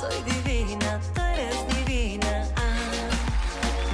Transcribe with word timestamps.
Soy 0.00 0.22
divina, 0.22 1.00
tú 1.14 1.20
eres 1.22 1.76
divina. 1.76 2.44
Ah, 2.56 3.08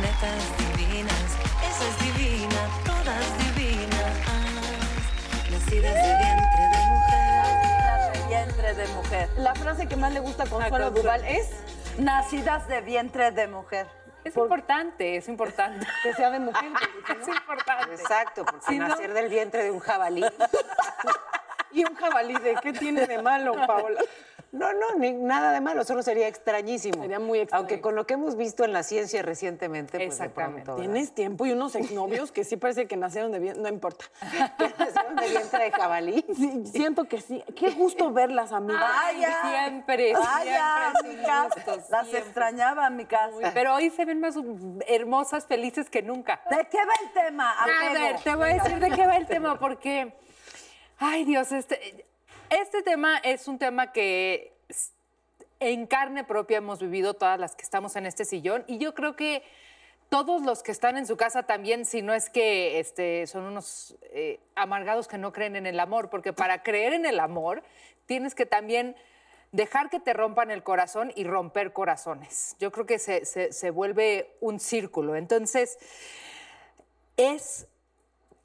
netas 0.01 0.42
divinas, 0.59 1.36
esa 1.69 1.89
es 1.89 1.98
divina, 2.19 2.61
todas 2.84 3.39
divinas. 3.39 4.12
Ah, 4.27 5.50
nacidas 5.50 5.95
de 5.95 6.17
vientre 6.19 6.64
de 6.73 6.80
mujer. 6.91 8.12
de 8.12 8.28
vientre 8.28 8.75
de 8.75 8.86
mujer. 8.95 9.28
La 9.39 9.55
frase 9.55 9.86
que 9.86 9.97
más 9.97 10.12
le 10.12 10.20
gusta 10.20 10.45
a 10.45 10.47
Consuelo 10.47 10.86
A 10.86 10.89
Consuelo. 10.89 11.03
Duval 11.03 11.25
es 11.25 11.48
Nacidas 11.98 12.69
de 12.69 12.80
vientre 12.80 13.30
de 13.33 13.47
mujer. 13.48 13.86
Es 14.25 14.36
importante, 14.36 15.17
es 15.17 15.28
importante. 15.28 15.86
que 16.03 16.14
sea 16.14 16.30
de 16.30 16.39
mujer. 16.41 16.64
Es 17.20 17.28
importante. 17.28 17.95
Exacto, 17.95 18.45
porque 18.45 18.64
Si 18.67 18.78
no- 18.78 18.89
nacer 18.89 19.12
del 19.12 19.28
vientre 19.28 19.64
de 19.64 19.70
un 19.70 19.80
jabalí. 19.80 20.25
Y 21.75 21.84
un 21.86 21.95
jabalí, 21.95 22.34
¿de 22.34 22.55
qué 22.56 22.75
tiene 22.75 23.06
de 23.06 23.23
malo, 23.23 23.55
Paola? 23.67 24.03
No, 24.53 24.70
no, 24.75 24.97
ni- 24.98 25.12
nada 25.12 25.50
de 25.50 25.62
malo, 25.62 25.83
solo 25.83 26.03
sería 26.03 26.28
extrañísimo. 26.28 27.00
Sería 27.00 27.19
muy 27.19 27.39
extraño. 27.41 27.61
Aunque 27.61 27.81
con 27.81 27.95
lo 27.95 28.06
que 28.06 28.14
hemos 28.14 28.36
visto 28.36 28.64
en 28.64 28.75
la 28.75 28.83
ciencia 28.83 29.22
recientemente, 29.22 29.92
pues 29.92 30.00
de 30.00 30.05
Exactamente. 30.27 30.64
pronto, 30.64 30.81
Tienes 30.83 31.14
tiempo 31.14 31.47
y 31.47 31.53
unos 31.53 31.75
exnovios 31.75 32.33
que 32.33 32.45
sí 32.45 32.58
parece 32.58 32.86
que 32.86 32.98
nacieron 32.98 33.33
de 33.33 33.39
bien, 33.39 33.62
no 33.62 33.69
importa. 33.70 34.05
Nacieron 34.78 35.17
de 35.17 35.28
vientre 35.30 35.64
de 35.64 35.70
jabalí. 35.70 36.25
Sí, 36.36 36.64
siento 36.67 37.05
que 37.05 37.23
sí. 37.23 37.42
Qué 37.56 37.70
gusto 37.70 38.12
verlas, 38.12 38.53
amigas. 38.53 38.83
Vaya. 38.83 39.39
Siempre, 39.64 40.12
Vaya, 40.12 40.92
siempre. 41.00 41.11
amigas. 41.12 41.55
gusto, 41.55 41.77
Las 41.91 42.08
siempre. 42.08 42.19
extrañaba, 42.19 42.86
amigas. 42.86 43.30
Pero 43.55 43.75
hoy 43.75 43.89
se 43.89 44.05
ven 44.05 44.20
más 44.20 44.34
hermosas, 44.86 45.47
felices 45.47 45.89
que 45.89 46.03
nunca. 46.03 46.42
¿De 46.50 46.67
qué 46.70 46.77
va 46.77 46.92
el 47.03 47.11
tema? 47.12 47.53
A 47.53 47.67
ver, 47.95 48.20
te 48.20 48.34
voy 48.34 48.50
a 48.50 48.55
decir 48.62 48.78
de 48.78 48.91
qué 48.91 49.06
va 49.06 49.17
el 49.17 49.27
tema, 49.27 49.58
porque, 49.58 50.14
ay 50.98 51.25
Dios, 51.25 51.53
este, 51.53 52.05
este 52.61 52.83
tema 52.83 53.19
es 53.19 53.48
un 53.48 53.58
tema 53.58 53.92
que 53.92 54.53
en 55.61 55.86
carne 55.86 56.25
propia 56.25 56.58
hemos 56.58 56.81
vivido 56.81 57.14
todas 57.14 57.39
las 57.39 57.55
que 57.55 57.62
estamos 57.62 57.97
en 57.97 58.06
este 58.06 58.25
sillón 58.25 58.64
y 58.67 58.78
yo 58.78 58.95
creo 58.95 59.17
que 59.17 59.42
todos 60.08 60.42
los 60.42 60.62
que 60.62 60.73
están 60.73 60.98
en 60.98 61.06
su 61.06 61.17
casa 61.17 61.45
también, 61.45 61.86
si 61.86 62.03
no 62.03 62.12
es 62.12 62.28
que 62.28 62.78
este, 62.78 63.27
son 63.27 63.45
unos 63.45 63.97
eh, 64.12 64.41
amargados 64.55 65.08
que 65.08 65.17
no 65.17 65.33
creen 65.33 65.57
en 65.57 65.67
el 65.67 65.80
amor, 65.80 66.11
porque 66.11 66.35
para 66.35 66.63
creer 66.63 66.92
en 66.92 67.07
el 67.07 67.18
amor 67.18 67.63
tienes 68.05 68.35
que 68.35 68.45
también 68.45 68.95
dejar 69.52 69.89
que 69.89 70.01
te 70.01 70.13
rompan 70.13 70.51
el 70.51 70.63
corazón 70.63 71.13
y 71.14 71.24
romper 71.24 71.73
corazones. 71.73 72.57
Yo 72.58 72.70
creo 72.73 72.84
que 72.84 72.98
se, 72.98 73.24
se- 73.24 73.52
se 73.52 73.70
vuelve 73.70 74.36
un 74.40 74.61
círculo. 74.61 75.17
Entonces, 75.17 75.79
es 77.17 77.67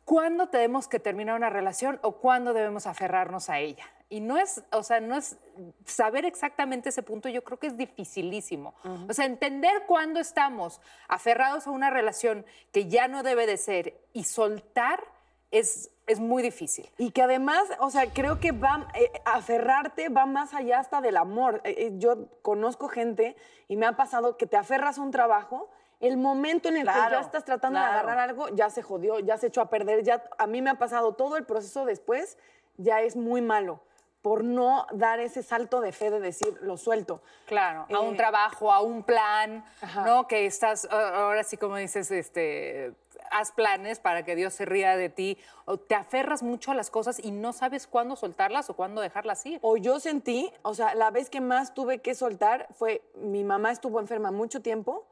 cuándo 0.06 0.48
tenemos 0.48 0.88
que 0.88 1.00
terminar 1.00 1.36
una 1.36 1.50
relación 1.50 2.00
o 2.02 2.18
cuándo 2.18 2.54
debemos 2.54 2.88
aferrarnos 2.88 3.50
a 3.50 3.60
ella. 3.60 3.86
Y 4.10 4.22
no 4.22 4.38
es, 4.38 4.64
o 4.72 4.84
sea, 4.84 5.02
no 5.02 5.18
es 5.18 5.38
saber 5.86 6.24
exactamente 6.24 6.90
ese 6.90 7.04
punto, 7.04 7.28
yo 7.28 7.44
creo 7.44 7.60
que 7.60 7.68
es 7.68 7.76
dificilísimo. 7.76 8.74
O 9.10 9.14
sea, 9.14 9.26
entender 9.26 9.84
cuándo 9.86 10.22
estamos 10.22 10.80
aferrados 11.10 11.68
a 11.68 11.72
una 11.72 11.90
relación 11.90 12.46
que 12.72 12.88
ya 12.88 13.10
no 13.10 13.22
debe 13.22 13.46
de 13.46 13.58
ser 13.58 14.00
y 14.14 14.24
soltar 14.24 15.04
es, 15.52 15.92
es 16.06 16.22
muy 16.22 16.42
difícil. 16.42 16.90
Y 16.98 17.12
que 17.12 17.22
además, 17.22 17.64
o 17.80 17.90
sea, 17.90 18.10
creo 18.14 18.40
que 18.40 18.54
va, 18.54 18.88
eh, 18.94 19.12
aferrarte 19.26 20.08
va 20.08 20.26
más 20.26 20.54
allá 20.54 20.80
hasta 20.80 21.02
del 21.02 21.18
amor. 21.18 21.60
Eh, 21.66 21.76
eh, 21.78 21.92
yo 21.96 22.30
conozco 22.42 22.88
gente 22.88 23.36
y 23.68 23.76
me 23.76 23.86
ha 23.86 23.98
pasado 23.98 24.38
que 24.38 24.48
te 24.48 24.56
aferras 24.56 24.98
a 24.98 25.02
un 25.02 25.12
trabajo, 25.12 25.70
el 26.00 26.16
momento 26.16 26.70
en 26.70 26.78
el 26.78 26.86
que 26.86 26.94
Claro, 26.94 27.16
ya 27.16 27.22
estás 27.22 27.44
tratando 27.44 27.80
claro. 27.80 27.92
de 27.92 28.00
agarrar 28.00 28.20
algo, 28.20 28.50
ya 28.50 28.70
se 28.70 28.84
jodió, 28.84 29.20
ya 29.20 29.38
se 29.38 29.48
echó 29.48 29.60
a 29.60 29.70
perder, 29.70 30.04
ya 30.04 30.24
a 30.38 30.48
mí 30.48 30.62
me 30.62 30.70
ha 30.70 30.76
pasado 30.76 31.16
todo 31.16 31.36
el 31.36 31.46
proceso 31.46 31.84
después, 31.86 32.38
ya 32.78 33.02
es 33.02 33.18
muy 33.18 33.42
malo 33.42 33.82
por 34.28 34.44
no 34.44 34.86
dar 34.92 35.22
ese 35.22 35.42
salto 35.42 35.80
de 35.80 35.94
fe 35.94 36.12
de 36.12 36.20
decir, 36.20 36.60
lo 36.62 36.76
suelto. 36.76 37.22
Claro, 37.46 37.86
a 37.90 38.00
un 38.02 38.16
Eh, 38.16 38.18
trabajo, 38.18 38.74
a 38.74 38.82
un 38.82 39.02
plan, 39.04 39.64
Ajá. 39.80 40.06
¿no? 40.06 40.28
Que 40.28 40.46
estás, 40.46 40.84
ahora 40.92 41.46
sí 41.46 41.56
como 41.56 41.78
dices, 41.78 42.12
este, 42.12 42.92
haz 43.32 43.54
planes 43.54 44.02
para 44.02 44.26
que 44.26 44.36
Dios 44.36 44.54
se 44.54 44.66
ría 44.66 44.98
de 44.98 45.08
ti, 45.08 45.38
o 45.64 45.78
te 45.78 45.96
aferras 45.96 46.44
mucho 46.44 46.72
a 46.72 46.76
las 46.76 46.90
cosas 46.90 47.20
y 47.24 47.32
no 47.32 47.54
sabes 47.54 47.88
cuándo 47.88 48.18
soltarlas 48.18 48.70
o 48.70 48.74
cuándo 48.76 49.00
dejarlas 49.00 49.46
ir. 49.46 49.60
O 49.62 49.78
yo 49.78 50.02
sentí, 50.02 50.52
o 50.62 50.74
sea, 50.74 50.94
la 50.94 51.10
vez 51.10 51.30
que 51.30 51.40
más 51.40 51.74
tuve 51.74 52.00
que 52.00 52.14
soltar 52.14 52.68
fue, 52.74 53.02
mi 53.16 53.46
mamá 53.46 53.72
estuvo 53.72 54.02
enferma 54.02 54.32
mucho 54.32 54.62
tiempo 54.62 55.06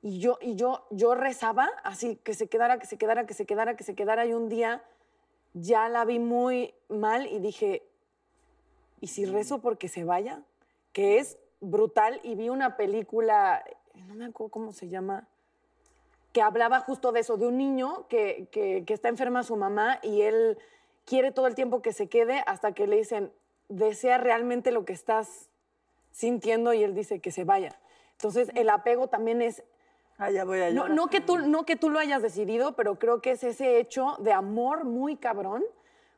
y 0.00 0.20
yo, 0.20 0.38
y 0.40 0.54
yo, 0.54 0.86
yo 0.90 1.16
rezaba 1.16 1.68
así, 1.82 2.14
que 2.22 2.34
se 2.34 2.46
quedara, 2.46 2.78
que 2.78 2.86
se 2.86 2.96
quedara, 2.98 3.26
que 3.26 3.34
se 3.34 3.46
quedara, 3.46 3.74
que 3.74 3.82
se 3.82 3.96
quedara 3.96 4.26
y 4.26 4.32
un 4.32 4.48
día 4.48 4.80
ya 5.54 5.88
la 5.88 6.04
vi 6.04 6.20
muy 6.20 6.72
mal 6.88 7.26
y 7.26 7.40
dije, 7.40 7.82
¿y 9.00 9.08
si 9.08 9.24
rezo 9.24 9.60
porque 9.60 9.88
se 9.88 10.04
vaya? 10.04 10.42
Que 10.92 11.18
es 11.18 11.38
brutal 11.60 12.20
y 12.22 12.34
vi 12.34 12.48
una 12.48 12.76
película, 12.76 13.64
no 14.06 14.14
me 14.14 14.26
acuerdo 14.26 14.50
cómo 14.50 14.72
se 14.72 14.88
llama, 14.88 15.28
que 16.32 16.42
hablaba 16.42 16.80
justo 16.80 17.12
de 17.12 17.20
eso, 17.20 17.36
de 17.36 17.46
un 17.46 17.56
niño 17.58 18.06
que, 18.08 18.48
que- 18.52 18.84
que 18.86 18.94
está 18.94 19.08
enferma 19.08 19.42
su 19.42 19.56
mamá 19.56 19.98
y 20.02 20.22
él 20.22 20.58
quiere 21.04 21.32
todo 21.32 21.46
el 21.46 21.54
tiempo 21.54 21.82
que 21.82 21.92
se 21.92 22.08
quede 22.08 22.42
hasta 22.46 22.72
que 22.72 22.86
le 22.86 22.96
dicen, 22.96 23.32
desea 23.68 24.18
realmente 24.18 24.70
lo 24.70 24.84
que 24.84 24.92
estás 24.92 25.48
sintiendo 26.12 26.72
y 26.72 26.82
él 26.84 26.94
dice 26.94 27.20
que 27.20 27.30
se 27.32 27.44
vaya. 27.44 27.78
Entonces 28.12 28.50
el 28.54 28.68
apego 28.68 29.08
también 29.08 29.42
es, 29.42 29.62
Ah, 30.18 30.30
ya 30.30 30.44
voy 30.44 30.60
a 30.60 30.70
no, 30.70 30.86
no, 30.88 31.08
que 31.08 31.20
tú, 31.22 31.38
no 31.38 31.64
que 31.64 31.76
tú 31.76 31.88
lo 31.88 31.98
hayas 31.98 32.20
decidido, 32.20 32.76
pero 32.76 32.98
creo 32.98 33.22
que 33.22 33.30
es 33.30 33.42
ese 33.42 33.78
hecho 33.80 34.16
de 34.18 34.32
amor 34.34 34.84
muy 34.84 35.16
cabrón, 35.16 35.64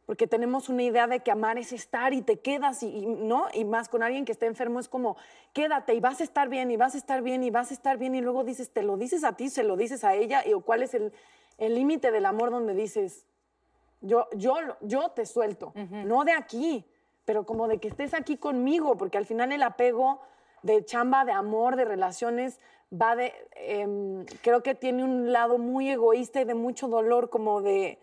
porque 0.07 0.27
tenemos 0.27 0.69
una 0.69 0.83
idea 0.83 1.07
de 1.07 1.21
que 1.21 1.31
amar 1.31 1.59
es 1.59 1.73
estar 1.73 2.13
y 2.13 2.23
te 2.23 2.41
quedas 2.41 2.83
y, 2.83 2.89
y- 2.89 3.07
no, 3.07 3.47
y 3.55 3.65
más 3.65 3.89
con 3.89 4.03
alguien 4.03 4.25
que 4.25 4.33
está 4.33 4.47
enfermo 4.47 4.81
es 4.81 4.89
como, 4.89 5.17
quédate 5.53 5.95
y 5.95 6.01
vas 6.01 6.21
a 6.21 6.25
estar 6.25 6.49
bien 6.49 6.71
y 6.71 6.77
vas 6.77 6.95
a 6.95 6.99
estar 6.99 7.23
bien 7.23 7.43
y 7.45 7.51
vas 7.51 7.71
a 7.71 7.75
estar 7.75 7.99
bien 7.99 8.15
y 8.15 8.21
luego 8.21 8.45
dices, 8.45 8.71
te 8.71 8.83
lo 8.83 8.97
dices 8.97 9.23
a 9.25 9.37
ti, 9.37 9.49
se 9.49 9.63
lo 9.63 9.77
dices 9.77 10.03
a 10.05 10.15
ella, 10.15 10.47
y 10.47 10.53
o 10.55 10.61
cuál 10.61 10.83
es 10.83 10.95
el 10.95 11.13
límite 11.59 12.11
del 12.11 12.27
amor 12.27 12.51
donde 12.51 12.75
dices, 12.75 13.25
yo, 14.01 14.27
yo, 14.35 14.57
yo 14.81 15.11
te 15.11 15.25
suelto, 15.27 15.73
no 15.75 16.25
de 16.25 16.33
aquí, 16.33 16.85
pero 17.25 17.47
como 17.47 17.69
de 17.69 17.79
que 17.79 17.87
estés 17.89 18.15
aquí 18.15 18.37
conmigo, 18.37 18.97
porque 18.97 19.17
al 19.19 19.27
final 19.27 19.53
el 19.53 19.63
apego 19.63 20.21
de 20.63 20.85
chamba, 20.85 21.25
de 21.25 21.31
amor, 21.33 21.77
de 21.77 21.85
relaciones, 21.85 22.59
va 22.93 23.15
de, 23.15 23.33
em, 23.55 24.25
creo 24.43 24.63
que 24.65 24.75
tiene 24.75 25.05
un 25.05 25.33
lado 25.33 25.57
muy 25.59 25.89
egoísta 25.89 26.41
y 26.41 26.45
de 26.45 26.55
mucho 26.55 26.89
dolor, 26.89 27.31
como 27.31 27.63
de, 27.63 27.99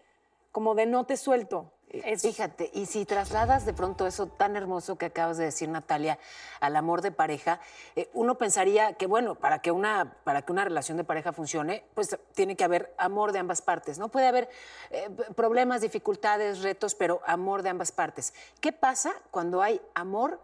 como 0.53 0.73
de 0.75 0.85
no 0.85 1.05
te 1.05 1.17
suelto. 1.17 1.71
Fíjate, 1.89 2.69
y 2.75 2.85
si 2.85 3.03
trasladas 3.03 3.65
de 3.65 3.73
pronto 3.73 4.05
eso 4.05 4.27
tan 4.27 4.55
hermoso 4.55 4.97
que 4.97 5.07
acabas 5.07 5.37
de 5.37 5.45
decir, 5.45 5.69
Natalia, 5.69 6.19
al 6.59 6.75
amor 6.75 7.01
de 7.01 7.11
pareja, 7.11 7.59
eh, 7.95 8.09
uno 8.13 8.37
pensaría 8.37 8.93
que, 8.93 9.07
bueno, 9.07 9.33
para 9.33 9.59
que, 9.59 9.71
una, 9.71 10.13
para 10.23 10.43
que 10.43 10.51
una 10.51 10.63
relación 10.63 10.97
de 10.97 11.03
pareja 11.03 11.33
funcione, 11.33 11.83
pues 11.95 12.15
tiene 12.35 12.55
que 12.55 12.63
haber 12.63 12.93
amor 12.99 13.31
de 13.31 13.39
ambas 13.39 13.63
partes, 13.63 13.97
¿no? 13.97 14.09
Puede 14.09 14.27
haber 14.27 14.49
eh, 14.91 15.09
problemas, 15.35 15.81
dificultades, 15.81 16.61
retos, 16.61 16.93
pero 16.93 17.21
amor 17.25 17.63
de 17.63 17.69
ambas 17.69 17.91
partes. 17.91 18.35
¿Qué 18.61 18.71
pasa 18.71 19.11
cuando 19.31 19.63
hay 19.63 19.81
amor 19.95 20.39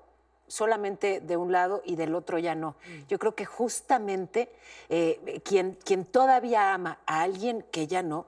solamente 0.47 1.19
de 1.19 1.37
un 1.37 1.51
lado 1.51 1.83
y 1.85 1.95
del 1.95 2.15
otro 2.15 2.39
ya 2.39 2.55
no? 2.55 2.75
Yo 3.07 3.19
creo 3.19 3.35
que 3.35 3.45
justamente 3.45 4.51
eh, 4.89 5.41
quien, 5.45 5.77
quien 5.83 6.05
todavía 6.05 6.73
ama 6.73 6.97
a 7.05 7.21
alguien 7.21 7.63
que 7.71 7.85
ya 7.85 8.01
no, 8.01 8.25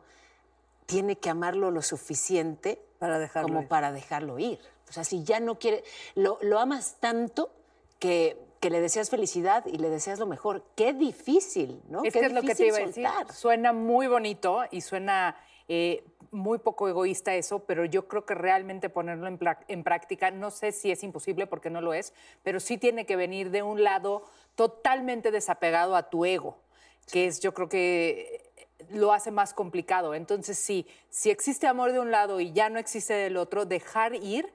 tiene 0.86 1.18
que 1.18 1.30
amarlo 1.32 1.72
lo 1.72 1.82
suficiente 1.82 2.80
Para 3.00 3.20
dejarlo 3.20 3.48
como 3.50 3.62
ir. 3.62 3.68
para 3.68 3.92
dejarlo 3.92 4.40
ir. 4.40 4.60
O 4.90 4.92
sea, 4.94 5.04
si 5.04 5.24
ya 5.24 5.40
no 5.40 5.60
quiere, 5.60 5.84
lo, 6.16 6.40
lo 6.42 6.60
amas 6.60 6.98
tanto 7.00 7.52
que 8.00 8.38
que 8.60 8.70
le 8.70 8.82
deseas 8.82 9.10
felicidad 9.10 9.66
y 9.66 9.78
le 9.78 9.90
deseas 9.90 10.20
lo 10.20 10.26
mejor. 10.26 10.64
Qué 10.76 10.94
difícil, 10.94 11.82
¿no? 11.90 12.04
Es 12.04 12.14
Qué 12.14 12.20
que 12.20 12.26
es 12.26 12.32
lo 12.34 12.42
que 12.42 12.56
te 12.56 12.64
difícil 12.64 12.68
iba 12.68 12.78
a 12.78 12.88
decir. 12.88 13.04
soltar. 13.06 13.34
Suena 13.34 13.74
muy 13.74 14.08
bonito 14.08 14.64
y 14.72 14.82
suena 14.82 15.36
eh, 15.68 16.04
muy 16.32 16.58
poco 16.58 16.90
egoísta 16.90 17.36
eso, 17.36 17.60
pero 17.60 17.86
yo 17.86 18.08
creo 18.08 18.26
que 18.26 18.34
realmente 18.34 18.90
ponerlo 18.90 19.28
en 19.28 19.84
práctica, 19.84 20.32
no 20.32 20.52
sé 20.52 20.72
si 20.72 20.92
es 20.92 21.04
imposible 21.04 21.48
porque 21.48 21.70
no 21.70 21.82
lo 21.82 21.94
es, 21.94 22.14
pero 22.44 22.60
sí 22.60 22.78
tiene 22.78 23.06
que 23.06 23.16
venir 23.16 23.52
de 23.52 23.64
un 23.64 23.84
lado 23.84 24.24
totalmente 24.56 25.32
desapegado 25.32 25.96
a 25.96 26.10
tu 26.10 26.26
ego, 26.26 26.58
que 27.12 27.28
es 27.28 27.40
yo 27.40 27.54
creo 27.54 27.70
que 27.70 28.47
lo 28.90 29.14
hace 29.14 29.32
más 29.32 29.54
complicado. 29.54 30.14
Entonces, 30.14 30.58
sí, 30.58 30.88
si 31.10 31.30
existe 31.30 31.68
amor 31.68 31.92
de 31.92 32.00
un 32.00 32.12
lado 32.12 32.40
y 32.40 32.52
ya 32.54 32.70
no 32.70 32.80
existe 32.80 33.14
del 33.14 33.38
otro, 33.38 33.66
dejar 33.66 34.16
ir, 34.16 34.52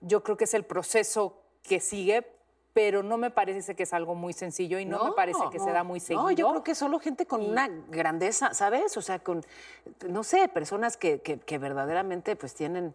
yo 0.00 0.22
creo 0.22 0.36
que 0.36 0.44
es 0.44 0.54
el 0.54 0.64
proceso 0.64 1.38
que 1.62 1.80
sigue, 1.80 2.26
pero 2.72 3.02
no 3.02 3.18
me 3.18 3.30
parece 3.30 3.74
que 3.76 3.84
es 3.84 3.92
algo 3.92 4.14
muy 4.14 4.32
sencillo 4.32 4.78
y 4.78 4.84
no, 4.84 5.04
me 5.04 5.12
parece 5.12 5.40
que 5.50 5.58
se 5.60 5.70
da 5.70 5.84
muy 5.84 6.00
seguido. 6.00 6.22
No, 6.24 6.30
yo 6.32 6.50
creo 6.50 6.64
que 6.64 6.74
solo 6.74 6.98
gente 6.98 7.24
con 7.26 7.40
una 7.48 7.68
grandeza, 7.88 8.52
¿sabes? 8.52 8.96
O 8.96 9.02
sea, 9.02 9.18
con, 9.20 9.44
no 10.08 10.24
sé, 10.24 10.48
personas 10.48 10.96
que, 10.96 11.20
que- 11.20 11.38
que 11.38 11.58
verdaderamente 11.58 12.34
pues 12.36 12.54
tienen 12.54 12.92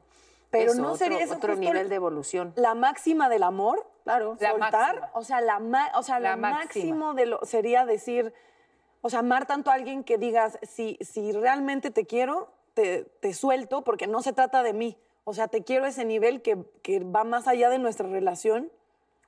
Pero 0.52 0.72
eso, 0.74 0.82
no 0.82 0.88
otro, 0.90 0.98
sería 0.98 1.20
eso 1.20 1.36
otro 1.36 1.54
justo 1.54 1.62
nivel 1.62 1.84
el- 1.84 1.90
de 1.90 1.96
evolución. 1.96 2.54
La 2.56 2.74
máxima 2.76 3.30
del 3.30 3.44
amor, 3.44 3.86
Claro. 4.04 4.36
La 4.40 4.50
soltar, 4.52 4.72
máxima. 5.00 5.10
o 5.14 5.24
sea, 5.24 5.42
la, 5.42 5.60
ma- 5.60 5.92
o 5.96 6.04
sea, 6.04 6.20
La 6.20 6.36
lo 6.36 6.42
máxima. 6.42 6.86
máximo 6.86 7.14
de 7.14 7.26
lo 7.28 7.40
sería 7.46 7.86
decir, 7.86 8.34
o 9.02 9.10
sea, 9.10 9.20
amar 9.20 9.46
tanto 9.46 9.72
a 9.72 9.74
alguien 9.76 10.04
que 10.04 10.18
digas, 10.18 10.58
si, 10.62 10.98
si 11.02 11.32
realmente 11.32 11.92
te 11.92 12.06
quiero, 12.06 12.52
te, 12.74 13.04
te 13.22 13.34
suelto, 13.34 13.84
porque 13.84 14.08
no 14.08 14.22
se 14.22 14.34
trata 14.34 14.64
de 14.64 14.74
mí. 14.74 14.98
O 15.24 15.34
sea, 15.34 15.48
te 15.48 15.64
quiero 15.64 15.86
a 15.86 15.90
ese 15.90 16.06
nivel 16.06 16.42
que, 16.42 16.58
que 16.82 17.00
va 17.02 17.24
más 17.24 17.48
allá 17.48 17.70
de 17.70 17.78
nuestra 17.80 18.08
relación. 18.08 18.72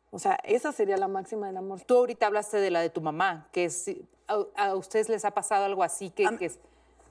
O 0.09 0.19
sea, 0.19 0.37
esa 0.43 0.71
sería 0.71 0.97
la 0.97 1.07
máxima 1.07 1.47
del 1.47 1.57
amor. 1.57 1.81
Tú 1.81 1.97
ahorita 1.97 2.25
hablaste 2.27 2.57
de 2.57 2.71
la 2.71 2.81
de 2.81 2.89
tu 2.89 3.01
mamá, 3.01 3.47
que 3.51 3.65
es, 3.65 3.89
a, 4.27 4.43
a 4.55 4.75
ustedes 4.75 5.07
les 5.09 5.23
ha 5.25 5.31
pasado 5.31 5.63
algo 5.65 5.83
así 5.83 6.09
que, 6.09 6.25
Am- 6.25 6.37
que 6.37 6.45
es- 6.45 6.59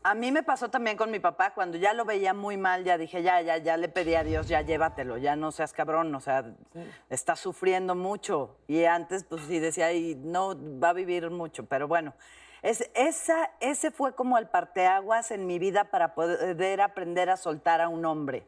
A 0.03 0.15
mí 0.15 0.33
me 0.33 0.43
pasó 0.43 0.71
también 0.71 0.97
con 0.97 1.11
mi 1.11 1.19
papá, 1.21 1.53
cuando 1.55 1.77
ya 1.77 1.93
lo 1.93 2.05
veía 2.07 2.33
muy 2.35 2.57
mal, 2.57 2.85
ya 2.85 2.97
dije, 2.97 3.23
ya, 3.23 3.43
ya, 3.43 3.59
ya 3.59 3.77
le 3.77 3.89
pedí 3.91 4.15
a 4.15 4.25
Dios, 4.25 4.49
ya 4.49 4.63
llévatelo, 4.63 5.19
ya 5.19 5.37
no 5.37 5.53
seas 5.53 5.73
cabrón, 5.75 6.15
o 6.15 6.21
sea, 6.21 6.55
está 7.11 7.37
sufriendo 7.37 7.95
mucho. 7.95 8.57
Y 8.67 8.85
antes, 8.85 9.25
pues 9.25 9.43
sí 9.47 9.59
decía, 9.61 9.93
y 9.93 10.15
no 10.15 10.55
va 10.81 10.89
a 10.91 10.93
vivir 10.95 11.31
mucho, 11.31 11.65
pero 11.67 11.87
bueno. 11.87 12.15
Es, 12.63 12.89
esa, 12.95 13.51
ese 13.61 13.91
fue 13.91 14.15
como 14.15 14.39
el 14.39 14.49
parteaguas 14.49 15.31
en 15.31 15.47
mi 15.47 15.59
vida 15.59 15.85
para 15.85 16.15
poder 16.15 16.81
aprender 16.81 17.31
a 17.31 17.37
soltar 17.37 17.81
a 17.81 17.89
un 17.89 18.05
hombre. 18.05 18.45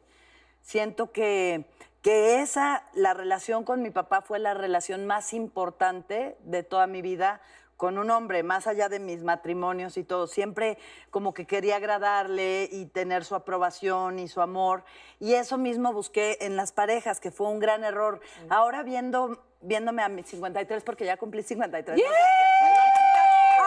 Siento 0.60 1.12
que, 1.12 1.64
que 2.02 2.40
esa, 2.40 2.84
la 2.94 3.14
relación 3.14 3.64
con 3.64 3.82
mi 3.82 3.90
papá 3.90 4.22
fue 4.22 4.38
la 4.38 4.54
relación 4.54 5.06
más 5.06 5.32
importante 5.32 6.36
de 6.44 6.62
toda 6.62 6.86
mi 6.86 7.02
vida 7.02 7.40
con 7.82 7.98
un 7.98 8.10
hombre, 8.12 8.44
más 8.44 8.68
allá 8.68 8.88
de 8.88 9.00
mis 9.00 9.24
matrimonios 9.24 9.96
y 9.96 10.04
todo. 10.04 10.28
Siempre 10.28 10.78
como 11.10 11.34
que 11.34 11.48
quería 11.48 11.74
agradarle 11.74 12.68
y 12.70 12.86
tener 12.86 13.24
su 13.24 13.34
aprobación 13.34 14.20
y 14.20 14.28
su 14.28 14.40
amor. 14.40 14.84
Y 15.18 15.34
eso 15.34 15.58
mismo 15.58 15.92
busqué 15.92 16.38
en 16.42 16.56
las 16.56 16.70
parejas, 16.70 17.18
que 17.18 17.32
fue 17.32 17.48
un 17.48 17.58
gran 17.58 17.82
error. 17.82 18.20
Ahora 18.50 18.84
viendo, 18.84 19.44
viéndome 19.62 20.02
a 20.02 20.08
mis 20.08 20.26
53, 20.26 20.84
porque 20.84 21.04
ya 21.04 21.16
cumplí 21.16 21.42
53. 21.42 21.96
¿no? 21.96 22.04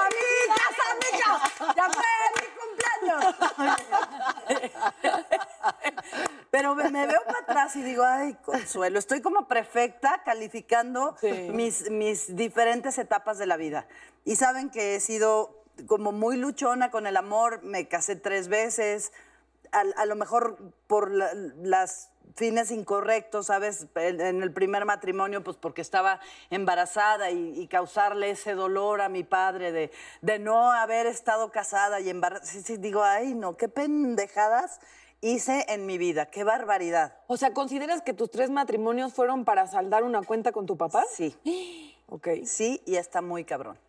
¡Amigas, 0.05 0.75
amigas! 0.93 1.41
¡Ya 1.75 1.89
fue 1.89 2.05
mi 2.37 2.47
cumpleaños! 3.01 3.35
Pero 6.55 6.73
me, 6.73 6.89
me 6.89 7.05
veo 7.05 7.21
para 7.25 7.39
atrás 7.39 7.75
y 7.75 7.81
digo, 7.83 8.03
ay, 8.05 8.35
Consuelo, 8.45 8.97
estoy 8.97 9.21
como 9.21 9.45
perfecta 9.47 10.21
calificando 10.23 11.15
mis, 11.51 11.91
mis 11.91 12.33
diferentes 12.35 12.97
etapas 12.97 13.37
de 13.37 13.45
la 13.45 13.57
vida. 13.57 13.87
Y 14.23 14.37
saben 14.37 14.69
que 14.69 14.95
he 14.95 14.99
sido 15.01 15.63
como 15.87 16.13
muy 16.13 16.37
luchona 16.37 16.91
con 16.91 17.07
el 17.07 17.17
amor, 17.17 17.61
me 17.63 17.89
casé 17.89 18.15
tres 18.15 18.47
veces, 18.47 19.11
a, 19.73 19.83
a 20.01 20.05
lo 20.05 20.15
mejor 20.15 20.57
por 20.87 21.11
la- 21.11 21.33
las 21.61 22.09
fines 22.37 22.71
incorrectos, 22.71 23.47
¿sabes? 23.47 23.87
En, 23.95 24.21
en 24.21 24.41
el 24.41 24.53
primer 24.53 24.85
matrimonio, 24.85 25.43
pues 25.43 25.57
porque 25.57 25.81
estaba 25.81 26.21
embarazada 26.49 27.31
y, 27.31 27.59
y 27.59 27.67
causarle 27.67 28.29
ese 28.29 28.53
dolor 28.53 29.01
a 29.01 29.09
mi 29.09 29.23
padre 29.25 29.73
de, 29.73 29.91
de 30.21 30.39
no 30.39 30.71
haber 30.71 31.05
estado 31.07 31.51
casada 31.51 31.99
y 31.99 32.09
embarazada. 32.09 32.49
Sí, 32.49 32.61
sí, 32.61 32.77
digo, 32.77 33.03
ay, 33.03 33.33
no, 33.33 33.57
qué 33.57 33.67
pendejadas 33.67 34.79
hice 35.29 35.65
en 35.69 35.85
mi 35.85 35.97
vida, 35.97 36.27
qué 36.27 36.43
barbaridad. 36.43 37.15
O 37.27 37.37
sea, 37.37 37.53
¿consideras 37.53 38.01
que 38.01 38.13
tus 38.13 38.29
tres 38.29 38.49
matrimonios 38.49 39.13
fueron 39.13 39.43
para 39.45 39.67
saldar 39.67 40.03
una 40.03 40.21
cuenta 40.21 40.51
con 40.51 40.65
tu 40.65 40.77
papá? 40.77 41.03
Sí. 41.11 41.35
Ok. 42.07 42.27
Sí, 42.45 42.83
y 42.85 42.97
está 42.97 43.23
muy 43.23 43.45
cabrón. 43.45 43.79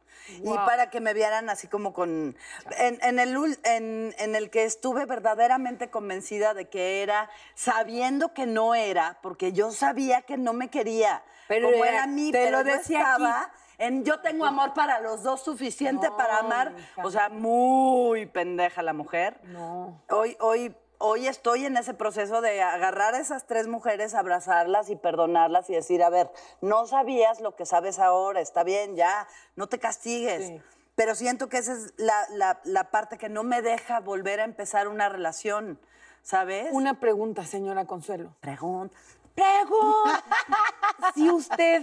Y 0.42 0.48
para 0.54 0.88
que 0.88 1.00
me 1.02 1.12
vieran 1.12 1.50
así 1.50 1.68
como 1.68 1.92
con... 1.92 2.34
En, 2.78 2.98
en 3.02 3.18
el, 3.18 3.36
en, 3.64 4.14
en 4.18 4.34
el 4.34 4.48
que 4.48 4.64
estuve 4.64 5.04
verdaderamente 5.04 5.90
convencida 5.90 6.54
de 6.54 6.64
que 6.70 7.02
era, 7.02 7.28
sabiendo 7.54 8.32
que 8.32 8.46
no 8.46 8.74
era, 8.74 9.18
porque 9.22 9.52
yo 9.52 9.70
sabía 9.70 10.22
que 10.22 10.38
no 10.38 10.54
me 10.54 10.70
quería, 10.70 11.22
Pero 11.46 11.70
como 11.70 11.84
era- 11.84 11.96
era 11.98 12.06
mí, 12.06 12.32
te 12.32 12.38
pero 12.46 12.58
lo 12.58 12.64
decía 12.64 13.00
aquí. 13.12 13.22
estaba 13.22 13.52
en 13.78 14.02
yo 14.04 14.20
tengo 14.20 14.46
amor 14.46 14.72
para 14.72 15.00
los 15.00 15.22
dos 15.22 15.42
suficiente 15.44 16.08
para 16.16 16.38
amar. 16.38 16.72
O 17.04 17.10
sea, 17.10 17.28
muy 17.28 18.24
pendeja 18.24 18.82
la 18.82 18.94
mujer. 18.94 19.38
No. 19.44 20.00
Hoy, 20.08 20.34
hoy, 20.40 20.74
hoy 20.98 21.26
estoy 21.28 21.66
en 21.66 21.76
ese 21.76 21.94
proceso 21.94 22.40
de 22.40 22.62
agarrar 22.62 23.14
a 23.14 23.18
esas 23.18 23.46
tres 23.46 23.66
mujeres, 23.68 24.14
abrazarlas 24.14 24.90
y 24.90 24.96
perdonarlas 24.96 25.68
y 25.70 25.74
decir, 25.74 26.02
a 26.02 26.10
ver, 26.10 26.30
no 26.60 26.86
sabías 26.86 27.40
lo 27.40 27.54
que 27.56 27.66
sabes 27.66 27.98
ahora, 27.98 28.40
está 28.40 28.62
bien, 28.64 28.96
ya, 28.96 29.26
no 29.56 29.68
te 29.68 29.78
castigues. 29.78 30.46
Sí. 30.46 30.62
Pero 30.94 31.14
siento 31.14 31.48
que 31.48 31.58
esa 31.58 31.72
es 31.74 31.92
la, 31.98 32.26
la- 32.30 32.60
la 32.64 32.90
parte 32.90 33.18
que 33.18 33.28
no 33.28 33.42
me 33.42 33.60
deja 33.62 34.00
volver 34.00 34.40
a 34.40 34.44
empezar 34.44 34.88
una 34.88 35.08
relación, 35.10 35.78
¿sabes? 36.22 36.68
Una 36.72 36.98
pregunta, 37.00 37.44
señora 37.44 37.84
Consuelo. 37.84 38.34
pregunta. 38.40 38.96
Pregunta. 39.34 40.24
si 41.14 41.28
usted 41.30 41.82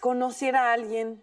conociera 0.00 0.70
a 0.70 0.72
alguien, 0.72 1.22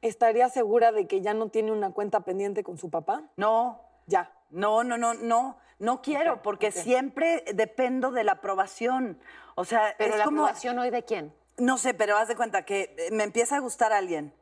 ¿estaría 0.00 0.48
segura 0.48 0.92
de 0.92 1.06
que 1.06 1.20
ya 1.20 1.34
no 1.34 1.48
tiene 1.48 1.72
una 1.72 1.90
cuenta 1.92 2.20
pendiente 2.20 2.64
con 2.64 2.78
su 2.78 2.90
papá? 2.90 3.24
No, 3.36 3.82
Ya. 4.06 4.32
No, 4.50 4.82
no, 4.82 4.96
no, 4.96 5.12
no, 5.12 5.58
no 5.78 6.02
quiero, 6.02 6.42
porque 6.42 6.72
siempre 6.72 7.44
dependo 7.54 8.10
de 8.10 8.24
la 8.24 8.32
aprobación. 8.32 9.20
O 9.54 9.64
sea, 9.64 9.94
Pero 9.98 10.12
es 10.12 10.18
la 10.18 10.24
como, 10.24 10.42
aprobación 10.42 10.78
hoy 10.78 10.90
de 10.90 11.04
quién? 11.04 11.34
no 11.56 11.78
sé, 11.78 11.94
pero 11.94 12.16
haz 12.16 12.28
de 12.28 12.36
cuenta 12.36 12.64
que 12.64 12.94
eh, 12.98 13.08
me 13.12 13.24
empieza 13.24 13.56
a 13.56 13.60
gustar 13.60 13.92
alguien. 13.92 14.34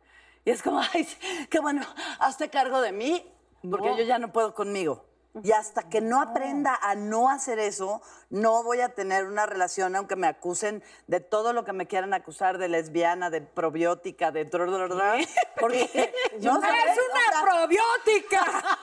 Y 0.45 0.51
es 0.51 0.63
como, 0.63 0.81
ay, 0.95 1.07
qué 1.51 1.59
bueno, 1.61 1.83
hazte 2.19 2.49
cargo 2.51 2.81
de 2.81 2.93
mí, 2.93 3.33
porque 3.71 3.97
yo 3.97 4.05
ya 4.05 4.19
no 4.19 4.33
puedo 4.33 4.55
conmigo. 4.55 5.05
Y 5.43 5.53
hasta 5.53 5.89
que 5.89 6.01
no 6.01 6.21
aprenda 6.21 6.79
a 6.81 6.95
no 6.95 7.29
hacer 7.31 7.59
eso, 7.59 8.01
no 8.31 8.63
voy 8.63 8.81
a 8.81 8.91
tener 8.91 9.27
una 9.27 9.45
relación, 9.47 9.95
aunque 9.95 10.17
me 10.17 10.27
acusen 10.27 10.83
de 11.07 11.21
todo 11.21 11.53
lo 11.53 11.65
que 11.65 11.73
me 11.73 11.87
quieran 11.87 12.15
acusar, 12.15 12.59
de 12.59 12.69
lesbiana, 12.69 13.29
de 13.31 13.43
probiótica, 13.43 14.31
de... 14.31 14.47
Porque 14.47 16.13
no 16.41 16.61
sé, 16.61 16.69
¡Es 16.69 16.99
o 16.99 17.03
sea, 17.03 17.43
una 17.43 17.43
probiótica! 17.43 18.79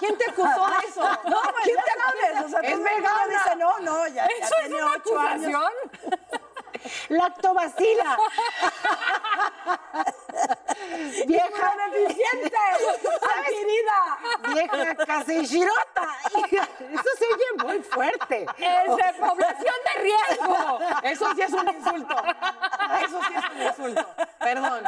¿Quién 0.00 0.18
te 0.18 0.30
acusó 0.30 0.66
de 0.66 0.88
eso? 0.88 1.02
no, 1.28 1.40
pues 1.52 1.66
ya 1.66 1.84
sabes, 2.32 2.44
o 2.44 2.48
sea, 2.48 2.60
Es 2.60 2.82
vegana. 2.82 3.26
dice, 3.28 3.56
no, 3.56 3.78
no, 3.80 4.06
ya, 4.08 4.26
ya 4.26 4.26
¿Eso 4.26 4.54
es 4.64 4.70
una 4.72 4.92
ocho 4.96 5.18
años. 5.18 5.54
acusación? 5.54 5.72
Lactobacila. 7.10 8.18
Vieja 11.26 11.74
¡Beneficiente! 11.90 12.56
¡Adquirida! 13.36 14.18
vieja 14.54 14.94
casillirota. 15.04 16.08
Eso 16.26 17.10
se 17.18 17.24
oye 17.26 17.64
muy 17.64 17.82
fuerte. 17.82 18.46
¡Es 18.58 18.96
de 18.96 19.20
población 19.20 19.74
de 19.86 20.02
riesgo! 20.02 20.78
Eso 21.02 21.34
sí 21.34 21.42
es 21.42 21.52
un 21.52 21.68
insulto. 21.68 22.16
Eso 23.04 23.20
sí 23.28 23.34
es 23.36 23.50
un 23.54 23.62
insulto. 23.62 24.06
Perdón. 24.38 24.84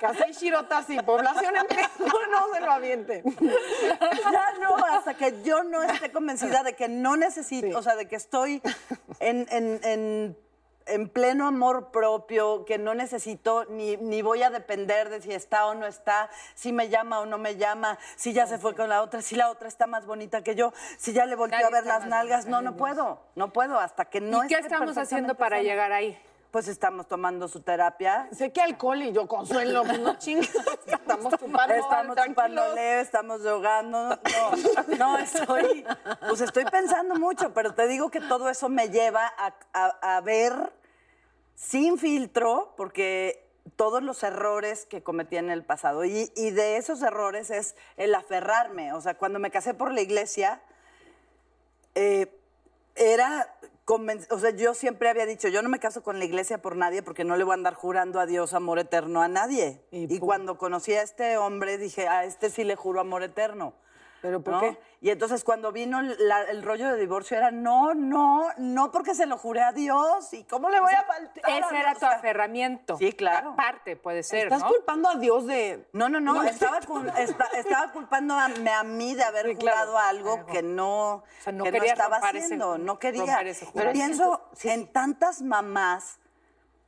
Casey 0.00 0.32
Shirota, 0.32 0.82
sí. 0.82 0.98
Población 1.02 1.56
en 1.56 1.68
riesgo, 1.68 2.18
no 2.30 2.54
se 2.54 2.60
lo 2.60 2.72
aviente. 2.72 3.22
Ya 4.30 4.52
no, 4.60 4.76
hasta 4.76 5.14
que 5.14 5.42
yo 5.42 5.62
no 5.64 5.82
esté 5.82 6.10
convencida 6.12 6.62
de 6.62 6.74
que 6.74 6.88
no 6.88 7.16
necesito, 7.16 7.78
o 7.78 7.82
sea, 7.82 7.96
de 7.96 8.08
que 8.08 8.16
estoy 8.16 8.62
en, 9.20 9.46
en- 9.50 9.80
en- 9.84 10.38
en 10.86 11.08
pleno 11.08 11.46
amor 11.46 11.90
propio, 11.90 12.64
que 12.64 12.78
no 12.78 12.94
necesito 12.94 13.64
ni, 13.66 13.96
ni 13.96 14.22
voy 14.22 14.42
a 14.42 14.50
depender 14.50 15.08
de 15.08 15.20
si 15.20 15.32
está 15.32 15.66
o 15.66 15.74
no 15.74 15.86
está, 15.86 16.30
si 16.54 16.72
me 16.72 16.88
llama 16.88 17.20
o 17.20 17.26
no 17.26 17.38
me 17.38 17.56
llama, 17.56 17.98
si 18.16 18.32
ya 18.32 18.46
se 18.46 18.58
fue 18.58 18.74
con 18.74 18.88
la 18.88 19.02
otra, 19.02 19.22
si 19.22 19.36
la 19.36 19.50
otra 19.50 19.68
está 19.68 19.86
más 19.86 20.06
bonita 20.06 20.42
que 20.42 20.54
yo, 20.54 20.72
si 20.98 21.12
ya 21.12 21.26
le 21.26 21.34
volteó 21.34 21.66
a 21.66 21.70
ver 21.70 21.86
las 21.86 22.06
nalgas. 22.06 22.46
No, 22.46 22.62
no 22.62 22.76
puedo, 22.76 23.20
no 23.34 23.52
puedo, 23.52 23.78
hasta 23.78 24.04
que 24.04 24.20
no 24.20 24.44
¿Y 24.44 24.48
qué 24.48 24.54
esté 24.54 24.66
estamos 24.66 24.96
haciendo 24.96 25.34
para 25.34 25.56
sana. 25.56 25.68
llegar 25.68 25.92
ahí? 25.92 26.18
Pues 26.56 26.68
estamos 26.68 27.06
tomando 27.06 27.48
su 27.48 27.60
terapia. 27.60 28.30
Sé 28.32 28.50
que 28.50 28.62
alcohol 28.62 29.02
y 29.02 29.12
yo 29.12 29.28
consuelo, 29.28 29.84
pues 29.84 30.00
no 30.00 30.16
chingas. 30.16 30.48
Estamos 30.86 31.34
chupando. 31.38 31.74
Estamos 31.74 32.14
tranquilos. 32.16 32.26
chupando 32.28 32.74
leve, 32.74 33.00
estamos 33.02 33.40
jugando. 33.42 34.08
No, 34.08 34.96
no, 34.96 35.18
estoy, 35.18 35.84
pues 36.26 36.40
estoy 36.40 36.64
pensando 36.64 37.16
mucho, 37.16 37.52
pero 37.52 37.74
te 37.74 37.86
digo 37.86 38.10
que 38.10 38.22
todo 38.22 38.48
eso 38.48 38.70
me 38.70 38.88
lleva 38.88 39.30
a, 39.36 39.54
a- 39.74 40.16
a 40.16 40.20
ver 40.22 40.72
sin 41.54 41.98
filtro, 41.98 42.72
porque 42.78 43.46
todos 43.76 44.02
los 44.02 44.22
errores 44.22 44.86
que 44.86 45.02
cometí 45.02 45.36
en 45.36 45.50
el 45.50 45.62
pasado. 45.62 46.06
Y, 46.06 46.32
y 46.36 46.52
de 46.52 46.78
esos 46.78 47.02
errores 47.02 47.50
es 47.50 47.76
el 47.98 48.14
aferrarme. 48.14 48.94
O 48.94 49.02
sea, 49.02 49.12
cuando 49.18 49.38
me 49.38 49.50
casé 49.50 49.74
por 49.74 49.92
la 49.92 50.00
iglesia, 50.00 50.62
eh, 51.94 52.34
era, 52.94 53.54
o 53.88 54.38
sea, 54.38 54.50
yo 54.50 54.74
siempre 54.74 55.08
había 55.08 55.26
dicho, 55.26 55.48
yo 55.48 55.62
no 55.62 55.68
me 55.68 55.78
caso 55.78 56.02
con 56.02 56.18
la 56.18 56.24
iglesia 56.24 56.58
por 56.58 56.76
nadie 56.76 57.02
porque 57.02 57.24
no 57.24 57.36
le 57.36 57.44
voy 57.44 57.52
a 57.52 57.54
andar 57.54 57.74
jurando 57.74 58.18
a 58.18 58.26
Dios 58.26 58.52
amor 58.52 58.80
eterno 58.80 59.22
a 59.22 59.28
nadie. 59.28 59.80
Y 59.92 60.12
Y, 60.12 60.18
cuando 60.18 60.58
conocí 60.58 60.92
a 60.92 61.02
este 61.02 61.36
hombre 61.38 61.78
dije, 61.78 62.08
a 62.08 62.24
este 62.24 62.50
sí 62.50 62.64
le 62.64 62.74
juro 62.74 63.00
amor 63.00 63.22
eterno. 63.22 63.74
¿Pero 64.26 64.40
por 64.42 64.54
¿no? 64.54 64.60
qué? 64.60 64.78
Y 65.00 65.10
entonces 65.10 65.44
cuando 65.44 65.70
vino 65.70 66.02
la- 66.02 66.42
el 66.44 66.62
rollo 66.64 66.88
de 66.90 66.96
divorcio 66.98 67.36
era, 67.36 67.50
no, 67.52 67.94
no, 67.94 68.48
no 68.58 68.90
porque 68.90 69.14
se 69.14 69.26
lo 69.26 69.38
juré 69.38 69.62
a 69.62 69.70
Dios. 69.72 70.32
¿Y 70.32 70.42
cómo 70.44 70.68
le 70.68 70.80
voy 70.80 70.92
a 70.92 71.04
faltar? 71.04 71.44
a 71.50 71.58
Ese 71.58 71.78
era 71.78 71.94
tu 71.94 72.04
O 72.06 72.08
aferramiento. 72.08 72.96
Sí, 72.96 73.12
claro. 73.12 73.50
Aparte, 73.52 73.94
puede 73.96 74.22
ser, 74.24 74.44
Estás 74.48 74.62
¿no? 74.62 74.68
culpando 74.68 75.08
a 75.08 75.14
Dios 75.14 75.46
de... 75.46 75.88
No, 75.92 76.08
no, 76.08 76.18
no, 76.18 76.42
estaba, 76.42 76.80
cul- 76.80 77.12
esta- 77.18 77.48
estaba 77.54 77.92
culpándome 77.92 78.70
a 78.72 78.82
mí 78.82 79.14
de 79.14 79.22
haber 79.22 79.46
Sí, 79.46 79.56
claro. 79.56 79.76
jurado 79.92 79.98
algo 79.98 80.46
que 80.46 80.62
no, 80.62 81.22
sea, 81.40 81.52
no 81.52 81.62
que 81.64 81.70
no 81.70 81.74
querías 81.78 81.98
estaba 81.98 82.18
ese- 82.18 82.38
haciendo, 82.38 82.78
no 82.78 82.98
quería. 82.98 83.22
juramento. 83.72 83.92
pienso 83.92 84.50
en 84.64 84.92
tantas 84.92 85.40
mamás 85.42 86.18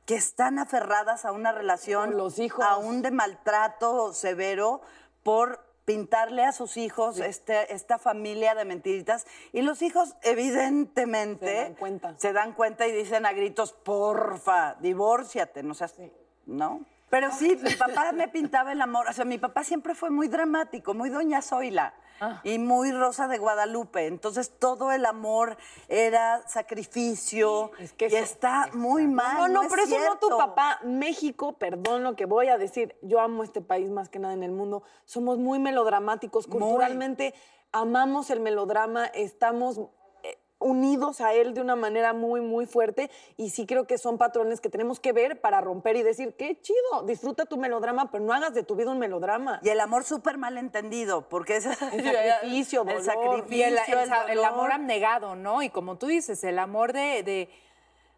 que 0.05 0.15
están 0.15 0.57
aferradas 0.59 1.23
a 1.23 1.31
una 1.31 1.51
relación, 1.51 2.17
los 2.17 2.39
hijos. 2.39 2.65
aún 2.67 3.01
de 3.03 3.11
maltrato 3.11 4.11
severo, 4.13 4.81
por 5.23 5.68
pintarle 5.89 6.43
a 6.45 6.51
sus 6.51 6.77
hijos 6.77 7.19
este, 7.19 7.73
esta 7.73 7.97
familia 7.97 8.53
de 8.53 8.63
mentiritas. 8.63 9.25
Y 9.53 9.63
los 9.63 9.81
hijos, 9.81 10.15
evidentemente, 10.21 11.47
Se 11.47 11.63
dan 11.63 11.73
cuenta. 11.73 12.15
se 12.19 12.31
dan 12.31 12.53
cuenta 12.53 12.87
y 12.87 12.91
dicen 12.91 13.25
a 13.25 13.33
gritos, 13.33 13.73
porfa, 13.73 14.75
divórciate, 14.75 15.63
no 15.63 15.73
seas, 15.73 15.95
¿no? 16.45 16.85
Pero 17.09 17.31
sí, 17.31 17.57
mi 17.61 17.73
papá 17.73 18.11
me 18.11 18.27
pintaba 18.27 18.71
el 18.71 18.81
amor, 18.81 19.07
o 19.09 19.13
sea, 19.13 19.25
mi 19.25 19.37
papá 19.37 19.63
siempre 19.63 19.95
fue 19.95 20.09
muy 20.09 20.27
dramático, 20.27 20.93
muy 20.93 21.09
doña 21.09 21.41
Zoila 21.41 21.93
Ah. 22.21 22.41
y 22.43 22.59
muy 22.59 22.91
Rosa 22.91 23.29
de 23.29 23.37
Guadalupe, 23.37 24.05
entonces 24.07 24.51
todo 24.59 24.91
el 24.91 25.05
amor 25.05 25.55
era 25.87 26.45
sacrificio 26.93 27.71
Es 27.79 27.93
que 27.93 28.05
y 28.05 28.15
eso- 28.15 28.17
está 28.17 28.69
muy 28.73 29.07
mal. 29.07 29.37
No, 29.37 29.47
no, 29.63 29.69
pero 29.69 29.83
eso 29.83 29.97
no 29.99 30.17
tu 30.17 30.29
papá. 30.37 30.79
México, 30.83 31.53
perdón 31.53 32.03
lo 32.03 32.15
que 32.17 32.25
voy 32.25 32.49
a 32.49 32.57
decir, 32.57 32.95
yo 33.01 33.19
amo 33.21 33.43
este 33.43 33.61
país 33.61 33.89
más 33.89 34.09
que 34.09 34.19
nada 34.19 34.33
en 34.33 34.43
el 34.43 34.51
mundo. 34.51 34.83
Somos 35.05 35.37
muy 35.37 35.59
melodramáticos, 35.59 36.47
Muy. 36.49 36.59
culturalmente 36.59 37.33
amamos 37.71 38.29
el 38.31 38.39
melodrama, 38.41 39.05
estamos 39.05 39.79
unidos 40.61 41.21
a 41.21 41.33
él 41.33 41.53
de 41.53 41.61
una 41.61 41.75
manera 41.77 42.11
muy, 42.13 42.41
muy 42.41 42.65
fuerte 42.65 43.09
y 43.37 43.49
sí 43.51 43.65
creo 43.65 43.87
que 43.87 43.97
son 43.97 44.17
patrones 44.17 44.59
que 44.59 44.69
tenemos 44.69 44.99
que 44.99 45.13
ver 45.13 45.39
para 45.39 45.61
romper 45.61 45.95
y 45.95 46.03
decir, 46.03 46.35
qué 46.37 46.59
chido, 46.61 47.03
disfruta 47.05 47.45
tu 47.45 47.55
melodrama, 47.57 48.11
pero 48.11 48.23
no 48.25 48.33
hagas 48.33 48.53
de 48.53 48.63
tu 48.63 48.75
vida 48.75 48.91
un 48.91 48.99
melodrama. 48.99 49.59
Y 49.63 49.69
el 49.69 49.79
amor 49.79 50.03
súper 50.03 50.37
mal 50.37 50.57
entendido, 50.57 51.29
porque 51.29 51.55
es 51.55 51.65
El 51.65 51.75
sacrificio, 52.03 52.83
el 52.87 53.03
sacrificio, 53.03 53.57
Y 53.57 53.63
el, 53.63 53.77
el- 53.77 53.93
el 53.93 53.99
el 54.31 54.35
dolor. 54.35 54.45
amor 54.45 54.71
abnegado, 54.73 55.35
¿no? 55.35 55.61
Y 55.63 55.69
como 55.69 55.97
tú 55.97 56.07
dices, 56.07 56.43
el 56.43 56.59
amor 56.59 56.91
de, 56.93 57.23
de- 57.23 57.49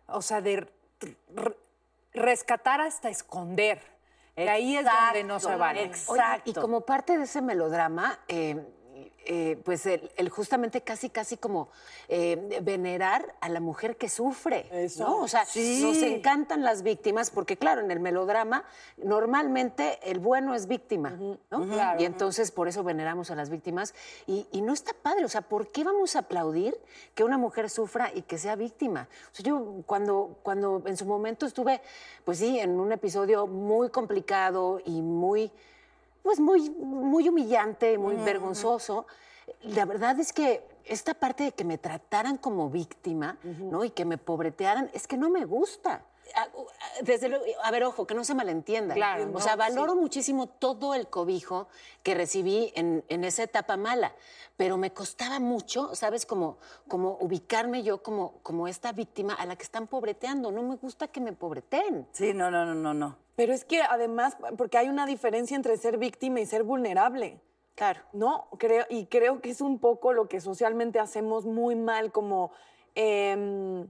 o 0.07 0.21
sea, 0.23 0.41
de 0.41 0.67
rescatar 2.13 2.81
hasta 2.81 3.09
esconder. 3.09 3.81
Que 4.35 4.49
ahí 4.49 4.77
es 4.77 4.85
donde 4.85 5.23
no 5.25 5.39
se 5.39 5.55
vale. 5.55 5.83
exacto. 5.83 6.13
Oye, 6.13 6.41
y 6.45 6.53
como 6.53 6.81
parte 6.81 7.17
de 7.17 7.25
ese 7.25 7.41
melodrama, 7.41 8.17
eh, 8.27 8.65
eh, 9.25 9.59
pues 9.63 9.85
el, 9.85 10.11
el 10.17 10.29
justamente 10.29 10.81
casi, 10.81 11.09
casi 11.09 11.37
como 11.37 11.69
eh, 12.07 12.59
venerar 12.63 13.35
a 13.39 13.49
la 13.49 13.59
mujer 13.59 13.95
que 13.97 14.09
sufre. 14.09 14.67
Eso. 14.71 15.03
¿no? 15.03 15.17
O 15.19 15.27
sea, 15.27 15.45
Sí. 15.45 15.81
nos 15.83 15.97
encantan 15.97 16.63
las 16.63 16.81
víctimas, 16.83 17.29
porque 17.29 17.55
claro, 17.57 17.81
en 17.81 17.91
el 17.91 17.99
melodrama 17.99 18.63
normalmente 19.15 19.99
el 20.03 20.19
bueno 20.19 20.55
es 20.55 20.67
víctima, 20.67 21.11
¿no? 21.11 21.37
Y 21.99 22.05
entonces 22.05 22.51
por 22.51 22.67
eso 22.67 22.83
veneramos 22.83 23.31
a 23.31 23.35
las 23.35 23.49
víctimas. 23.49 23.93
Y, 24.27 24.47
y 24.51 24.61
no 24.61 24.73
está 24.73 24.93
padre, 24.93 25.25
o 25.25 25.29
sea, 25.29 25.41
¿por 25.41 25.67
qué 25.71 25.83
vamos 25.83 26.15
a 26.15 26.19
aplaudir 26.19 26.77
que 27.15 27.23
una 27.23 27.37
mujer 27.37 27.69
sufra 27.69 28.11
y 28.13 28.23
que 28.23 28.37
sea 28.37 28.55
víctima? 28.55 29.07
O 29.31 29.35
sea, 29.35 29.43
yo 29.45 29.83
cuando, 29.85 30.37
cuando 30.43 30.81
en 30.85 30.97
su 30.97 31.05
momento 31.05 31.45
estuve, 31.45 31.81
pues 32.25 32.39
sí, 32.39 32.59
en 32.59 32.79
un 32.79 32.91
episodio 32.91 33.47
muy 33.47 33.89
complicado 33.89 34.79
y 34.85 35.01
muy 35.01 35.51
pues 36.23 36.39
muy, 36.39 36.69
muy 36.69 37.27
humillante, 37.29 37.97
muy 37.97 38.15
vergonzoso. 38.15 39.05
La 39.63 39.85
verdad 39.85 40.19
es 40.19 40.33
que 40.33 40.65
esta 40.85 41.13
parte 41.13 41.43
de 41.45 41.51
que 41.51 41.63
me 41.63 41.77
trataran 41.77 42.37
como 42.37 42.69
víctima, 42.69 43.37
¿no? 43.43 43.83
Y 43.83 43.91
que 43.91 44.05
me 44.05 44.17
pobretearan, 44.17 44.89
es 44.93 45.07
que 45.07 45.17
no 45.17 45.29
me 45.29 45.45
gusta. 45.45 46.05
A- 46.35 46.43
a- 46.43 46.49
Desde 47.03 47.27
luego, 47.27 47.43
a 47.63 47.71
ver, 47.71 47.83
ojo, 47.83 48.07
que 48.07 48.13
no 48.13 48.23
se 48.23 48.33
malentienda. 48.33 48.93
Claro, 48.95 49.23
o 49.23 49.27
no, 49.27 49.39
sea, 49.41 49.55
valoro 49.57 49.95
muchísimo 49.95 50.47
todo 50.47 50.93
el 50.93 51.07
cobijo 51.07 51.67
que 52.03 52.13
recibí 52.15 52.71
en, 52.75 53.03
en 53.09 53.23
esa 53.25 53.43
etapa 53.43 53.75
mala, 53.75 54.13
pero 54.55 54.77
me 54.77 54.93
costaba 54.93 55.39
mucho, 55.39 55.93
¿sabes? 55.95 56.25
Como, 56.25 56.57
como 56.87 57.17
ubicarme 57.19 57.83
yo 57.83 58.01
como, 58.01 58.35
como 58.43 58.67
esta 58.69 58.93
víctima 58.93 59.33
a 59.33 59.45
la 59.45 59.55
que 59.57 59.63
están 59.63 59.87
pobreteando. 59.87 60.51
No 60.51 60.61
me 60.63 60.75
gusta 60.77 61.07
que 61.09 61.19
me 61.19 61.33
pobreteen. 61.33 62.07
Sí, 62.13 62.33
no, 62.33 62.49
no, 62.49 62.65
no, 62.65 62.75
no, 62.75 62.93
no. 62.93 63.17
Pero 63.41 63.53
es 63.53 63.65
que 63.65 63.81
además, 63.81 64.37
porque 64.55 64.77
hay 64.77 64.87
una 64.87 65.07
diferencia 65.07 65.55
entre 65.55 65.75
ser 65.75 65.97
víctima 65.97 66.39
y 66.41 66.45
ser 66.45 66.61
vulnerable. 66.61 67.41
Claro. 67.73 67.99
No, 68.13 68.47
creo, 68.59 68.85
y 68.87 69.07
creo 69.07 69.41
que 69.41 69.49
es 69.49 69.61
un 69.61 69.79
poco 69.79 70.13
lo 70.13 70.27
que 70.27 70.39
socialmente 70.39 70.99
hacemos 70.99 71.47
muy 71.47 71.75
mal, 71.75 72.11
como, 72.11 72.51
em, 72.93 73.87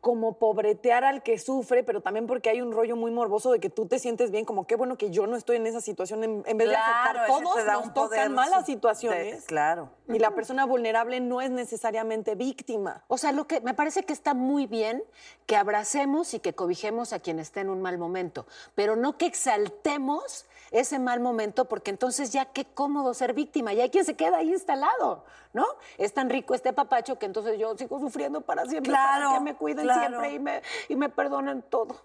como 0.00 0.38
pobretear 0.38 1.02
al 1.04 1.22
que 1.24 1.38
sufre, 1.38 1.82
pero 1.82 2.00
también 2.00 2.26
porque 2.28 2.50
hay 2.50 2.60
un 2.62 2.72
rollo 2.72 2.94
muy 2.94 3.10
morboso 3.10 3.50
de 3.50 3.58
que 3.58 3.68
tú 3.68 3.86
te 3.86 3.98
sientes 3.98 4.30
bien, 4.30 4.44
como 4.44 4.64
qué 4.66 4.76
bueno 4.76 4.96
que 4.96 5.10
yo 5.10 5.26
no 5.26 5.36
estoy 5.36 5.56
en 5.56 5.66
esa 5.66 5.80
situación, 5.80 6.22
en, 6.22 6.42
en 6.46 6.56
vez 6.56 6.68
de 6.68 6.76
aceptar, 6.76 7.26
todos 7.26 7.54
te 7.56 7.64
da 7.64 7.72
nos 7.74 7.90
poder 7.90 8.20
tocan 8.20 8.34
malas 8.34 8.64
situaciones. 8.64 9.40
de- 9.40 9.46
claro. 9.46 9.90
Y 10.08 10.18
la 10.20 10.30
persona 10.30 10.64
vulnerable 10.66 11.18
no 11.20 11.40
es 11.40 11.50
necesariamente 11.50 12.34
víctima. 12.36 13.04
O 13.08 13.18
sea, 13.18 13.32
lo 13.32 13.46
que 13.48 13.60
me 13.60 13.74
parece 13.74 14.04
que 14.04 14.12
está 14.12 14.34
muy 14.34 14.66
bien 14.66 15.02
que 15.46 15.56
abracemos 15.56 16.32
y 16.32 16.38
que 16.38 16.54
cobijemos 16.54 17.12
a 17.12 17.18
quien 17.18 17.38
esté 17.40 17.60
en 17.60 17.68
un 17.68 17.82
mal 17.82 17.98
momento, 17.98 18.46
pero 18.76 18.94
no 18.94 19.18
que 19.18 19.26
exaltemos 19.26 20.46
ese 20.70 20.98
mal 20.98 21.20
momento, 21.20 21.66
porque 21.66 21.90
entonces 21.90 22.30
ya 22.30 22.46
qué 22.46 22.64
cómodo 22.64 23.14
ser 23.14 23.34
víctima, 23.34 23.72
y 23.72 23.80
hay 23.80 23.90
quien 23.90 24.04
se 24.04 24.14
queda 24.14 24.38
ahí 24.38 24.50
instalado, 24.52 25.24
¿no? 25.52 25.64
Es 25.96 26.12
tan 26.14 26.28
rico 26.30 26.54
este 26.54 26.72
papacho 26.72 27.18
que 27.18 27.26
entonces 27.26 27.58
yo 27.58 27.76
sigo 27.76 27.98
sufriendo 27.98 28.40
para 28.40 28.64
siempre, 28.66 28.90
Claro, 28.90 29.26
para 29.28 29.38
que 29.38 29.44
me 29.44 29.54
cuiden 29.54 29.84
claro. 29.84 30.00
siempre 30.00 30.32
y 30.32 30.38
me, 30.38 30.62
y 30.88 30.96
me 30.96 31.08
perdonen 31.08 31.62
todo. 31.62 31.96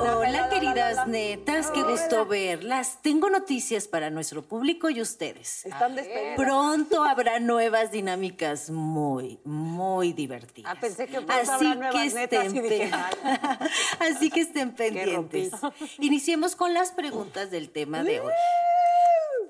Hola, 0.00 0.48
queridas 0.50 1.06
netas, 1.06 1.70
qué 1.70 1.82
gusto 1.82 2.26
verlas. 2.26 2.98
Tengo 3.02 3.30
noticias 3.30 3.86
para 3.88 4.10
nuestro 4.10 4.42
público 4.42 4.90
y 4.90 5.00
ustedes. 5.00 5.64
Están 5.64 5.94
despedidas. 5.94 6.36
Pronto 6.36 7.04
habrá 7.04 7.38
nuevas 7.40 7.90
dinámicas 7.92 8.70
muy, 8.70 9.40
muy 9.44 10.12
divertidas. 10.12 10.74
Ah, 10.76 10.80
pensé 10.80 11.06
que 11.06 11.20
pronto 11.20 11.32
habrá 11.52 11.74
nuevas 11.74 12.14
netas 12.14 12.52
y 12.52 12.60
dije, 12.60 12.90
pe- 12.90 12.90
Así 14.00 14.30
que 14.30 14.40
estén 14.40 14.72
pendientes. 14.74 15.52
Iniciemos 15.98 16.56
con 16.56 16.74
las 16.74 16.90
preguntas 16.92 17.50
del 17.50 17.70
tema 17.70 18.02
de 18.02 18.20
hoy. 18.20 18.32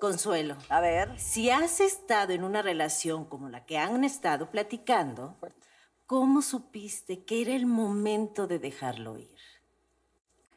Consuelo, 0.00 0.56
A 0.68 0.80
ver. 0.80 1.18
si 1.18 1.48
has 1.50 1.80
estado 1.80 2.32
en 2.34 2.44
una 2.44 2.60
relación 2.60 3.24
como 3.24 3.48
la 3.48 3.64
que 3.64 3.78
han 3.78 4.04
estado 4.04 4.50
platicando, 4.50 5.36
¿cómo 6.06 6.42
supiste 6.42 7.24
que 7.24 7.40
era 7.42 7.54
el 7.54 7.64
momento 7.66 8.46
de 8.46 8.58
dejarlo 8.58 9.16
ir? 9.18 9.30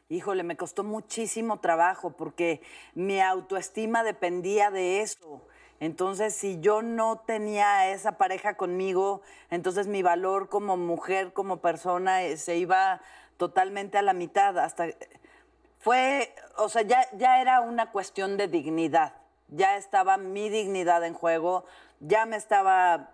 Híjole, 0.09 0.43
me 0.43 0.55
costó 0.55 0.85
muchísimo 0.85 1.59
trabajo 1.59 2.11
porque 2.11 2.61
mi 2.95 3.19
autoestima 3.19 4.03
dependía 4.03 4.71
de 4.71 5.01
eso. 5.01 5.45
Entonces, 5.81 6.33
si 6.33 6.61
yo 6.61 6.81
no 6.81 7.19
tenía 7.25 7.91
esa 7.91 8.17
pareja 8.17 8.55
conmigo, 8.55 9.21
entonces 9.49 9.87
mi 9.87 10.03
valor 10.03 10.47
como 10.47 10.77
mujer, 10.77 11.33
como 11.33 11.57
persona, 11.57 12.23
eh, 12.23 12.37
se 12.37 12.55
iba 12.55 13.01
totalmente 13.35 13.97
a 13.97 14.01
la 14.01 14.13
mitad. 14.13 14.57
Hasta 14.57 14.87
fue, 15.79 16.33
o 16.55 16.69
sea, 16.69 16.83
ya, 16.83 17.05
ya 17.17 17.41
era 17.41 17.59
una 17.59 17.91
cuestión 17.91 18.37
de 18.37 18.47
dignidad. 18.47 19.13
Ya 19.49 19.75
estaba 19.75 20.15
mi 20.17 20.47
dignidad 20.49 21.03
en 21.05 21.15
juego, 21.15 21.65
ya 21.99 22.25
me 22.25 22.37
estaba 22.37 23.11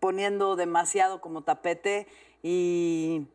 poniendo 0.00 0.54
demasiado 0.54 1.22
como 1.22 1.44
tapete 1.44 2.06
y, 2.42 3.26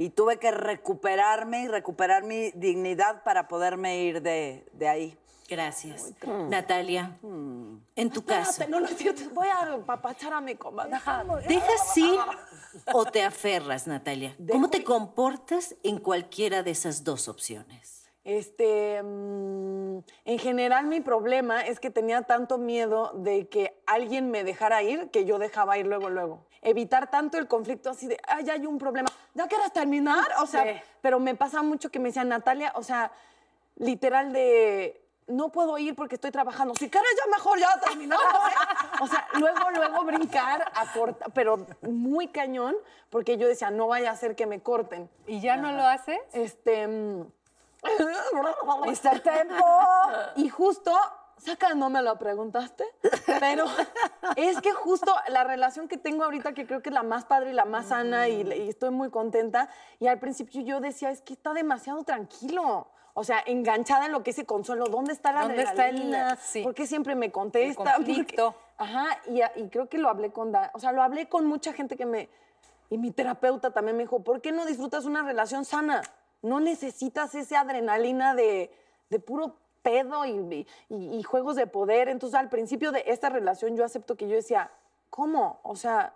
y 0.00 0.08
tuve 0.08 0.38
que 0.38 0.50
recuperarme 0.50 1.64
y 1.64 1.68
recuperar 1.68 2.22
mi 2.22 2.52
dignidad 2.52 3.22
para 3.22 3.48
poderme 3.48 3.98
ir 3.98 4.22
de, 4.22 4.66
de 4.72 4.88
ahí. 4.88 5.18
Gracias. 5.46 6.14
Natalia, 6.48 7.18
en 7.22 8.10
tu 8.10 8.24
caso, 8.24 8.50
Espérate, 8.52 8.70
no, 8.70 8.80
no 8.80 8.86
es 8.86 8.96
cierto. 8.96 9.20
Voy 9.34 9.48
a 9.48 9.84
papachar 9.84 10.32
a 10.32 10.40
mi 10.40 10.54
comadre. 10.54 10.98
¿dejas 11.46 11.98
ir 11.98 12.18
o 12.94 13.04
te 13.04 13.22
aferras, 13.22 13.86
Natalia? 13.86 14.34
¿Cómo 14.50 14.70
te 14.70 14.82
comportas 14.84 15.76
en 15.82 15.98
cualquiera 15.98 16.62
de 16.62 16.70
esas 16.70 17.04
dos 17.04 17.28
opciones? 17.28 17.99
Este, 18.38 19.02
mm, 19.02 19.98
en 20.24 20.38
general 20.38 20.86
mi 20.86 21.00
problema 21.00 21.62
es 21.66 21.80
que 21.80 21.90
tenía 21.90 22.22
tanto 22.22 22.58
miedo 22.58 23.10
de 23.16 23.48
que 23.48 23.82
alguien 23.86 24.30
me 24.30 24.44
dejara 24.44 24.84
ir 24.84 25.10
que 25.10 25.24
yo 25.24 25.40
dejaba 25.40 25.78
ir 25.78 25.88
luego, 25.88 26.10
luego. 26.10 26.46
Evitar 26.62 27.10
tanto 27.10 27.38
el 27.38 27.48
conflicto 27.48 27.90
así 27.90 28.06
de, 28.06 28.18
ay, 28.28 28.44
ya 28.44 28.52
hay 28.52 28.66
un 28.66 28.78
problema, 28.78 29.08
¿ya 29.34 29.48
quieres 29.48 29.72
terminar? 29.72 30.28
O 30.40 30.46
sea, 30.46 30.62
Sí. 30.62 30.80
pero 31.00 31.18
me 31.18 31.34
pasa 31.34 31.62
mucho 31.62 31.90
que 31.90 31.98
me 31.98 32.10
decían, 32.10 32.28
Natalia, 32.28 32.72
o 32.76 32.84
sea, 32.84 33.10
literal 33.74 34.32
de, 34.32 35.02
no 35.26 35.48
puedo 35.50 35.76
ir 35.78 35.96
porque 35.96 36.14
estoy 36.14 36.30
trabajando. 36.30 36.74
Si 36.78 36.88
quieres 36.88 37.10
ya 37.18 37.28
mejor 37.32 37.58
ya 37.58 37.80
terminamos. 37.84 38.24
¿eh?". 38.26 39.02
O 39.02 39.08
sea, 39.08 39.26
luego, 39.40 39.70
luego 39.74 40.04
brincar 40.04 40.70
a 40.72 40.92
cortar, 40.92 41.32
pero 41.34 41.66
muy 41.82 42.28
cañón, 42.28 42.76
porque 43.08 43.38
yo 43.38 43.48
decía, 43.48 43.72
no 43.72 43.88
vaya 43.88 44.12
a 44.12 44.16
ser 44.16 44.36
que 44.36 44.46
me 44.46 44.60
corten. 44.62 45.10
¿Y 45.26 45.40
ya 45.40 45.56
no 45.56 45.72
lo 45.72 45.82
haces? 45.82 46.20
Este. 46.32 46.86
Está 48.92 49.12
el 49.12 49.22
tiempo. 49.22 49.64
Y 50.36 50.48
justo, 50.48 50.92
saca, 51.38 51.74
no 51.74 51.88
me 51.90 52.02
lo 52.02 52.18
preguntaste, 52.18 52.84
pero 53.40 53.64
es 54.36 54.60
que 54.60 54.72
justo 54.72 55.14
la 55.28 55.44
relación 55.44 55.88
que 55.88 55.96
tengo 55.96 56.24
ahorita, 56.24 56.52
que 56.52 56.66
creo 56.66 56.82
que 56.82 56.90
es 56.90 56.94
la 56.94 57.02
más 57.02 57.24
padre 57.24 57.50
y 57.50 57.52
la 57.54 57.64
más 57.64 57.86
sana, 57.88 58.28
y, 58.28 58.42
y 58.42 58.68
estoy 58.68 58.90
muy 58.90 59.10
contenta. 59.10 59.68
Y 59.98 60.06
al 60.08 60.18
principio 60.18 60.62
yo 60.62 60.80
decía, 60.80 61.10
es 61.10 61.20
que 61.22 61.32
está 61.32 61.52
demasiado 61.52 62.02
tranquilo. 62.04 62.88
O 63.12 63.24
sea, 63.24 63.42
enganchada 63.44 64.06
en 64.06 64.12
lo 64.12 64.22
que 64.22 64.30
es 64.30 64.38
el 64.38 64.46
consuelo. 64.46 64.86
¿Dónde 64.86 65.12
está 65.12 65.32
la 65.32 65.40
¿Dónde 65.42 65.62
está 65.64 65.88
el- 65.88 66.38
sí. 66.38 66.62
¿Por 66.62 66.74
qué 66.74 66.86
siempre 66.86 67.16
me 67.16 67.32
contesta? 67.32 67.82
El 67.90 67.96
conflicto. 67.96 68.52
Porque- 68.52 68.70
Ajá, 68.78 69.18
y, 69.26 69.40
y 69.60 69.68
creo 69.68 69.88
que 69.88 69.98
lo 69.98 70.08
hablé 70.08 70.32
con, 70.32 70.52
Da- 70.52 70.70
o 70.74 70.78
sea, 70.78 70.92
lo 70.92 71.02
hablé 71.02 71.28
con 71.28 71.44
mucha 71.44 71.72
gente 71.72 71.96
que 71.96 72.06
me, 72.06 72.30
y 72.88 72.96
mi 72.98 73.10
terapeuta 73.10 73.72
también 73.72 73.96
me 73.96 74.04
dijo, 74.04 74.20
¿por 74.22 74.40
qué 74.40 74.52
no 74.52 74.64
disfrutas 74.64 75.04
una 75.04 75.22
relación 75.22 75.64
sana? 75.66 76.00
No 76.42 76.60
necesitas 76.60 77.34
esa 77.34 77.60
adrenalina 77.60 78.34
de, 78.34 78.70
de 79.10 79.18
puro 79.20 79.56
pedo 79.82 80.24
y, 80.26 80.66
y- 80.88 81.16
y 81.18 81.22
juegos 81.22 81.56
de 81.56 81.66
poder. 81.66 82.08
Entonces, 82.08 82.38
al 82.38 82.48
principio 82.48 82.92
de 82.92 83.04
esta 83.06 83.28
relación, 83.28 83.76
yo 83.76 83.84
acepto 83.84 84.16
que 84.16 84.28
yo 84.28 84.36
decía, 84.36 84.70
¿cómo? 85.10 85.60
O 85.62 85.76
sea, 85.76 86.14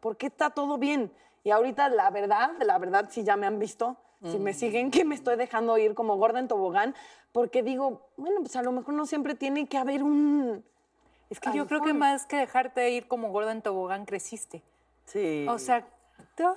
¿por 0.00 0.16
qué 0.16 0.26
está 0.26 0.50
todo 0.50 0.78
bien? 0.78 1.12
Y 1.44 1.50
ahorita, 1.50 1.88
la 1.88 2.10
verdad, 2.10 2.52
la 2.60 2.78
verdad, 2.78 3.08
si 3.10 3.24
ya 3.24 3.36
me 3.36 3.46
han 3.46 3.58
visto, 3.58 3.96
si 4.22 4.38
me 4.38 4.52
siguen, 4.52 4.90
que 4.90 5.04
me 5.06 5.14
estoy 5.14 5.36
dejando 5.36 5.78
ir 5.78 5.94
como 5.94 6.16
gorda 6.16 6.38
en 6.40 6.48
tobogán, 6.48 6.94
porque 7.32 7.62
digo, 7.62 8.08
bueno, 8.18 8.40
pues 8.40 8.54
a 8.56 8.62
lo 8.62 8.70
mejor 8.70 8.92
no 8.92 9.06
siempre 9.06 9.34
tiene 9.34 9.66
que 9.66 9.78
haber 9.78 10.02
un... 10.02 10.62
Es 11.30 11.40
que 11.40 11.52
yo 11.54 11.66
creo 11.66 11.80
que 11.80 11.94
más 11.94 12.26
que 12.26 12.36
dejarte 12.36 12.90
ir 12.90 13.08
como 13.08 13.30
gorda 13.30 13.52
en 13.52 13.62
tobogán, 13.62 14.04
creciste. 14.04 14.62
Sí. 15.06 15.46
O 15.48 15.58
sea, 15.58 15.86
tú- 16.36 16.54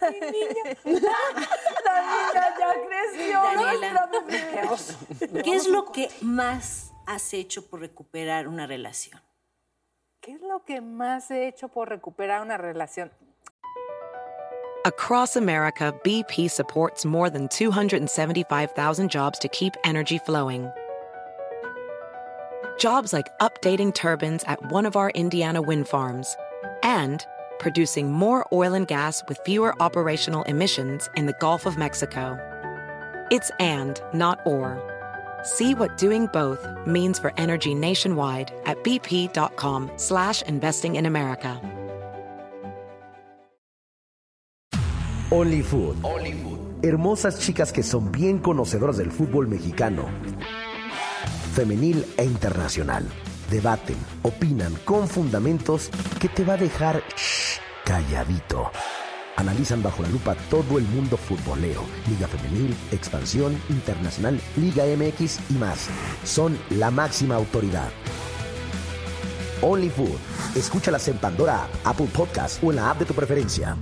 La 0.00 0.10
niña 2.02 2.54
ya 2.58 2.74
creció. 2.88 3.42
Daniela. 3.42 4.06
nuestra 4.06 5.26
bebé. 5.26 5.42
¿Qué 5.42 5.54
es 5.54 5.66
lo 5.66 5.92
que 5.92 6.10
más 6.22 6.92
has 7.06 7.34
hecho 7.34 7.68
por 7.68 7.80
recuperar 7.80 8.48
una 8.48 8.66
relación? 8.66 9.20
¿qué 10.24 10.32
es 10.32 10.40
lo 10.40 10.64
que 10.64 10.80
más 10.80 11.30
he 11.30 11.46
hecho 11.46 11.68
por 11.68 11.90
recuperar 11.90 12.40
una 12.40 12.56
relación? 12.56 13.10
Across 14.86 15.36
America, 15.36 15.92
BP 16.02 16.50
supports 16.50 17.04
more 17.04 17.30
than 17.30 17.48
275,000 17.48 19.10
jobs 19.10 19.38
to 19.38 19.48
keep 19.48 19.74
energy 19.84 20.18
flowing. 20.18 20.70
Jobs 22.78 23.12
like 23.12 23.28
updating 23.40 23.92
turbines 23.94 24.44
at 24.46 24.58
one 24.72 24.86
of 24.86 24.96
our 24.96 25.10
Indiana 25.10 25.60
wind 25.60 25.86
farms 25.86 26.36
and 26.82 27.24
producing 27.64 28.12
more 28.12 28.46
oil 28.52 28.74
and 28.74 28.86
gas 28.86 29.22
with 29.26 29.38
fewer 29.38 29.74
operational 29.82 30.42
emissions 30.42 31.08
in 31.16 31.24
the 31.24 31.32
Gulf 31.40 31.64
of 31.64 31.78
Mexico. 31.78 32.38
It's 33.30 33.50
and, 33.58 34.00
not 34.12 34.38
or. 34.44 34.76
See 35.42 35.74
what 35.74 35.96
doing 35.96 36.26
both 36.26 36.60
means 36.86 37.18
for 37.18 37.32
energy 37.38 37.74
nationwide 37.74 38.52
at 38.66 38.84
bp.com 38.84 39.90
slash 39.96 40.42
investing 40.42 40.96
in 40.96 41.06
America. 41.06 41.58
OnlyFood. 45.30 45.96
Hermosas 46.82 47.40
chicas 47.40 47.72
que 47.72 47.82
son 47.82 48.12
bien 48.12 48.40
conocedoras 48.40 48.98
del 48.98 49.10
fútbol 49.10 49.48
mexicano. 49.48 50.04
Femenil 51.54 52.04
e 52.18 52.24
internacional. 52.24 53.08
Debaten, 53.50 53.96
opinan 54.22 54.74
con 54.84 55.08
fundamentos 55.08 55.90
que 56.20 56.28
te 56.28 56.44
va 56.44 56.54
a 56.54 56.56
dejar 56.56 57.02
calladito. 57.84 58.70
Analizan 59.36 59.82
bajo 59.82 60.02
la 60.02 60.08
lupa 60.08 60.34
todo 60.48 60.78
el 60.78 60.84
mundo 60.84 61.16
futbolero, 61.16 61.82
Liga 62.08 62.28
Femenil, 62.28 62.74
Expansión, 62.92 63.60
Internacional, 63.68 64.40
Liga 64.56 64.84
MX 64.84 65.50
y 65.50 65.54
más. 65.54 65.90
Son 66.24 66.58
la 66.70 66.90
máxima 66.90 67.34
autoridad. 67.34 67.90
OnlyFood. 69.62 70.18
Escúchalas 70.56 71.08
en 71.08 71.18
Pandora, 71.18 71.66
Apple 71.84 72.08
Podcast 72.14 72.62
o 72.62 72.70
en 72.70 72.76
la 72.76 72.90
app 72.90 72.98
de 72.98 73.06
tu 73.06 73.14
preferencia. 73.14 73.76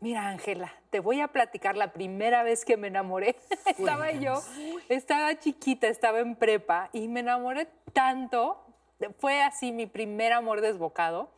Mira, 0.00 0.28
Ángela, 0.28 0.72
te 0.90 1.00
voy 1.00 1.20
a 1.20 1.28
platicar 1.28 1.76
la 1.76 1.92
primera 1.92 2.42
vez 2.42 2.64
que 2.64 2.76
me 2.76 2.88
enamoré. 2.88 3.36
estaba 3.66 4.12
yo, 4.12 4.42
estaba 4.88 5.38
chiquita, 5.38 5.86
estaba 5.88 6.20
en 6.20 6.36
prepa 6.36 6.90
y 6.92 7.08
me 7.08 7.20
enamoré 7.20 7.68
tanto. 7.92 8.60
Fue 9.18 9.42
así 9.42 9.72
mi 9.72 9.86
primer 9.86 10.32
amor 10.32 10.60
desbocado. 10.60 11.30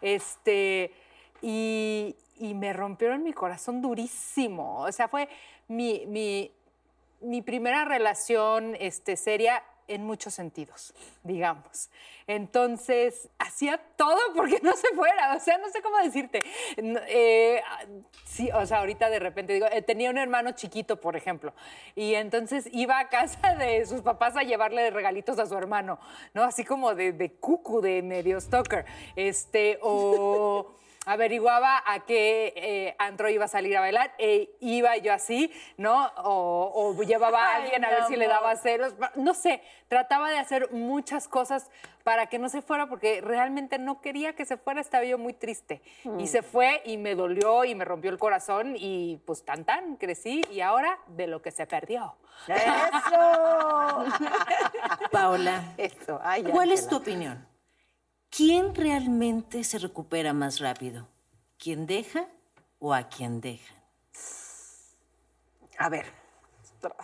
Este, 0.00 0.92
y, 1.40 2.16
y 2.38 2.54
me 2.54 2.72
rompieron 2.72 3.22
mi 3.22 3.32
corazón 3.32 3.82
durísimo. 3.82 4.80
O 4.80 4.92
sea, 4.92 5.08
fue 5.08 5.28
mi, 5.68 6.04
mi, 6.06 6.50
mi 7.20 7.42
primera 7.42 7.84
relación 7.84 8.76
este, 8.78 9.16
seria 9.16 9.62
en 9.88 10.04
muchos 10.04 10.34
sentidos, 10.34 10.94
digamos. 11.22 11.90
Entonces, 12.26 13.28
hacía 13.38 13.80
todo 13.96 14.18
porque 14.36 14.60
no 14.62 14.72
se 14.74 14.88
fuera, 14.94 15.34
o 15.36 15.40
sea, 15.40 15.58
no 15.58 15.68
sé 15.70 15.82
cómo 15.82 15.98
decirte. 15.98 16.40
Eh, 16.76 17.62
sí, 18.24 18.50
o 18.52 18.64
sea, 18.66 18.78
ahorita 18.78 19.10
de 19.10 19.18
repente 19.18 19.54
digo, 19.54 19.66
eh, 19.70 19.82
tenía 19.82 20.10
un 20.10 20.18
hermano 20.18 20.52
chiquito, 20.52 21.00
por 21.00 21.16
ejemplo, 21.16 21.52
y 21.94 22.14
entonces 22.14 22.68
iba 22.72 22.98
a 22.98 23.08
casa 23.08 23.54
de 23.54 23.84
sus 23.86 24.02
papás 24.02 24.36
a 24.36 24.42
llevarle 24.42 24.90
regalitos 24.90 25.38
a 25.38 25.46
su 25.46 25.56
hermano, 25.56 25.98
¿no? 26.34 26.42
Así 26.42 26.64
como 26.64 26.94
de, 26.94 27.12
de 27.12 27.32
cucu, 27.32 27.80
de 27.80 28.02
medio 28.02 28.40
stalker, 28.40 28.84
este, 29.16 29.78
o 29.82 30.76
averiguaba 31.06 31.82
a 31.84 32.00
qué 32.00 32.52
eh, 32.56 32.94
antro 32.98 33.28
iba 33.28 33.44
a 33.44 33.48
salir 33.48 33.76
a 33.76 33.80
bailar, 33.80 34.14
e 34.18 34.56
iba 34.60 34.96
yo 34.96 35.12
así, 35.12 35.52
¿no? 35.76 36.06
O, 36.18 36.94
o 36.96 37.02
llevaba 37.02 37.44
a 37.44 37.56
Ay, 37.56 37.62
alguien 37.62 37.84
a 37.84 37.90
ver 37.90 38.04
si 38.04 38.16
le 38.16 38.26
daba 38.28 38.54
celos, 38.56 38.94
no 39.16 39.34
sé, 39.34 39.62
trataba 39.88 40.30
de 40.30 40.38
hacer 40.38 40.70
muchas 40.72 41.28
cosas 41.28 41.70
para 42.04 42.26
que 42.26 42.38
no 42.38 42.48
se 42.48 42.62
fuera, 42.62 42.88
porque 42.88 43.20
realmente 43.20 43.78
no 43.78 44.00
quería 44.00 44.34
que 44.34 44.44
se 44.44 44.56
fuera, 44.56 44.80
estaba 44.80 45.04
yo 45.04 45.18
muy 45.18 45.32
triste. 45.32 45.82
Y 46.18 46.26
se 46.26 46.42
fue 46.42 46.82
y 46.84 46.96
me 46.96 47.14
dolió 47.14 47.64
y 47.64 47.74
me 47.74 47.84
rompió 47.84 48.10
el 48.10 48.18
corazón 48.18 48.74
y 48.76 49.20
pues 49.24 49.44
tan 49.44 49.64
tan, 49.64 49.96
crecí 49.96 50.42
y 50.50 50.60
ahora 50.60 50.98
de 51.08 51.26
lo 51.26 51.42
que 51.42 51.50
se 51.50 51.66
perdió. 51.66 52.16
¡Eso! 52.48 54.04
Paola, 55.10 55.74
Eso, 55.76 56.20
ay, 56.22 56.42
¿cuál 56.44 56.72
es 56.72 56.88
tu 56.88 56.96
opinión? 56.96 57.46
¿Quién 58.34 58.74
realmente 58.74 59.62
se 59.62 59.78
recupera 59.78 60.32
más 60.32 60.58
rápido? 60.58 61.06
¿Quién 61.58 61.86
deja 61.86 62.28
o 62.78 62.94
a 62.94 63.02
quién 63.10 63.42
deja? 63.42 63.74
A 65.76 65.90
ver, 65.90 66.06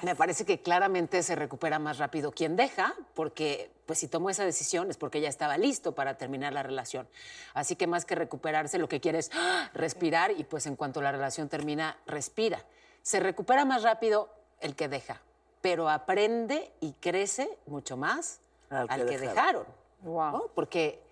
me 0.03 0.17
parece 0.17 0.47
que 0.47 0.63
claramente 0.63 1.23
se 1.23 1.37
recupera 1.37 1.79
más 1.79 1.99
rápido 1.99 2.33
quien 2.33 2.57
deja, 2.57 2.95
porque 3.13 3.71
pues 3.85 3.99
si 3.99 4.09
tomó 4.09 4.31
esa 4.31 4.47
decisión 4.47 4.89
es 4.89 4.97
porque 4.97 5.21
ya 5.21 5.29
estaba 5.29 5.59
listo 5.59 5.95
para 5.95 6.17
terminar 6.17 6.55
la 6.55 6.63
relación. 6.63 7.07
Así 7.53 7.77
que 7.77 7.87
más 7.87 8.07
que 8.07 8.15
recuperarse, 8.15 8.79
lo 8.79 8.89
que 8.89 9.01
quiere 9.01 9.19
es 9.19 9.31
¡ah! 9.35 9.71
respirar 9.75 10.31
y 10.31 10.45
pues 10.45 10.65
en 10.65 10.77
cuanto 10.77 11.03
la 11.03 11.13
relación 11.13 11.51
termina, 11.51 11.99
respira. 12.07 12.65
Se 13.03 13.21
recupera 13.21 13.67
más 13.67 13.83
rápido 13.83 14.31
el 14.61 14.75
que 14.75 14.89
deja, 14.89 15.21
pero 15.61 15.91
aprende 15.91 16.73
y 16.81 16.95
crece 16.95 17.51
mucho 17.67 17.99
más 17.99 18.41
Al 18.71 18.87
al 18.89 19.01
que 19.01 19.11
que, 19.11 19.19
dejaron. 19.19 19.65
dejaron. 19.65 19.67
Wow. 20.05 20.33
¿no? 20.33 20.47
Porque 20.55 21.07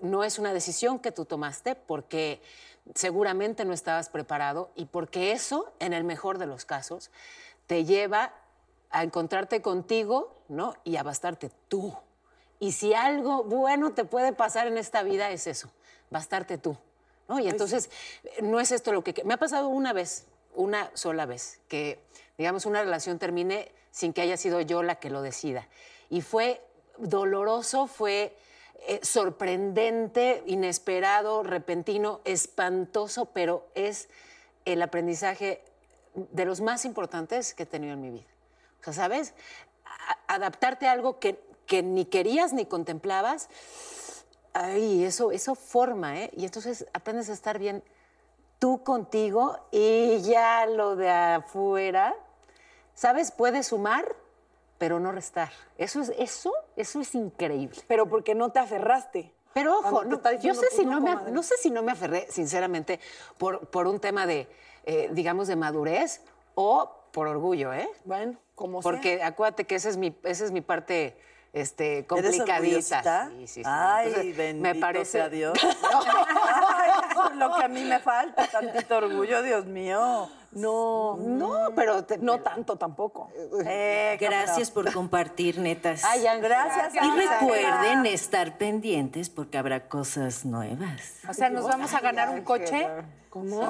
no 0.00 0.24
es 0.24 0.38
una 0.38 0.52
decisión 0.52 0.98
que 0.98 1.12
tú 1.12 1.24
tomaste, 1.24 1.74
porque 1.74 2.40
seguramente 2.94 3.64
no 3.64 3.72
estabas 3.72 4.08
preparado 4.08 4.70
y 4.74 4.86
porque 4.86 5.32
eso, 5.32 5.72
en 5.80 5.92
el 5.92 6.04
mejor 6.04 6.38
de 6.38 6.46
los 6.46 6.64
casos, 6.64 7.10
te 7.66 7.84
lleva 7.84 8.32
a 8.90 9.02
encontrarte 9.02 9.60
contigo, 9.60 10.34
¿no? 10.48 10.74
Y 10.84 10.96
a 10.96 11.02
bastarte 11.02 11.50
tú. 11.68 11.96
Y 12.58 12.72
si 12.72 12.94
algo 12.94 13.44
bueno 13.44 13.92
te 13.92 14.04
puede 14.04 14.32
pasar 14.32 14.66
en 14.66 14.78
esta 14.78 15.02
vida 15.02 15.30
es 15.30 15.46
eso, 15.46 15.70
bastarte 16.10 16.58
tú. 16.58 16.76
¿no? 17.28 17.40
Y 17.40 17.48
entonces, 17.48 17.90
no 18.40 18.60
es 18.60 18.72
esto 18.72 18.92
lo 18.92 19.02
que... 19.02 19.22
Me 19.24 19.34
ha 19.34 19.38
pasado 19.38 19.68
una 19.68 19.92
vez, 19.92 20.26
una 20.54 20.90
sola 20.94 21.26
vez, 21.26 21.60
que, 21.68 22.00
digamos, 22.38 22.66
una 22.66 22.82
relación 22.82 23.18
termine 23.18 23.72
sin 23.90 24.12
que 24.12 24.22
haya 24.22 24.36
sido 24.36 24.60
yo 24.60 24.82
la 24.82 24.96
que 24.96 25.10
lo 25.10 25.22
decida. 25.22 25.68
Y 26.08 26.20
fue 26.20 26.62
doloroso, 26.98 27.86
fue 27.86 28.36
eh, 28.80 29.00
sorprendente, 29.02 30.42
inesperado, 30.46 31.42
repentino, 31.42 32.20
espantoso, 32.24 33.26
pero 33.26 33.66
es 33.74 34.08
el 34.64 34.82
aprendizaje 34.82 35.62
de 36.14 36.44
los 36.44 36.60
más 36.60 36.84
importantes 36.84 37.54
que 37.54 37.64
he 37.64 37.66
tenido 37.66 37.94
en 37.94 38.00
mi 38.00 38.10
vida. 38.10 38.26
O 38.80 38.84
sea, 38.84 38.92
¿sabes? 38.92 39.34
Adaptarte 40.28 40.86
a 40.86 40.92
algo 40.92 41.18
que, 41.18 41.40
que 41.66 41.82
ni 41.82 42.04
querías 42.04 42.52
ni 42.52 42.66
contemplabas, 42.66 43.48
ay, 44.52 45.04
eso, 45.04 45.32
eso 45.32 45.54
forma, 45.54 46.20
¿eh? 46.20 46.30
Y 46.36 46.44
entonces 46.44 46.86
aprendes 46.92 47.28
a 47.28 47.32
estar 47.32 47.58
bien 47.58 47.82
tú 48.58 48.82
contigo 48.82 49.58
y 49.70 50.20
ya 50.22 50.66
lo 50.66 50.96
de 50.96 51.10
afuera, 51.10 52.14
¿sabes? 52.94 53.30
Puedes 53.30 53.68
sumar, 53.68 54.16
pero 54.78 55.00
no 55.00 55.12
restar. 55.12 55.50
Eso 55.78 56.00
es, 56.00 56.12
eso, 56.18 56.52
eso 56.76 57.00
es 57.00 57.14
increíble. 57.14 57.80
Pero 57.86 58.08
porque 58.08 58.34
no 58.34 58.50
te 58.50 58.58
aferraste. 58.58 59.32
Pero 59.52 59.78
ojo, 59.78 60.04
no, 60.04 60.20
yo 60.42 60.54
sé 60.54 60.66
si 60.70 60.84
no, 60.84 61.00
me, 61.00 61.14
no 61.30 61.42
sé 61.42 61.56
si 61.56 61.70
no 61.70 61.82
me 61.82 61.92
aferré, 61.92 62.26
sinceramente, 62.30 63.00
por, 63.38 63.68
por 63.68 63.86
un 63.86 64.00
tema 64.00 64.26
de, 64.26 64.48
eh, 64.84 65.08
digamos, 65.12 65.48
de 65.48 65.56
madurez 65.56 66.20
o 66.54 66.90
por 67.10 67.26
orgullo, 67.26 67.72
¿eh? 67.72 67.88
Bueno, 68.04 68.36
como 68.54 68.82
sea. 68.82 68.90
Porque 68.90 69.22
acuérdate 69.22 69.64
que 69.64 69.76
esa 69.76 69.88
es 69.88 69.96
mi, 69.96 70.14
esa 70.24 70.44
es 70.44 70.52
mi 70.52 70.60
parte 70.60 71.16
este, 71.56 71.98
¿Eres 71.98 72.06
complicadita. 72.06 72.56
orgullosita? 72.58 73.30
Sí, 73.30 73.46
sí, 73.46 73.54
sí. 73.54 73.62
Ay, 73.64 74.08
Entonces, 74.08 74.36
bendito 74.36 74.68
me 74.68 74.74
parece 74.74 75.12
sea 75.12 75.28
Dios. 75.30 75.58
lo 77.36 77.54
que 77.54 77.62
a 77.64 77.68
mí 77.68 77.82
me 77.84 77.98
falta, 78.00 78.46
tantito 78.48 78.96
orgullo, 78.96 79.42
Dios 79.42 79.64
mío. 79.66 80.28
No, 80.52 81.16
No, 81.18 81.68
pero 81.74 82.04
te- 82.04 82.16
no 82.18 82.40
tanto 82.40 82.76
tampoco. 82.76 83.30
Eh, 83.66 84.16
Gracias 84.18 84.70
por 84.70 84.90
compartir, 84.92 85.58
netas. 85.58 86.02
Ay, 86.04 86.22
Gracias, 86.40 86.94
y 86.94 87.10
recuerden 87.10 88.06
estar 88.06 88.56
pendientes 88.56 89.28
porque 89.28 89.58
habrá 89.58 89.88
cosas 89.88 90.44
nuevas. 90.46 91.14
O 91.28 91.34
sea, 91.34 91.50
nos 91.50 91.64
vamos 91.66 91.92
a 91.92 92.00
ganar 92.00 92.30
un 92.30 92.40
coche. 92.42 92.86
¿Cómo? 93.28 93.68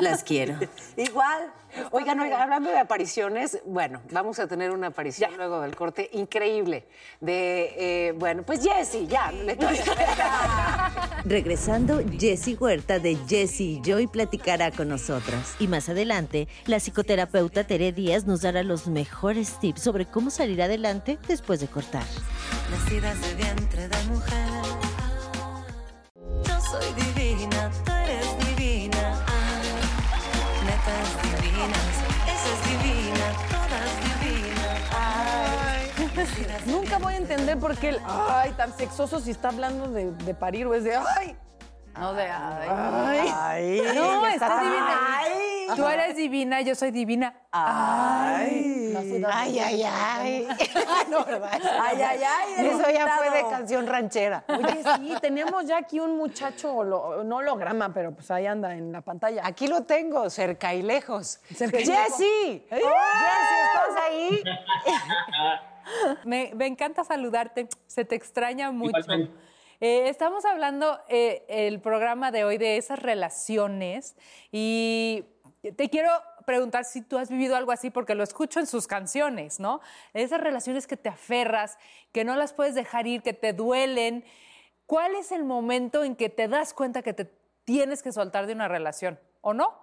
Las 0.00 0.24
quiero. 0.24 0.56
Igual. 0.96 1.52
Oigan, 1.90 2.18
oigan, 2.20 2.40
hablando 2.40 2.70
de 2.70 2.78
apariciones, 2.78 3.58
bueno, 3.66 4.00
vamos 4.10 4.38
a 4.38 4.46
tener 4.46 4.70
una 4.70 4.86
aparición 4.86 5.36
luego 5.36 5.60
del 5.60 5.76
corte 5.76 6.08
increíble 6.14 6.86
de, 7.20 7.74
eh, 8.08 8.12
bueno, 8.12 8.44
pues 8.44 8.62
Jessie, 8.62 9.06
ya. 9.06 9.30
le- 9.30 9.58
Regresando, 11.24 12.02
Jessie 12.18 12.56
Huerta 12.56 12.98
de 12.98 13.16
Jessie 13.28 13.78
y 13.78 13.80
Joy 13.82 14.06
platicará 14.06 14.70
con 14.70 14.88
nosotras. 14.88 15.56
Y 15.58 15.68
más 15.68 15.88
adelante, 15.88 16.48
la 16.66 16.78
psicoterapeuta 16.78 17.64
Tere 17.64 17.92
Díaz 17.92 18.26
nos 18.26 18.42
dará 18.42 18.62
los 18.62 18.86
mejores 18.86 19.58
tips 19.58 19.82
sobre 19.82 20.06
cómo 20.06 20.30
salir 20.30 20.62
adelante 20.62 21.18
después 21.28 21.60
de 21.60 21.68
cortar. 21.68 22.04
nacidas 22.70 23.20
de 23.20 23.34
vientre 23.34 23.88
de 23.88 24.04
mujer. 24.04 24.48
Yo 26.46 26.60
soy 26.60 26.92
divina, 26.94 27.70
tú 27.84 27.92
eres 27.92 28.56
divina. 28.56 29.24
Ah, 29.26 29.44
Nunca 36.66 36.98
voy 36.98 37.14
a 37.14 37.16
entender 37.16 37.58
por 37.58 37.76
qué 37.76 37.90
el 37.90 38.00
ay 38.06 38.52
tan 38.52 38.72
sexoso 38.76 39.20
si 39.20 39.30
está 39.30 39.48
hablando 39.48 39.88
de, 39.88 40.12
de 40.12 40.34
parir 40.34 40.66
o 40.66 40.74
es 40.74 40.84
de 40.84 40.96
ay. 40.96 41.36
No 41.96 42.12
de 42.12 42.22
ay. 42.22 42.68
Ay. 42.68 43.32
Ay. 43.34 43.82
No, 43.94 44.26
está 44.26 44.60
divina. 44.60 45.00
Ay. 45.18 45.66
Tú 45.76 45.86
eres 45.86 46.16
divina, 46.16 46.60
yo 46.60 46.74
soy 46.74 46.90
divina. 46.90 47.34
Ay. 47.52 48.72
Ay, 49.26 49.58
ay, 49.60 49.82
ay. 49.92 50.48
no, 51.08 51.24
¿verdad? 51.24 51.50
Ay, 51.80 52.02
ay, 52.02 52.20
ay. 52.22 52.66
Eso 52.66 52.90
ya 52.90 53.16
fue 53.16 53.30
de 53.30 53.48
canción 53.48 53.86
ranchera. 53.86 54.44
Oye, 54.48 54.82
sí, 54.96 55.14
tenemos 55.20 55.66
ya 55.66 55.78
aquí 55.78 56.00
un 56.00 56.16
muchacho, 56.16 56.74
holo- 56.74 57.22
no 57.24 57.36
holograma, 57.36 57.92
pero 57.94 58.12
pues 58.12 58.30
ahí 58.30 58.46
anda 58.46 58.74
en 58.74 58.92
la 58.92 59.00
pantalla. 59.00 59.42
Aquí 59.44 59.66
lo 59.68 59.82
tengo, 59.82 60.28
cerca 60.30 60.74
y 60.74 60.82
lejos. 60.82 61.40
Cerca 61.54 61.80
y 61.80 61.84
lejos. 61.86 62.06
Jessie. 62.08 62.66
Jessie, 62.70 62.84
¿estás 63.64 64.04
ahí? 64.04 64.42
Me, 66.24 66.52
me 66.54 66.66
encanta 66.66 67.04
saludarte, 67.04 67.68
se 67.86 68.04
te 68.04 68.14
extraña 68.14 68.70
mucho. 68.70 68.98
Eh, 69.80 70.08
estamos 70.08 70.44
hablando 70.44 70.98
eh, 71.08 71.44
el 71.48 71.80
programa 71.80 72.30
de 72.30 72.44
hoy 72.44 72.58
de 72.58 72.76
esas 72.76 73.00
relaciones 73.00 74.16
y 74.52 75.24
te 75.76 75.90
quiero 75.90 76.10
preguntar 76.46 76.84
si 76.84 77.02
tú 77.02 77.18
has 77.18 77.28
vivido 77.28 77.56
algo 77.56 77.72
así 77.72 77.90
porque 77.90 78.14
lo 78.14 78.22
escucho 78.22 78.60
en 78.60 78.66
sus 78.66 78.86
canciones, 78.86 79.60
¿no? 79.60 79.80
Esas 80.12 80.40
relaciones 80.40 80.86
que 80.86 80.96
te 80.96 81.08
aferras, 81.08 81.78
que 82.12 82.24
no 82.24 82.36
las 82.36 82.52
puedes 82.52 82.74
dejar 82.74 83.06
ir, 83.06 83.22
que 83.22 83.32
te 83.32 83.52
duelen. 83.52 84.24
¿Cuál 84.86 85.14
es 85.16 85.32
el 85.32 85.44
momento 85.44 86.04
en 86.04 86.16
que 86.16 86.28
te 86.28 86.48
das 86.48 86.74
cuenta 86.74 87.02
que 87.02 87.14
te 87.14 87.30
tienes 87.64 88.02
que 88.02 88.12
soltar 88.12 88.46
de 88.46 88.52
una 88.52 88.68
relación 88.68 89.18
o 89.40 89.54
no? 89.54 89.82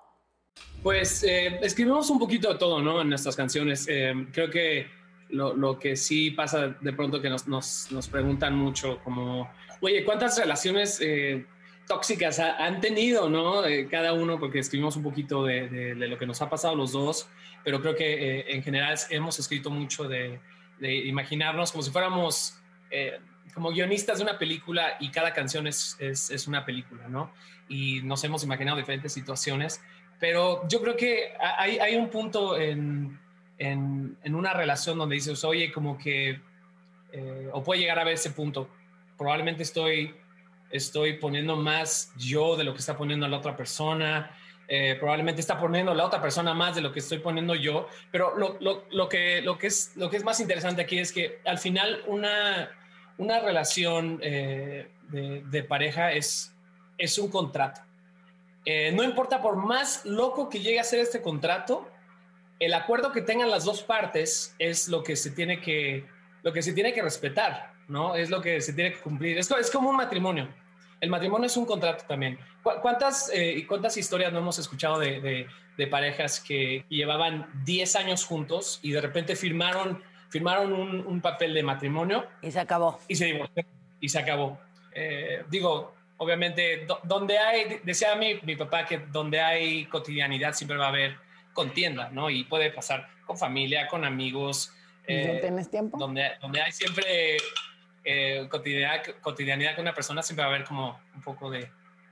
Pues 0.84 1.24
eh, 1.24 1.60
escribimos 1.62 2.10
un 2.10 2.20
poquito 2.20 2.52
de 2.52 2.60
todo, 2.60 2.82
¿no? 2.82 3.02
En 3.02 3.10
nuestras 3.10 3.36
canciones. 3.36 3.88
Eh, 3.90 4.14
creo 4.32 4.50
que 4.50 4.88
lo, 5.32 5.56
lo 5.56 5.80
que 5.80 5.96
sí 5.96 6.32
pasa 6.32 6.76
de 6.80 6.94
pronto 6.94 7.22
que 7.22 7.30
nos, 7.30 7.48
nos, 7.48 7.92
nos 7.92 8.08
preguntan 8.08 8.56
mucho, 8.56 9.00
como, 9.04 9.50
oye, 9.82 10.04
¿cuántas 10.06 10.38
relaciones 10.38 11.00
eh, 11.02 11.46
tóxicas 11.88 12.40
ha- 12.40 12.58
han 12.66 12.82
tenido, 12.82 13.30
¿no? 13.30 13.66
Eh, 13.66 13.88
cada 13.90 14.14
uno, 14.14 14.40
porque 14.40 14.60
escribimos 14.60 14.96
un 14.96 15.04
poquito 15.04 15.44
de, 15.46 15.70
de- 15.70 16.08
lo 16.08 16.18
que 16.18 16.26
nos 16.26 16.42
ha 16.42 16.50
pasado 16.50 16.76
los 16.76 16.92
dos, 16.92 17.28
pero 17.64 17.82
creo 17.82 17.96
que 17.96 18.40
eh, 18.40 18.46
en 18.56 18.64
general 18.64 18.98
hemos 19.10 19.40
escrito 19.40 19.70
mucho 19.70 20.08
de, 20.08 20.40
de 20.80 20.94
imaginarnos 21.08 21.72
como 21.72 21.84
si 21.84 21.92
fuéramos... 21.92 22.56
como 23.54 23.70
guionistas 23.72 24.18
de 24.20 24.24
una 24.24 24.38
película 24.38 24.96
y 25.00 25.10
cada 25.12 25.34
canción 25.34 25.68
es, 25.68 25.98
es, 26.00 26.30
es 26.30 26.48
una 26.48 26.66
película, 26.66 27.08
¿no? 27.10 27.32
Y 27.68 28.02
nos 28.04 28.24
hemos 28.24 28.44
imaginado 28.44 28.78
diferentes 28.78 29.12
situaciones 29.14 29.82
pero 30.20 30.68
yo 30.68 30.82
creo 30.84 30.96
que 30.96 31.34
hay, 31.58 31.80
hay 31.80 31.96
un 31.96 32.08
punto 32.08 32.56
en, 32.56 33.18
en, 33.62 34.36
una 34.36 34.54
relación 34.54 34.98
donde 34.98 35.16
dices, 35.16 35.44
oye, 35.44 35.72
como 35.72 35.98
que, 35.98 36.42
eh, 37.12 37.50
o 37.54 37.64
puede 37.64 37.82
llegar 37.82 38.00
a 38.00 38.04
ver 38.04 38.16
ese 38.16 38.32
punto, 38.32 38.68
probablemente 39.18 39.62
estoy, 39.62 40.16
estoy 40.72 41.14
poniendo 41.14 41.56
más 41.56 42.12
yo 42.18 42.58
de 42.58 42.64
lo 42.64 42.74
que 42.74 42.80
está 42.80 42.98
poniendo 42.98 43.28
la 43.28 43.38
otra 43.38 43.56
persona, 43.56 44.36
eh, 44.68 44.96
probablemente 45.00 45.42
está 45.42 45.60
poniendo 45.60 45.94
la 45.94 46.06
otra 46.06 46.20
persona 46.20 46.56
más 46.56 46.76
de 46.76 46.82
lo 46.82 46.92
que 46.92 47.00
estoy 47.00 47.20
poniendo 47.20 47.54
yo, 47.54 47.88
pero 48.12 48.36
lo, 48.36 48.58
lo, 48.62 48.86
lo, 48.90 49.08
que, 49.08 49.42
lo, 49.44 49.60
que, 49.60 49.68
es, 49.68 49.92
lo 49.96 50.10
que 50.10 50.18
es 50.18 50.24
más 50.24 50.40
interesante 50.40 50.82
aquí 50.82 50.98
es 50.98 51.12
que 51.12 51.40
al 51.46 51.60
final 51.60 52.02
una, 52.08 52.72
una 53.20 53.42
relación 53.42 54.20
eh, 54.24 54.90
de, 55.10 55.64
pareja 55.64 56.14
es, 56.14 56.56
es 56.98 57.18
un 57.20 57.30
contrato. 57.30 57.82
No 58.94 59.04
importa 59.04 59.42
por 59.42 59.56
más 59.56 60.06
loco 60.06 60.48
que 60.48 60.60
llegue 60.60 60.80
a 60.80 60.84
ser 60.84 61.00
este 61.00 61.22
contrato, 61.22 61.91
el 62.62 62.74
acuerdo 62.76 63.12
que 63.12 63.22
tengan 63.22 63.50
las 63.50 63.66
dos 63.66 63.82
partes 63.84 64.56
es 64.60 64.88
lo 64.88 65.02
que 65.04 65.16
se 65.16 65.32
tiene 65.32 65.60
que, 65.60 66.06
lo 66.44 66.54
que, 66.54 66.62
se 66.62 66.74
tiene 66.74 66.94
que 66.94 67.02
respetar, 67.02 67.74
¿no? 67.88 68.16
Es 68.16 68.30
lo 68.30 68.40
que 68.42 68.62
se 68.62 68.74
tiene 68.74 68.94
que 68.94 69.00
cumplir. 69.00 69.38
Es, 69.38 69.48
co- 69.50 69.58
es 69.58 69.70
como 69.72 69.90
un 69.90 69.96
matrimonio. 69.98 70.48
El 71.00 71.10
matrimonio 71.10 71.48
es 71.48 71.58
un 71.58 71.66
contrato 71.66 72.06
también. 72.08 72.38
¿Cu- 72.62 72.80
¿Cuántas, 72.82 73.32
eh, 73.34 73.66
cuántas 73.68 73.98
historias 73.98 74.32
no 74.32 74.40
hemos 74.40 74.60
escuchado 74.60 75.00
de, 75.00 75.20
de- 75.20 75.48
de 75.76 75.88
parejas 75.88 76.40
que 76.40 76.86
llevaban 76.90 77.50
10 77.66 77.96
años 77.96 78.24
juntos 78.26 78.80
y 78.84 78.92
de 78.92 79.02
repente 79.02 79.36
firmaron, 79.36 80.04
firmaron 80.30 80.72
un, 80.74 81.06
un 81.08 81.20
papel 81.22 81.56
de 81.56 81.64
matrimonio 81.64 82.28
Y 82.44 82.52
se 82.52 82.60
acabó. 82.60 83.00
y 83.08 83.16
se 83.16 83.26
divorciaron 83.26 83.72
y 84.00 84.08
se 84.10 84.20
acabó. 84.20 84.60
Eh, 84.94 85.44
digo, 85.50 85.96
obviamente, 86.18 86.86
do- 86.86 87.00
donde 87.04 87.40
hay, 87.40 87.80
decía 87.84 88.14
mi, 88.16 88.36
mi 88.44 88.56
papá 88.56 88.86
que 88.86 89.00
donde 89.00 89.40
hay 89.42 89.86
cotidianidad 89.86 90.54
siempre 90.54 90.78
va 90.78 90.86
a 90.86 90.90
haber 90.90 91.16
contienda, 91.54 92.10
¿no? 92.10 92.30
Y 92.30 92.44
puede 92.44 92.72
pasar 92.72 93.08
con 93.26 93.38
familia, 93.38 93.88
con 93.88 94.06
amigos. 94.06 94.74
¿Y 95.08 95.14
no 95.14 95.34
eh, 95.34 95.40
tienes 95.42 95.70
tiempo? 95.70 95.98
donde, 95.98 96.32
donde 96.42 96.62
hay 96.62 96.72
siempre 96.72 97.38
eh, 98.04 98.48
cotidianidad, 98.50 99.04
cotidianidad 99.22 99.76
con 99.76 99.84
una 99.84 99.94
persona, 99.94 100.22
siempre 100.24 100.46
va 100.46 100.52
a 100.52 100.56
haber 100.56 100.68
como 100.68 101.00
un 101.16 101.22
poco 101.22 101.50
de 101.50 101.70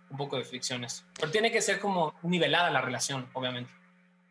un 0.09 0.17
poco 0.17 0.37
de 0.37 0.43
fricciones. 0.43 1.05
Pero 1.19 1.31
tiene 1.31 1.51
que 1.51 1.61
ser 1.61 1.79
como 1.79 2.15
nivelada 2.23 2.69
la 2.69 2.81
relación, 2.81 3.29
obviamente. 3.33 3.71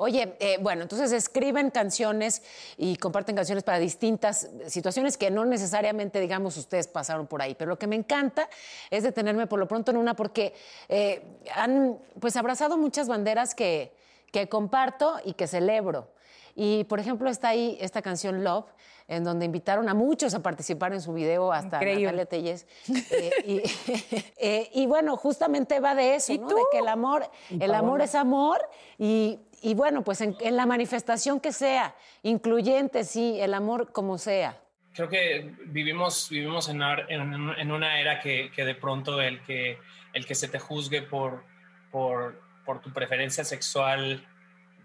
Oye, 0.00 0.36
eh, 0.38 0.58
bueno, 0.60 0.82
entonces 0.82 1.10
escriben 1.10 1.70
canciones 1.70 2.42
y 2.76 2.96
comparten 2.96 3.34
canciones 3.34 3.64
para 3.64 3.80
distintas 3.80 4.48
situaciones 4.68 5.16
que 5.16 5.28
no 5.28 5.44
necesariamente, 5.44 6.20
digamos, 6.20 6.56
ustedes 6.56 6.86
pasaron 6.86 7.26
por 7.26 7.42
ahí. 7.42 7.56
Pero 7.56 7.70
lo 7.70 7.78
que 7.78 7.88
me 7.88 7.96
encanta 7.96 8.48
es 8.90 9.02
detenerme 9.02 9.48
por 9.48 9.58
lo 9.58 9.66
pronto 9.66 9.90
en 9.90 9.96
una 9.96 10.14
porque 10.14 10.54
eh, 10.88 11.20
han 11.52 11.98
pues 12.20 12.36
abrazado 12.36 12.78
muchas 12.78 13.08
banderas 13.08 13.56
que, 13.56 13.92
que 14.32 14.48
comparto 14.48 15.18
y 15.24 15.34
que 15.34 15.46
celebro. 15.46 16.12
Y, 16.54 16.84
por 16.84 16.98
ejemplo, 16.98 17.30
está 17.30 17.48
ahí 17.50 17.78
esta 17.80 18.02
canción 18.02 18.42
Love, 18.42 18.66
en 19.06 19.22
donde 19.24 19.46
invitaron 19.46 19.88
a 19.88 19.94
muchos 19.94 20.34
a 20.34 20.42
participar 20.42 20.92
en 20.92 21.00
su 21.00 21.12
video, 21.14 21.52
hasta 21.52 21.76
Increíble. 21.76 22.12
Natalia 22.12 22.26
Telles. 22.26 22.66
Eh, 23.12 23.30
y, 23.46 23.62
eh, 24.38 24.70
y 24.74 24.86
bueno, 24.86 25.16
justamente 25.16 25.78
va 25.80 25.94
de 25.94 26.16
eso, 26.16 26.32
¿Y 26.32 26.38
¿no? 26.38 26.48
tú? 26.48 26.56
De 26.56 26.62
que 26.72 26.78
el 26.78 26.88
amor, 26.88 27.30
el 27.48 27.74
amor 27.74 28.00
es 28.02 28.14
amor 28.16 28.60
y, 28.98 29.38
y 29.62 29.74
bueno, 29.74 30.02
pues 30.02 30.20
en, 30.20 30.36
en 30.40 30.56
la 30.56 30.66
manifestación 30.66 31.38
que 31.40 31.52
sea, 31.52 31.94
incluyente, 32.22 33.04
sí, 33.04 33.38
el 33.40 33.54
amor 33.54 33.92
como 33.92 34.18
sea. 34.18 34.60
creo 34.94 35.08
que 35.08 35.54
vivimos, 35.66 36.28
vivimos 36.28 36.68
en, 36.68 36.76
una- 36.78 37.06
en, 37.08 37.50
en 37.56 37.70
una 37.72 38.00
era 38.00 38.20
que, 38.20 38.50
que 38.54 38.64
de 38.64 38.74
pronto 38.74 39.22
el 39.22 39.42
que, 39.44 39.78
el 40.12 40.26
que 40.26 40.34
se 40.34 40.48
te 40.48 40.58
juzgue 40.58 41.02
por, 41.02 41.44
por, 41.92 42.40
por 42.68 42.82
tu 42.82 42.92
preferencia 42.92 43.44
sexual 43.44 44.22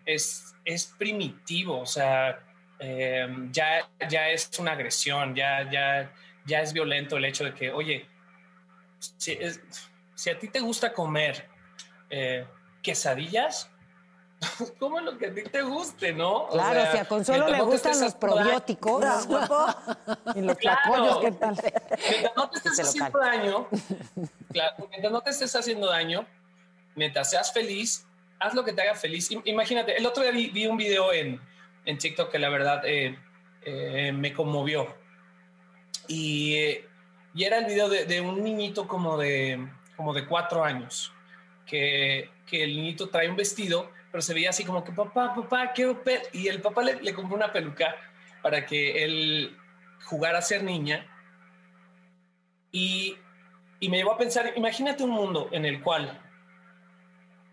es, 0.05 0.55
es 0.63 0.85
primitivo, 0.97 1.81
o 1.81 1.85
sea, 1.85 2.39
eh, 2.79 3.27
ya, 3.51 3.85
ya 4.09 4.29
es 4.29 4.49
una 4.57 4.71
agresión, 4.71 5.35
ya, 5.35 5.69
ya, 5.69 6.09
ya 6.45 6.61
es 6.61 6.71
violento 6.71 7.17
el 7.17 7.25
hecho 7.25 7.43
de 7.43 7.53
que, 7.53 7.73
oye, 7.73 8.07
si, 9.17 9.33
es- 9.33 9.59
si 10.15 10.29
a 10.29 10.39
ti 10.39 10.47
te 10.47 10.61
gusta 10.61 10.93
comer 10.93 11.49
eh, 12.09 12.47
quesadillas, 12.81 13.69
come 14.79 15.01
lo 15.01 15.17
que 15.17 15.25
a 15.27 15.33
ti 15.33 15.43
te 15.43 15.61
guste, 15.61 16.13
¿no? 16.13 16.43
O 16.45 16.51
Claro, 16.51 16.83
sea, 16.83 16.91
si 16.93 16.97
a 16.99 17.05
Consuelo 17.05 17.49
le 17.49 17.61
gustan 17.63 17.99
los 17.99 18.13
daño- 18.13 18.19
probióticos. 18.19 19.03
Y 20.35 20.41
los 20.41 20.57
Claro. 20.57 20.79
tlacoyos, 20.83 21.17
¿qué 21.19 21.31
tal? 21.33 21.55
Mientras 22.09 22.35
no 22.37 22.49
te 22.49 22.57
estés 22.59 22.79
haciendo 22.79 23.19
daño, 23.19 23.67
claro, 24.53 24.87
mientras 24.89 25.11
no 25.11 25.19
te 25.21 25.29
estés 25.31 25.53
haciendo 25.53 25.87
daño, 25.89 26.25
mientras 26.95 27.29
seas 27.29 27.53
feliz, 27.53 28.08
haz 28.39 28.53
lo 28.53 28.63
que 28.63 28.73
te 28.73 28.82
haga 28.82 28.95
feliz. 28.95 29.32
Im- 29.32 29.41
Imagínate, 29.45 29.95
el 29.97 30.06
otro 30.06 30.23
día 30.23 30.32
vi, 30.32 30.67
un 30.67 30.77
video 30.77 31.13
en, 31.13 31.39
en 31.86 31.97
TikTok 31.97 32.32
que 32.32 32.39
la 32.39 32.49
verdad 32.49 32.82
eh, 32.86 33.17
eh, 33.63 34.12
me 34.12 34.34
conmovió. 34.34 34.95
Y, 36.08 36.58
y 37.34 37.43
era 37.43 37.60
el 37.60 37.65
video 37.65 37.89
de, 37.89 38.06
de 38.06 38.21
un 38.21 38.43
niñito 38.43 38.88
como 38.88 39.17
de, 39.17 39.67
como 39.95 40.13
de 40.13 40.25
cuatro 40.25 40.63
años, 40.63 41.13
que, 41.65 42.29
que 42.45 42.63
el 42.63 42.75
niñito 42.75 43.10
trae 43.10 43.29
un 43.29 43.38
vestido, 43.38 43.89
pero 44.12 44.21
se 44.21 44.34
veía 44.34 44.49
así 44.49 44.63
como 44.65 44.84
que 44.84 44.91
papá, 44.91 45.34
papá, 45.34 45.71
quiero 45.73 46.03
pe-". 46.03 46.23
Y 46.34 46.47
el 46.47 46.62
papá 46.62 46.84
le, 46.84 47.01
le 47.01 47.13
compró 47.13 47.36
una 47.38 47.51
peluca 47.53 47.95
para 48.41 48.65
que 48.65 49.03
él 49.06 49.58
jugara 50.06 50.39
a 50.39 50.41
ser 50.41 50.63
niña. 50.63 51.08
Y, 52.71 53.15
y 53.79 53.89
me 53.89 53.97
llevó 53.97 54.13
a 54.13 54.17
pensar, 54.17 54.51
imagínate 54.56 55.03
un 55.03 55.12
mundo 55.12 55.47
en 55.51 55.63
el 55.63 55.82
cual 55.82 56.19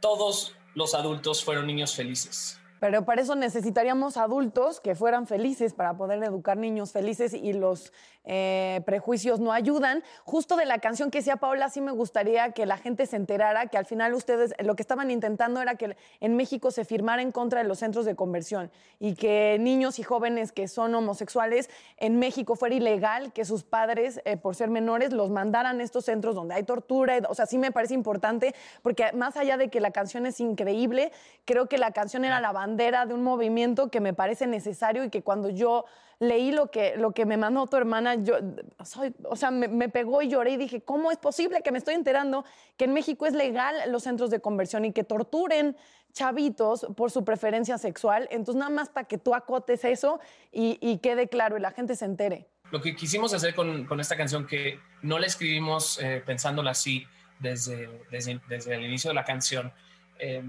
todos 0.00 0.54
los 0.74 0.94
adultos 0.94 1.44
fueron 1.44 1.66
niños 1.66 1.94
felices. 1.94 2.59
Pero 2.80 3.04
para 3.04 3.20
eso 3.20 3.36
necesitaríamos 3.36 4.16
adultos 4.16 4.80
que 4.80 4.94
fueran 4.94 5.26
felices 5.26 5.74
para 5.74 5.96
poder 5.96 6.22
educar 6.24 6.56
niños 6.56 6.92
felices 6.92 7.34
y 7.34 7.52
los 7.52 7.92
eh, 8.24 8.80
prejuicios 8.86 9.38
no 9.38 9.52
ayudan. 9.52 10.02
Justo 10.24 10.56
de 10.56 10.64
la 10.64 10.78
canción 10.78 11.10
que 11.10 11.18
decía 11.18 11.36
Paola, 11.36 11.68
sí 11.68 11.80
me 11.80 11.92
gustaría 11.92 12.52
que 12.52 12.64
la 12.64 12.78
gente 12.78 13.06
se 13.06 13.16
enterara 13.16 13.66
que 13.66 13.76
al 13.76 13.84
final 13.84 14.14
ustedes 14.14 14.54
lo 14.60 14.76
que 14.76 14.82
estaban 14.82 15.10
intentando 15.10 15.60
era 15.60 15.74
que 15.74 15.96
en 16.20 16.36
México 16.36 16.70
se 16.70 16.84
firmara 16.84 17.22
en 17.22 17.32
contra 17.32 17.62
de 17.62 17.68
los 17.68 17.78
centros 17.78 18.06
de 18.06 18.16
conversión 18.16 18.70
y 18.98 19.14
que 19.14 19.58
niños 19.60 19.98
y 19.98 20.02
jóvenes 20.02 20.52
que 20.52 20.66
son 20.66 20.94
homosexuales 20.94 21.68
en 21.98 22.18
México 22.18 22.56
fuera 22.56 22.74
ilegal 22.74 23.32
que 23.32 23.44
sus 23.44 23.62
padres, 23.62 24.20
eh, 24.24 24.36
por 24.36 24.56
ser 24.56 24.70
menores, 24.70 25.12
los 25.12 25.30
mandaran 25.30 25.80
a 25.80 25.82
estos 25.82 26.06
centros 26.06 26.34
donde 26.34 26.54
hay 26.54 26.62
tortura. 26.62 27.18
O 27.28 27.34
sea, 27.34 27.44
sí 27.44 27.58
me 27.58 27.72
parece 27.72 27.94
importante 27.94 28.54
porque 28.82 29.12
más 29.12 29.36
allá 29.36 29.56
de 29.58 29.68
que 29.68 29.80
la 29.80 29.90
canción 29.90 30.24
es 30.24 30.40
increíble, 30.40 31.12
creo 31.44 31.66
que 31.66 31.76
la 31.76 31.92
canción 31.92 32.24
era 32.24 32.40
la 32.40 32.52
bandera 32.70 33.06
de 33.06 33.14
un 33.14 33.22
movimiento 33.22 33.90
que 33.90 34.00
me 34.00 34.14
parece 34.14 34.46
necesario 34.46 35.04
y 35.04 35.10
que 35.10 35.22
cuando 35.22 35.48
yo 35.50 35.84
leí 36.20 36.52
lo 36.52 36.70
que, 36.70 36.96
lo 36.96 37.12
que 37.12 37.26
me 37.26 37.36
mandó 37.36 37.66
tu 37.66 37.76
hermana, 37.76 38.14
yo, 38.14 38.36
soy, 38.84 39.12
o 39.24 39.36
sea, 39.36 39.50
me, 39.50 39.68
me 39.68 39.88
pegó 39.88 40.22
y 40.22 40.28
lloré 40.28 40.52
y 40.52 40.56
dije, 40.56 40.82
¿cómo 40.82 41.10
es 41.10 41.18
posible 41.18 41.62
que 41.62 41.72
me 41.72 41.78
estoy 41.78 41.94
enterando 41.94 42.44
que 42.76 42.84
en 42.84 42.92
México 42.92 43.26
es 43.26 43.32
legal 43.32 43.74
los 43.90 44.04
centros 44.04 44.30
de 44.30 44.40
conversión 44.40 44.84
y 44.84 44.92
que 44.92 45.02
torturen 45.02 45.76
chavitos 46.12 46.86
por 46.96 47.10
su 47.10 47.24
preferencia 47.24 47.78
sexual? 47.78 48.28
Entonces, 48.30 48.58
nada 48.60 48.70
más 48.70 48.88
para 48.90 49.08
que 49.08 49.18
tú 49.18 49.34
acotes 49.34 49.84
eso 49.84 50.20
y, 50.52 50.78
y 50.80 50.98
quede 50.98 51.28
claro 51.28 51.56
y 51.56 51.60
la 51.60 51.72
gente 51.72 51.96
se 51.96 52.04
entere. 52.04 52.46
Lo 52.70 52.80
que 52.80 52.94
quisimos 52.94 53.34
hacer 53.34 53.54
con, 53.54 53.86
con 53.86 53.98
esta 53.98 54.16
canción, 54.16 54.46
que 54.46 54.78
no 55.02 55.18
la 55.18 55.26
escribimos 55.26 55.98
eh, 56.00 56.22
pensándola 56.24 56.70
así 56.70 57.04
desde, 57.40 57.88
desde, 58.10 58.40
desde 58.48 58.74
el 58.74 58.84
inicio 58.84 59.08
de 59.08 59.14
la 59.14 59.24
canción, 59.24 59.72
eh, 60.18 60.42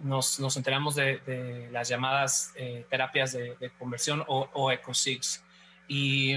nos, 0.00 0.38
nos 0.40 0.56
enteramos 0.56 0.94
de, 0.94 1.68
las 1.72 1.88
llamadas 1.88 2.52
eh, 2.56 2.86
terapias 2.88 3.32
de, 3.32 3.70
conversión 3.78 4.24
o, 4.26 4.48
o 4.52 4.70
ECO6. 4.70 5.42
Y, 5.88 6.36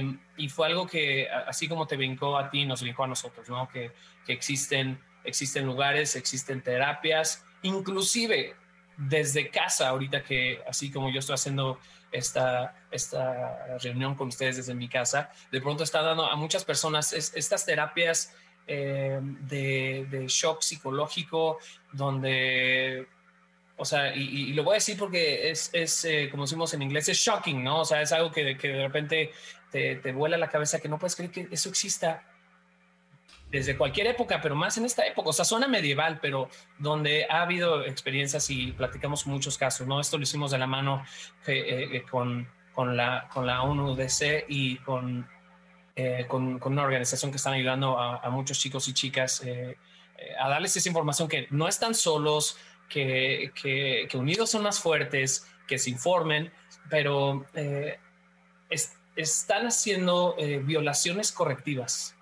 fue 0.50 0.68
algo 0.68 0.88
que, 0.88 1.30
así 1.30 1.68
como 1.68 1.86
te 1.86 1.98
brincó 1.98 2.38
a 2.38 2.50
ti, 2.50 2.66
nos 2.66 2.82
brincó 2.82 3.04
a 3.04 3.08
nosotros, 3.08 3.48
¿no? 3.50 3.68
Que, 3.68 3.92
existen, 4.28 4.98
existen 5.26 5.66
lugares, 5.66 6.16
existen 6.16 6.62
terapias, 6.62 7.44
inclusive 7.64 8.56
desde 8.96 9.50
casa, 9.50 9.90
ahorita 9.90 10.24
que 10.24 10.62
así 10.68 10.90
como 10.90 11.10
yo 11.10 11.20
estoy 11.20 11.34
haciendo 11.34 11.80
esta, 12.14 12.76
esta 12.92 13.78
reunión 13.80 14.16
con 14.16 14.30
ustedes 14.30 14.56
desde 14.58 14.74
mi 14.74 14.88
casa, 14.88 15.32
de 15.52 15.60
pronto 15.60 15.84
está 15.84 16.02
dando 16.02 16.26
a 16.26 16.36
muchas 16.38 16.64
personas 16.64 17.12
es- 17.12 17.34
estas 17.36 17.66
terapias 17.66 18.34
eh, 18.68 19.20
de 19.22 20.26
shock 20.30 20.62
psicológico, 20.62 21.58
donde, 21.92 23.08
o 23.82 23.86
sea, 23.86 24.16
y, 24.16 24.22
y- 24.22 24.54
lo 24.54 24.64
voy 24.64 24.74
a 24.74 24.76
decir 24.76 24.98
porque 24.98 25.50
es, 25.52 25.70
es 25.74 26.06
eh, 26.06 26.30
como 26.30 26.44
decimos 26.44 26.74
en 26.74 26.82
inglés, 26.84 27.10
es 27.10 27.18
shocking, 27.18 27.64
¿no? 27.64 27.82
O 27.82 27.86
sea, 27.86 28.02
es 28.02 28.12
algo 28.12 28.32
que, 28.32 28.56
que 28.58 28.68
de 28.70 28.82
repente 28.84 29.32
te, 29.72 29.96
te 29.98 30.12
vuela 30.12 30.38
la 30.38 30.50
cabeza, 30.50 30.80
que 30.80 30.88
no 30.90 30.98
puedes 31.00 31.16
creer 31.16 31.32
que 31.32 31.48
eso 31.52 31.70
exista 31.70 32.24
desde 33.50 33.76
cualquier 33.76 34.08
época, 34.08 34.40
pero 34.42 34.56
más 34.56 34.78
en 34.78 34.86
esta 34.86 35.06
época, 35.06 35.30
o 35.30 35.34
sea, 35.34 35.44
zona 35.44 35.68
medieval, 35.68 36.20
pero 36.22 36.48
donde 36.80 37.26
ha 37.30 37.42
habido 37.42 37.84
experiencias 37.84 38.50
y 38.50 38.72
platicamos 38.72 39.28
muchos 39.28 39.58
casos, 39.58 39.86
¿no? 39.88 40.00
Esto 40.00 40.18
lo 40.18 40.24
hicimos 40.24 40.52
de 40.52 40.58
la 40.58 40.68
mano 40.68 41.04
eh, 41.48 41.90
eh, 41.92 42.04
con, 42.10 42.48
con, 42.74 42.96
la, 42.96 43.28
con 43.34 43.46
la 43.46 43.64
ONU-DC 43.64 44.46
y 44.48 44.78
con, 44.78 45.28
eh, 45.98 46.26
con, 46.30 46.60
con 46.60 46.74
una 46.74 46.84
organización 46.84 47.30
que 47.32 47.38
están 47.38 47.54
ayudando 47.54 48.00
a, 48.00 48.18
a 48.20 48.30
muchos 48.30 48.58
chicos 48.58 48.88
y 48.88 48.94
chicas 48.94 49.42
eh, 49.44 49.76
eh, 50.18 50.36
a 50.40 50.48
darles 50.48 50.78
esa 50.78 50.88
información 50.88 51.28
que 51.28 51.48
no 51.50 51.68
están 51.68 51.94
solos, 51.94 52.58
que, 52.92 53.52
que, 53.62 54.18
unidos 54.18 54.52
son 54.52 54.64
más 54.64 54.80
fuertes, 54.80 55.48
que 55.68 55.80
se 55.80 55.90
informen, 55.90 56.52
pero 56.90 57.46
eh, 57.54 57.98
es- 58.70 58.98
están 59.16 59.68
haciendo 59.68 60.36
eh, 60.38 60.60
violaciones 60.60 61.32
correctivas. 61.32 62.16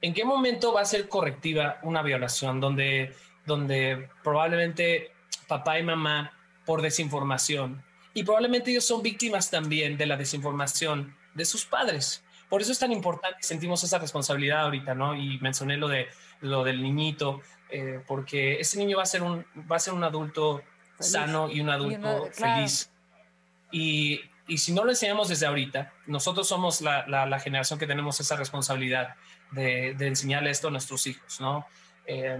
¿En 0.00 0.14
qué 0.14 0.24
momento 0.24 0.72
va 0.72 0.80
a 0.80 0.84
ser 0.86 1.08
correctiva 1.08 1.78
una 1.82 2.02
violación 2.02 2.60
donde, 2.60 3.14
donde 3.44 4.08
probablemente 4.24 5.12
papá 5.46 5.78
y 5.78 5.82
mamá 5.82 6.32
por 6.64 6.80
desinformación 6.80 7.82
y 8.14 8.22
probablemente 8.24 8.70
ellos 8.70 8.86
son 8.86 9.02
víctimas 9.02 9.50
también 9.50 9.96
de 9.96 10.06
la 10.06 10.16
desinformación 10.16 11.14
de 11.34 11.44
sus 11.44 11.66
padres? 11.66 12.24
Por 12.48 12.62
eso 12.62 12.72
es 12.72 12.78
tan 12.78 12.92
importante 12.92 13.38
sentimos 13.42 13.84
esa 13.84 13.98
responsabilidad 13.98 14.62
ahorita, 14.62 14.94
¿no? 14.94 15.14
Y 15.14 15.38
mencioné 15.40 15.76
lo, 15.76 15.86
de, 15.88 16.08
lo 16.40 16.64
del 16.64 16.82
niñito, 16.82 17.40
eh, 17.72 18.00
porque 18.06 18.60
ese 18.60 18.78
niño 18.78 18.96
va 18.96 19.02
a 19.04 19.06
ser 19.06 19.22
un, 19.22 19.44
va 19.70 19.76
a 19.76 19.80
ser 19.80 19.94
un 19.94 20.04
adulto 20.04 20.62
Feliz. 20.98 21.12
sano 21.12 21.50
y 21.50 21.60
un 21.60 21.68
Y 21.68 21.72
adulto 21.72 21.98
una- 21.98 22.30
claro. 22.30 22.54
feliz. 22.56 22.90
Y, 23.72 24.20
y 24.48 24.58
si 24.58 24.72
no 24.72 24.84
lo 24.84 24.90
enseñamos 24.90 25.28
desde 25.28 25.46
ahorita, 25.46 25.92
nosotros 26.06 26.48
somos 26.48 26.80
la, 26.80 27.06
la- 27.06 27.26
la 27.26 27.38
generación 27.40 27.78
que 27.78 27.86
tenemos 27.86 28.18
esa 28.20 28.36
responsabilidad 28.36 29.14
de, 29.52 29.94
de 29.94 30.06
enseñarle 30.08 30.50
esto 30.50 30.68
a 30.68 30.70
nuestros 30.70 31.06
hijos, 31.06 31.40
¿no? 31.40 31.66
Eh, 32.06 32.38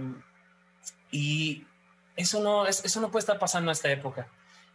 y 1.11 1.65
eso 2.15 2.41
no, 2.41 2.67
es- 2.67 2.83
eso 2.83 2.99
no 3.01 3.09
puede 3.11 3.21
estar 3.21 3.39
pasando 3.39 3.71
en 3.71 3.73
esta 3.73 3.91
época. 3.91 4.27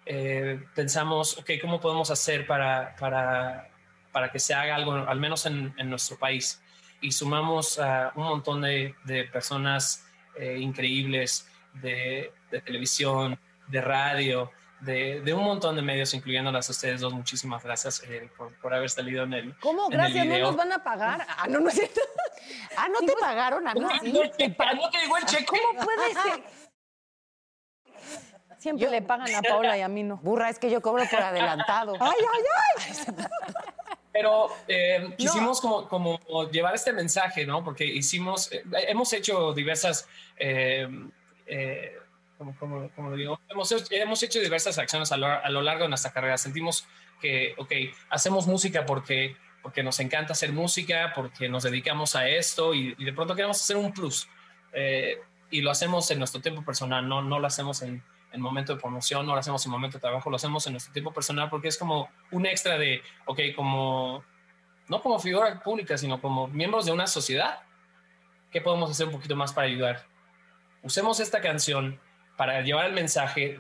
Eh, 0.07 0.63
pensamos, 0.75 1.37
ok, 1.39 1.51
¿cómo 1.61 1.81
podemos 1.81 2.11
hacer 2.11 2.47
para, 2.47 2.95
para, 2.97 3.69
para 4.13 4.31
que 4.31 4.39
se 4.39 4.55
haga 4.55 4.75
algo, 4.77 4.93
al 4.95 5.19
menos 5.21 5.47
en, 5.47 5.75
en 5.77 5.91
nuestro 5.91 6.19
país? 6.19 6.63
Y 7.01 7.13
sumamos 7.13 7.79
a 7.79 8.13
un 8.15 8.25
montón 8.25 8.63
de, 8.63 8.95
de 9.05 9.25
personas 9.25 10.06
eh, 10.39 10.59
increíbles 10.59 11.49
de, 11.75 12.33
de 12.51 12.61
televisión, 12.61 13.39
de 13.69 13.81
radio, 13.81 14.51
de, 14.81 15.21
de 15.21 15.35
un 15.35 15.45
montón 15.45 15.77
de 15.77 15.83
medios, 15.83 16.13
incluyéndolas 16.15 16.69
a 16.69 16.73
ustedes 16.73 17.01
dos. 17.01 17.13
Muchísimas 17.13 17.63
gracias 17.63 18.03
eh, 18.05 18.31
por, 18.37 18.53
por 18.61 18.75
haber 18.75 18.91
salido 18.91 19.25
en 19.25 19.33
el, 19.33 19.59
¿Cómo? 19.59 19.87
en 19.87 19.93
el 19.93 19.99
Gracias, 19.99 20.27
¿no 20.27 20.39
nos 20.39 20.57
van 20.57 20.73
a 20.73 20.83
pagar? 20.83 21.27
Ah, 21.29 21.47
no, 21.49 21.61
no 21.61 21.69
es 21.69 21.75
cierto. 21.75 22.01
Ah, 22.77 22.89
¿no 22.89 23.01
te 23.01 23.13
pagaron 23.19 23.67
a 23.67 23.75
mí? 23.75 23.81
¿No 23.81 23.91
sí? 23.91 24.31
te 24.37 24.45
el 24.45 25.25
cheque? 25.25 25.47
¿Cómo 25.47 25.85
puede 25.85 26.13
ser? 26.13 26.43
Siempre 28.59 28.91
le 28.91 29.03
pagan 29.03 29.35
a 29.35 29.43
Paola 29.43 29.77
y 29.79 29.81
a 29.81 29.89
mí 29.89 30.03
no. 30.03 30.19
Burra, 30.19 30.51
es 30.51 30.59
que 30.59 30.71
yo 30.71 30.81
cobro 30.81 31.05
por 31.11 31.21
adelantado. 31.21 31.95
¡Ay, 32.01 32.13
ay, 32.21 32.45
ay! 32.67 33.15
Pero 34.19 34.49
eh, 34.67 35.15
quisimos 35.19 35.61
como, 35.61 35.87
como 35.89 36.19
llevar 36.51 36.75
este 36.75 36.93
mensaje, 36.93 37.45
¿no? 37.45 37.63
Porque 37.63 37.85
hicimos, 37.85 38.51
eh, 38.51 38.63
hemos 38.89 39.13
hecho 39.13 39.53
diversas, 39.53 40.09
eh, 40.39 40.89
eh, 41.47 41.99
¿cómo, 42.39 42.57
cómo- 42.59 42.91
cómo 42.97 43.11
lo 43.11 43.17
digo? 43.17 43.39
Hemos, 43.51 43.71
hecho- 43.73 43.85
hemos 43.91 44.23
hecho 44.23 44.39
diversas 44.41 44.79
acciones 44.79 45.13
a 45.13 45.17
lo, 45.19 45.27
a 45.27 45.49
lo 45.51 45.61
largo 45.61 45.83
de 45.83 45.89
nuestra 45.91 46.13
carrera. 46.13 46.39
Sentimos 46.39 46.87
que, 47.21 47.55
ok, 47.59 47.73
hacemos 48.09 48.47
música 48.47 48.87
porque, 48.87 49.37
porque 49.63 49.83
nos 49.83 50.01
encanta 50.01 50.33
hacer 50.33 50.53
música, 50.53 51.13
porque 51.15 51.49
nos 51.51 51.65
dedicamos 51.65 52.17
a 52.17 52.27
esto 52.29 52.73
y, 52.75 52.95
y 52.99 53.05
de 53.05 53.13
pronto 53.13 53.35
queremos 53.35 53.61
hacer 53.61 53.77
un 53.77 53.93
plus. 53.93 54.29
Y 55.51 55.61
lo 55.61 55.71
hacemos 55.71 56.11
en 56.11 56.19
nuestro 56.19 56.41
tiempo 56.41 56.65
personal, 56.65 57.07
no, 57.09 57.23
no 57.23 57.39
lo 57.39 57.47
hacemos 57.47 57.83
en, 57.83 58.03
en 58.37 58.43
momento 58.43 58.75
de 58.75 58.81
promoción, 58.81 59.27
no 59.27 59.33
lo 59.33 59.41
hacemos 59.41 59.65
en 59.65 59.73
momento 59.73 59.97
de 59.97 60.03
trabajo, 60.03 60.31
lo 60.31 60.37
hacemos 60.37 60.67
en 60.67 60.75
nuestro 60.75 60.93
tiempo 60.93 61.13
personal 61.13 61.49
porque 61.51 61.69
es 61.69 61.79
como 61.79 62.09
un 62.31 62.47
extra 62.47 62.79
de, 62.79 63.03
ok, 63.25 63.41
como, 63.57 64.23
no 64.89 65.03
como 65.03 65.19
figura 65.19 65.61
pública, 65.61 65.99
sino 65.99 66.21
como 66.21 66.47
miembros 66.47 66.87
de 66.87 66.93
una 66.93 67.07
sociedad, 67.07 67.61
¿qué 68.51 68.61
podemos 68.61 68.91
hacer 68.91 69.07
un 69.07 69.13
poquito 69.13 69.35
más 69.35 69.53
para 69.53 69.67
ayudar? 69.67 70.05
Usemos 70.83 71.19
esta 71.19 71.41
canción 71.41 71.99
para 72.37 72.61
llevar 72.61 72.87
el 72.87 72.93
mensaje 72.93 73.59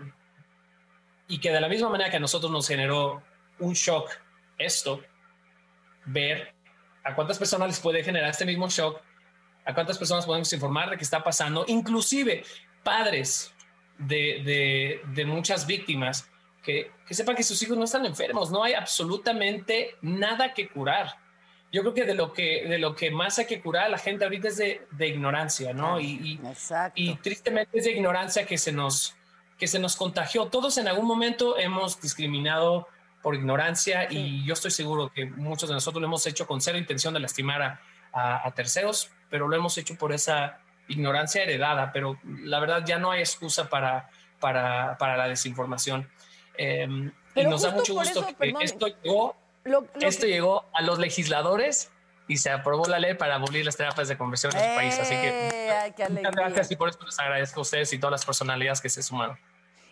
y 1.26 1.38
que 1.38 1.50
de 1.50 1.60
la 1.60 1.68
misma 1.68 1.88
manera 1.88 2.10
que 2.10 2.18
a 2.18 2.20
nosotros 2.20 2.52
nos 2.52 2.68
generó 2.68 3.22
un 3.58 3.72
shock 3.72 4.10
esto, 4.58 5.02
ver 6.04 6.54
a 7.02 7.14
cuántas 7.14 7.38
personas 7.38 7.68
les 7.68 7.80
puede 7.80 8.04
generar 8.04 8.30
este 8.30 8.44
mismo 8.44 8.68
shock, 8.68 9.00
a 9.64 9.74
cuántas 9.74 9.98
personas 9.98 10.26
podemos 10.26 10.52
informar 10.52 10.90
de 10.90 10.96
qué 10.96 11.04
está 11.04 11.24
pasando, 11.24 11.64
inclusive 11.66 12.44
padres 12.84 13.52
de, 13.98 14.42
de, 14.44 15.00
de 15.14 15.24
muchas 15.24 15.66
víctimas 15.66 16.28
que, 16.62 16.90
que 17.06 17.14
sepan 17.14 17.36
que 17.36 17.42
sus 17.42 17.62
hijos 17.62 17.76
no 17.78 17.84
están 17.84 18.04
enfermos, 18.04 18.50
no 18.50 18.64
hay 18.64 18.74
absolutamente 18.74 19.96
nada 20.02 20.52
que 20.52 20.68
curar. 20.68 21.16
Yo 21.72 21.82
creo 21.82 21.94
que 21.94 22.04
de 22.04 22.14
lo 22.14 22.32
que, 22.32 22.66
de 22.68 22.78
lo 22.78 22.94
que 22.94 23.10
más 23.10 23.38
hay 23.38 23.46
que 23.46 23.60
curar 23.60 23.84
a 23.84 23.88
la 23.88 23.98
gente 23.98 24.24
ahorita 24.24 24.48
es 24.48 24.56
de, 24.56 24.86
de 24.90 25.08
ignorancia, 25.08 25.72
¿no? 25.72 26.00
Y, 26.00 26.06
y, 26.06 26.40
y 26.94 27.14
tristemente 27.16 27.78
es 27.78 27.84
de 27.84 27.92
ignorancia 27.92 28.46
que 28.46 28.56
se, 28.56 28.72
nos, 28.72 29.14
que 29.58 29.66
se 29.66 29.78
nos 29.78 29.96
contagió. 29.96 30.46
Todos 30.46 30.78
en 30.78 30.88
algún 30.88 31.06
momento 31.06 31.58
hemos 31.58 32.00
discriminado 32.00 32.88
por 33.22 33.34
ignorancia 33.34 34.06
y 34.10 34.44
yo 34.44 34.54
estoy 34.54 34.70
seguro 34.70 35.10
que 35.12 35.26
muchos 35.26 35.68
de 35.68 35.74
nosotros 35.74 36.00
lo 36.00 36.06
hemos 36.06 36.26
hecho 36.26 36.46
con 36.46 36.60
cero 36.60 36.78
intención 36.78 37.12
de 37.12 37.20
lastimar 37.20 37.60
a, 37.62 37.80
a, 38.12 38.46
a 38.46 38.54
terceros, 38.54 39.10
pero 39.28 39.48
lo 39.48 39.56
hemos 39.56 39.76
hecho 39.78 39.96
por 39.96 40.12
esa 40.12 40.60
ignorancia 40.88 41.42
heredada, 41.42 41.92
pero 41.92 42.18
la 42.24 42.58
verdad 42.60 42.82
ya 42.84 42.98
no 42.98 43.10
hay 43.10 43.20
excusa 43.20 43.68
para, 43.68 44.08
para, 44.40 44.96
para 44.98 45.16
la 45.16 45.28
desinformación. 45.28 46.08
Eh, 46.58 46.86
y 47.34 47.44
nos 47.44 47.62
da 47.62 47.70
mucho 47.70 47.94
gusto 47.94 48.20
eso, 48.20 48.26
que 48.26 48.34
perdón, 48.34 48.62
esto 48.62 48.86
llegó, 48.88 49.36
Lo- 49.64 49.80
lo 49.80 50.06
esto 50.08 50.22
que- 50.22 50.28
llegó 50.32 50.64
a 50.72 50.82
los 50.82 50.98
legisladores 50.98 51.90
y 52.28 52.38
se 52.38 52.50
aprobó 52.50 52.86
la 52.86 52.98
ley 52.98 53.14
para 53.14 53.34
abolir 53.36 53.64
las 53.64 53.76
terapias 53.76 54.08
de 54.08 54.16
conversión 54.16 54.52
en 54.56 54.58
su 54.60 54.74
país. 54.74 54.98
Así 54.98 55.14
que 55.14 55.28
¡Eh! 55.28 55.70
Ay, 55.70 55.92
muchas 56.10 56.34
gracias 56.34 56.70
y 56.70 56.76
por 56.76 56.88
eso 56.88 56.98
les 57.04 57.18
agradezco 57.18 57.60
a 57.60 57.62
ustedes 57.62 57.92
y 57.92 57.98
todas 57.98 58.12
las 58.12 58.24
personalidades 58.24 58.80
que 58.80 58.88
se 58.88 59.02
sumaron. 59.02 59.38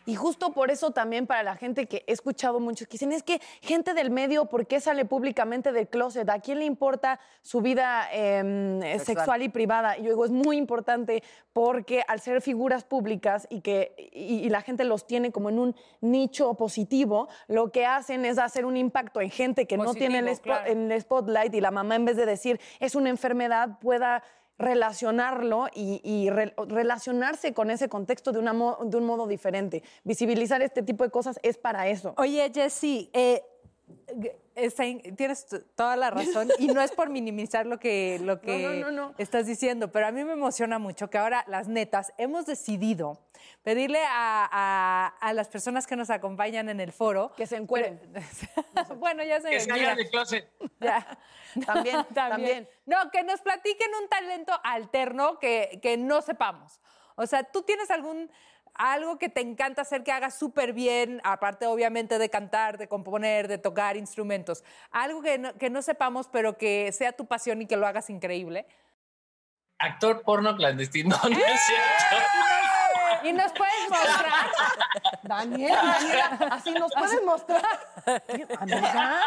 Y 0.07 0.15
justo 0.15 0.53
por 0.53 0.71
eso 0.71 0.91
también 0.91 1.27
para 1.27 1.43
la 1.43 1.57
gente 1.57 1.87
que 1.87 2.05
he 2.07 2.13
escuchado 2.13 2.61
muchos 2.61 2.87
que 2.87 2.93
dicen, 2.93 3.13
es 3.13 3.23
que 3.23 3.41
gente 3.61 3.95
del 3.95 4.11
medio, 4.11 4.47
¿por 4.47 4.67
qué 4.67 4.81
sale 4.81 5.05
públicamente 5.05 5.73
del 5.73 5.89
closet? 5.89 6.29
¿A 6.29 6.41
quién 6.41 6.59
le 6.59 6.65
importa 6.65 7.21
su 7.43 7.61
vida 7.61 8.09
em, 8.13 8.81
sexual. 8.99 9.43
y 9.43 9.49
privada? 9.49 9.97
Y 9.99 10.03
yo 10.03 10.11
digo, 10.11 10.25
es 10.25 10.31
muy 10.31 10.57
importante 10.57 11.23
porque 11.53 12.05
al 12.07 12.21
ser 12.21 12.43
figuras 12.43 12.85
públicas 12.85 13.47
y 13.49 13.61
que 13.61 14.11
y, 14.13 14.41
y 14.41 14.49
la 14.49 14.61
gente 14.61 14.85
los 14.85 15.07
tiene 15.07 15.33
como 15.33 15.49
en 15.49 15.59
un 15.59 15.77
nicho 16.01 16.55
positivo, 16.55 17.29
lo 17.49 17.71
que 17.71 17.87
hacen 17.87 18.25
es 18.25 18.39
hacer 18.39 18.65
un 18.65 18.77
impacto 18.77 19.21
en 19.21 19.31
gente 19.31 19.67
que 19.67 19.77
no 19.77 19.95
tiene 19.95 20.37
claro. 20.39 20.67
el 20.67 21.01
spotlight 21.01 21.55
y 21.55 21.61
la 21.61 21.71
mamá 21.71 21.97
en 21.97 22.05
vez 22.05 22.17
de 22.17 22.27
decir 22.27 22.61
es 22.81 22.95
una 22.95 23.11
enfermedad 23.11 23.79
pueda 23.81 24.23
relacionarlo 24.59 25.67
y, 25.75 26.01
y 26.05 26.31
re- 26.31 26.55
relacionarse 26.69 27.53
con 27.55 27.71
ese 27.71 27.89
contexto 27.89 28.33
de, 28.33 28.39
una 28.39 28.53
mo- 28.53 28.79
de 28.85 28.97
un 28.97 29.05
modo 29.05 29.27
diferente. 29.27 29.83
Visibilizar 30.05 30.63
este 30.63 30.83
tipo 30.83 31.05
de 31.05 31.11
cosas 31.11 31.39
es 31.43 31.59
para 31.59 31.89
eso. 31.89 32.15
Oye, 32.17 32.51
Jessy, 32.55 33.11
eh, 33.13 33.43
está 34.55 34.85
in- 34.87 35.17
tienes 35.17 35.47
toda 35.75 35.97
la 35.97 36.11
razón 36.11 36.49
y 36.59 36.67
no 36.69 36.81
es 36.81 36.93
por 36.93 37.11
minimizar 37.11 37.67
lo 37.67 37.79
que, 37.79 38.19
lo 38.23 38.41
que 38.43 38.59
no, 38.59 38.73
no, 38.75 38.91
no. 38.91 39.15
estás 39.19 39.47
diciendo, 39.47 39.91
pero 39.93 40.07
a 40.07 40.11
mí 40.11 40.25
me 40.25 40.33
emociona 40.33 40.79
mucho 40.79 41.11
que 41.11 41.19
ahora 41.19 41.45
las 41.49 41.69
netas 41.69 42.13
hemos 42.19 42.47
decidido 42.47 43.21
pedirle 43.63 44.01
a, 44.07 44.49
a- 44.51 45.07
a 45.21 45.33
las 45.33 45.49
personas 45.49 45.87
que 45.87 45.97
nos 45.97 46.11
acompañan 46.11 46.69
en 46.69 46.81
el 46.81 46.93
foro 46.93 47.33
que 47.37 47.47
se 47.47 47.57
encueren. 47.57 48.01
bueno, 48.99 49.23
ya 49.25 49.41
se 49.41 49.51
Que 49.51 49.57
hagan 49.73 49.97
de 49.97 50.09
closet. 50.09 50.49
Ya. 50.81 51.19
También, 51.67 52.05
también. 52.13 52.69
No, 52.85 52.97
que 53.13 53.23
nos 53.23 53.41
platiquen 53.41 53.89
un 54.03 54.09
talento 54.09 54.53
alterno 54.65 55.39
que, 55.39 55.79
que 55.83 55.97
no 55.97 56.21
sepamos. 56.21 56.81
O 57.17 57.27
sea, 57.27 57.45
tú 57.45 57.63
tienes 57.63 57.91
algún 57.93 58.29
algo 58.75 59.19
que 59.19 59.29
te 59.29 59.41
encanta 59.41 59.83
hacer 59.83 60.03
que 60.03 60.13
hagas 60.13 60.35
súper 60.35 60.73
bien, 60.73 61.21
aparte 61.25 61.67
obviamente 61.67 62.19
de 62.19 62.29
cantar, 62.29 62.77
de 62.79 62.89
componer, 62.89 63.49
de 63.49 63.59
tocar 63.59 63.97
instrumentos. 63.97 64.65
Algo 64.91 65.23
que 65.23 65.39
no, 65.39 65.55
que 65.55 65.71
no 65.71 65.81
sepamos, 65.83 66.29
pero 66.29 66.59
que 66.59 66.91
sea 66.93 67.13
tu 67.13 67.27
pasión 67.27 67.63
y 67.63 67.67
que 67.67 67.77
lo 67.77 67.87
hagas 67.87 68.11
increíble. 68.11 68.67
Actor 69.79 70.23
porno 70.23 70.57
clandestino, 70.57 71.17
no 71.23 71.29
¡Eh! 71.29 71.43
es 71.47 71.61
cierto. 71.67 72.25
Y 73.23 73.33
nos 73.33 73.53
puedes 73.53 73.89
mostrar. 73.89 74.51
Daniela, 75.23 75.83
Daniela, 75.83 76.49
así 76.51 76.73
nos 76.73 76.93
puedes 76.93 77.25
mostrar. 77.25 77.63
Amiga. 78.61 79.21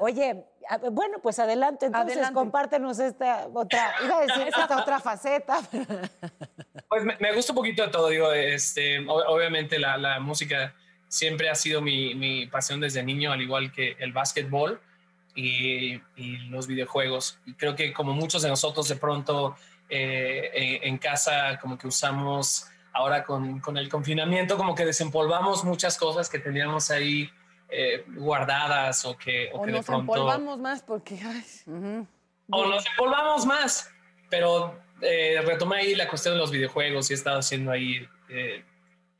Oye, 0.00 0.44
bueno, 0.90 1.18
pues 1.20 1.38
adelante, 1.38 1.86
entonces 1.86 2.14
Adelante. 2.16 2.34
compártenos 2.34 2.98
esta 2.98 3.46
otra, 3.52 3.94
iba 4.04 4.18
a 4.18 4.20
decir 4.22 4.48
esta 4.48 4.76
otra 4.76 4.98
faceta. 4.98 5.60
Pues 6.88 7.04
me, 7.04 7.16
me 7.20 7.32
gusta 7.34 7.52
un 7.52 7.56
poquito 7.56 7.82
de 7.82 7.88
todo, 7.88 8.08
digo, 8.08 8.32
este, 8.32 8.98
obviamente 9.06 9.78
la, 9.78 9.98
la 9.98 10.20
música 10.20 10.74
siempre 11.06 11.48
ha 11.50 11.54
sido 11.54 11.80
mi, 11.82 12.14
mi 12.14 12.46
pasión 12.46 12.80
desde 12.80 13.02
niño, 13.02 13.32
al 13.32 13.42
igual 13.42 13.70
que 13.72 13.96
el 13.98 14.12
básquetbol 14.12 14.80
y, 15.34 16.00
y 16.16 16.36
los 16.48 16.66
videojuegos. 16.66 17.38
Y 17.46 17.54
creo 17.54 17.74
que 17.76 17.92
como 17.92 18.12
muchos 18.12 18.42
de 18.42 18.48
nosotros 18.48 18.88
de 18.88 18.96
pronto 18.96 19.56
eh, 19.88 20.50
en, 20.54 20.88
en 20.88 20.98
casa 20.98 21.58
como 21.60 21.76
que 21.78 21.86
usamos 21.86 22.66
ahora 22.92 23.22
con, 23.24 23.60
con 23.60 23.76
el 23.76 23.88
confinamiento, 23.88 24.56
como 24.56 24.74
que 24.74 24.84
desempolvamos 24.84 25.64
muchas 25.64 25.96
cosas 25.98 26.28
que 26.28 26.38
teníamos 26.38 26.90
ahí 26.90 27.30
eh, 27.68 28.04
guardadas 28.16 29.04
o 29.04 29.16
que, 29.16 29.50
o 29.52 29.58
O 29.58 29.62
que 29.62 29.70
de 29.72 29.76
nos 29.76 29.86
pronto... 29.86 30.12
empolvamos 30.14 30.58
más 30.58 30.82
porque... 30.82 31.20
ay, 31.22 31.44
o 32.50 32.66
nos 32.66 32.86
empolvamos 32.86 33.46
más. 33.46 33.90
Pero 34.30 34.78
eh, 35.00 35.40
retomé 35.44 35.76
ahí 35.76 35.94
la 35.94 36.08
cuestión 36.08 36.34
de 36.34 36.40
los 36.40 36.50
videojuegos 36.50 37.10
y 37.10 37.14
he 37.14 37.16
estado 37.16 37.38
haciendo 37.38 37.70
ahí 37.70 38.06
eh, 38.28 38.64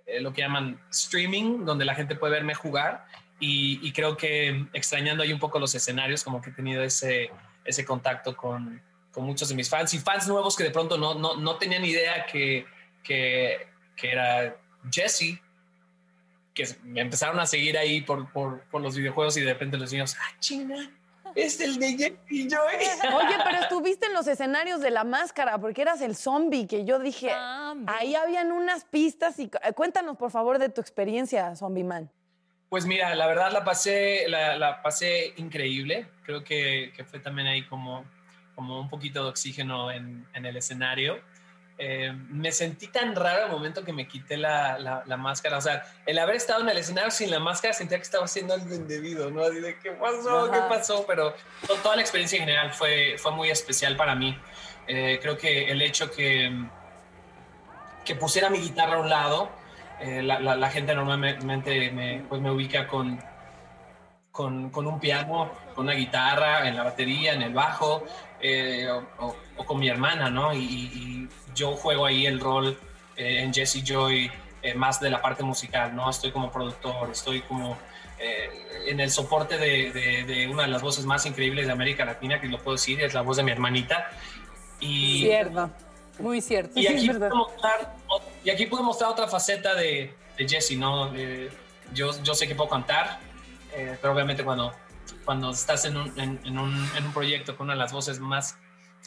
eh, 0.06 0.20
lo 0.20 0.32
que 0.32 0.42
llaman 0.42 0.80
streaming, 0.90 1.64
donde 1.64 1.84
la 1.84 1.94
gente 1.94 2.16
puede 2.16 2.32
verme 2.32 2.54
jugar. 2.54 3.06
Y, 3.40 3.78
y 3.86 3.92
creo 3.92 4.16
que 4.16 4.66
extrañando 4.72 5.22
ahí 5.22 5.32
un 5.32 5.38
poco 5.38 5.58
los 5.58 5.74
escenarios, 5.74 6.24
como 6.24 6.42
que 6.42 6.50
he 6.50 6.52
tenido 6.52 6.82
ese, 6.82 7.30
ese 7.64 7.84
contacto 7.84 8.36
con, 8.36 8.82
con 9.12 9.24
muchos 9.24 9.48
de 9.48 9.54
mis 9.54 9.68
fans 9.68 9.94
y 9.94 9.98
fans 9.98 10.26
nuevos 10.26 10.56
que 10.56 10.64
de 10.64 10.70
pronto 10.70 10.98
no, 10.98 11.14
no, 11.14 11.36
no 11.36 11.56
tenían 11.56 11.84
idea 11.84 12.26
que, 12.26 12.66
que, 13.04 13.68
que 13.96 14.10
era 14.10 14.56
Jesse, 14.90 15.40
que 16.52 16.66
me 16.82 17.00
empezaron 17.00 17.38
a 17.38 17.46
seguir 17.46 17.78
ahí 17.78 18.00
por, 18.00 18.32
por, 18.32 18.62
por 18.62 18.82
los 18.82 18.96
videojuegos 18.96 19.36
y 19.36 19.42
de 19.42 19.52
repente 19.52 19.76
los 19.76 19.92
niños, 19.92 20.16
¡ah, 20.18 20.36
chinga! 20.40 20.90
Es 21.34 21.60
el 21.60 21.78
de 21.78 21.96
Jesse 21.96 22.18
y 22.28 22.48
Joy. 22.48 22.74
Oye, 23.14 23.36
pero 23.44 23.58
estuviste 23.62 24.06
en 24.06 24.12
los 24.12 24.26
escenarios 24.26 24.80
de 24.80 24.90
la 24.90 25.04
máscara 25.04 25.58
porque 25.58 25.82
eras 25.82 26.00
el 26.00 26.16
zombie 26.16 26.66
que 26.66 26.84
yo 26.84 26.98
dije, 26.98 27.30
ahí 27.86 28.14
habían 28.14 28.52
unas 28.52 28.84
pistas 28.84 29.38
y 29.38 29.50
eh, 29.62 29.72
cuéntanos 29.74 30.16
por 30.16 30.30
favor 30.30 30.58
de 30.58 30.68
tu 30.68 30.80
experiencia, 30.80 31.54
Zombie 31.56 31.84
Man. 31.84 32.10
Pues 32.68 32.84
mira, 32.84 33.14
la 33.14 33.26
verdad 33.26 33.50
la 33.50 33.64
pasé, 33.64 34.26
la, 34.28 34.58
la 34.58 34.82
pasé 34.82 35.32
increíble. 35.36 36.06
Creo 36.24 36.44
que, 36.44 36.92
que 36.94 37.04
fue 37.04 37.18
también 37.18 37.48
ahí 37.48 37.66
como, 37.66 38.04
como 38.54 38.80
un 38.80 38.90
poquito 38.90 39.24
de 39.24 39.30
oxígeno 39.30 39.90
en, 39.90 40.26
en 40.34 40.44
el 40.44 40.56
escenario. 40.56 41.20
Eh, 41.80 42.12
me 42.30 42.50
sentí 42.50 42.88
tan 42.88 43.14
raro 43.14 43.46
el 43.46 43.52
momento 43.52 43.84
que 43.84 43.92
me 43.92 44.08
quité 44.08 44.36
la, 44.36 44.78
la, 44.80 45.04
la 45.06 45.16
máscara. 45.16 45.58
O 45.58 45.60
sea, 45.60 45.84
el 46.06 46.18
haber 46.18 46.34
estado 46.34 46.62
en 46.62 46.68
el 46.68 46.76
escenario 46.78 47.10
sin 47.12 47.30
la 47.30 47.38
máscara 47.38 47.72
sentía 47.72 47.98
que 47.98 48.02
estaba 48.02 48.24
haciendo 48.24 48.54
algo 48.54 48.74
indebido, 48.74 49.30
¿no? 49.30 49.42
Así 49.44 49.60
de, 49.60 49.78
¿qué 49.78 49.92
pasó? 49.92 50.50
¿Qué 50.50 50.58
Ajá. 50.58 50.68
pasó? 50.68 51.04
Pero 51.06 51.34
to- 51.68 51.74
toda 51.76 51.94
la 51.94 52.02
experiencia 52.02 52.36
en 52.36 52.46
general 52.46 52.72
fue, 52.72 53.14
fue 53.18 53.30
muy 53.30 53.48
especial 53.50 53.96
para 53.96 54.16
mí. 54.16 54.36
Eh, 54.88 55.20
creo 55.22 55.38
que 55.38 55.70
el 55.70 55.80
hecho 55.82 56.10
que, 56.10 56.50
que 58.04 58.14
pusiera 58.16 58.50
mi 58.50 58.58
guitarra 58.58 58.96
a 58.96 58.98
un 58.98 59.08
lado, 59.08 59.50
eh, 60.00 60.22
la, 60.22 60.40
la- 60.40 60.56
la 60.56 60.70
gente 60.70 60.94
normalmente 60.96 61.90
me, 61.92 62.24
pues 62.28 62.40
me 62.40 62.50
ubica 62.50 62.88
con, 62.88 63.20
con, 64.38 64.70
con 64.70 64.86
un 64.86 65.00
piano, 65.00 65.50
con 65.74 65.86
una 65.86 65.94
guitarra, 65.94 66.68
en 66.68 66.76
la 66.76 66.84
batería, 66.84 67.32
en 67.32 67.42
el 67.42 67.52
bajo, 67.52 68.04
eh, 68.40 68.86
o, 68.88 69.02
o- 69.26 69.36
o 69.56 69.64
con 69.66 69.80
mi 69.80 69.88
hermana, 69.88 70.30
¿no? 70.30 70.54
Y, 70.54 70.58
y 70.60 71.28
yo 71.56 71.72
juego 71.72 72.06
ahí 72.06 72.24
el 72.24 72.38
rol 72.38 72.78
eh, 73.16 73.40
en 73.42 73.52
Jesse 73.52 73.82
Joy 73.84 74.30
eh, 74.62 74.74
más 74.74 75.00
de 75.00 75.10
la 75.10 75.20
parte 75.20 75.42
musical, 75.42 75.92
¿no? 75.96 76.08
Estoy 76.08 76.30
como 76.30 76.52
productor, 76.52 77.10
estoy 77.10 77.40
como 77.40 77.76
eh, 78.20 78.84
en 78.86 79.00
el 79.00 79.10
soporte 79.10 79.58
de, 79.58 79.90
de- 79.90 80.22
de 80.24 80.46
una 80.46 80.62
de 80.62 80.68
las 80.68 80.82
voces 80.82 81.04
más 81.04 81.26
increíbles 81.26 81.66
de 81.66 81.72
América 81.72 82.04
Latina, 82.04 82.40
que 82.40 82.46
lo 82.46 82.58
puedo 82.58 82.76
decir, 82.76 83.00
es 83.02 83.14
la 83.14 83.22
voz 83.22 83.38
de 83.38 83.42
mi 83.42 83.50
hermanita. 83.50 84.08
Y, 84.78 85.22
Cierto. 85.22 85.68
Muy 86.20 86.40
cierto. 86.40 86.78
y 86.78 86.86
aquí, 86.86 87.08
puedo 87.10 87.34
mostrar, 87.34 87.96
y 88.44 88.50
aquí 88.50 88.66
puedo 88.66 88.84
mostrar 88.84 89.10
otra 89.10 89.26
faceta 89.26 89.74
de, 89.74 90.14
de 90.36 90.48
Jesse, 90.48 90.76
¿no? 90.78 91.12
Eh, 91.16 91.50
yo, 91.92 92.10
yo 92.22 92.34
sé 92.34 92.46
que 92.46 92.54
puedo 92.54 92.70
cantar, 92.70 93.18
eh, 93.78 93.96
pero 94.00 94.12
obviamente 94.12 94.44
cuando, 94.44 94.72
cuando 95.24 95.50
estás 95.50 95.84
en 95.84 95.96
un, 95.96 96.12
en, 96.18 96.40
en 96.44 96.58
un, 96.58 96.74
en 96.96 97.04
un 97.04 97.12
proyecto 97.12 97.56
con 97.56 97.66
una 97.66 97.74
de 97.74 97.78
las 97.78 97.92
voces 97.92 98.18
más, 98.18 98.58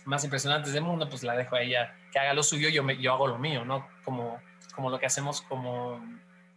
más 0.06 0.24
impresionantes 0.24 0.72
del 0.72 0.84
mundo, 0.84 1.10
pues 1.10 1.24
la 1.24 1.36
dejo 1.36 1.58
a 1.58 1.62
ella 1.62 1.94
que 2.12 2.20
haga 2.20 2.34
lo 2.34 2.42
suyo, 2.42 2.70
yo, 2.70 2.82
me, 2.82 2.98
yo 2.98 3.12
hago 3.12 3.28
lo 3.28 3.38
mío, 3.38 3.66
¿no? 3.66 3.86
Como, 4.06 4.40
como 4.74 4.90
lo 4.90 4.98
que 4.98 5.06
hacemos 5.06 5.42
como, 5.42 6.02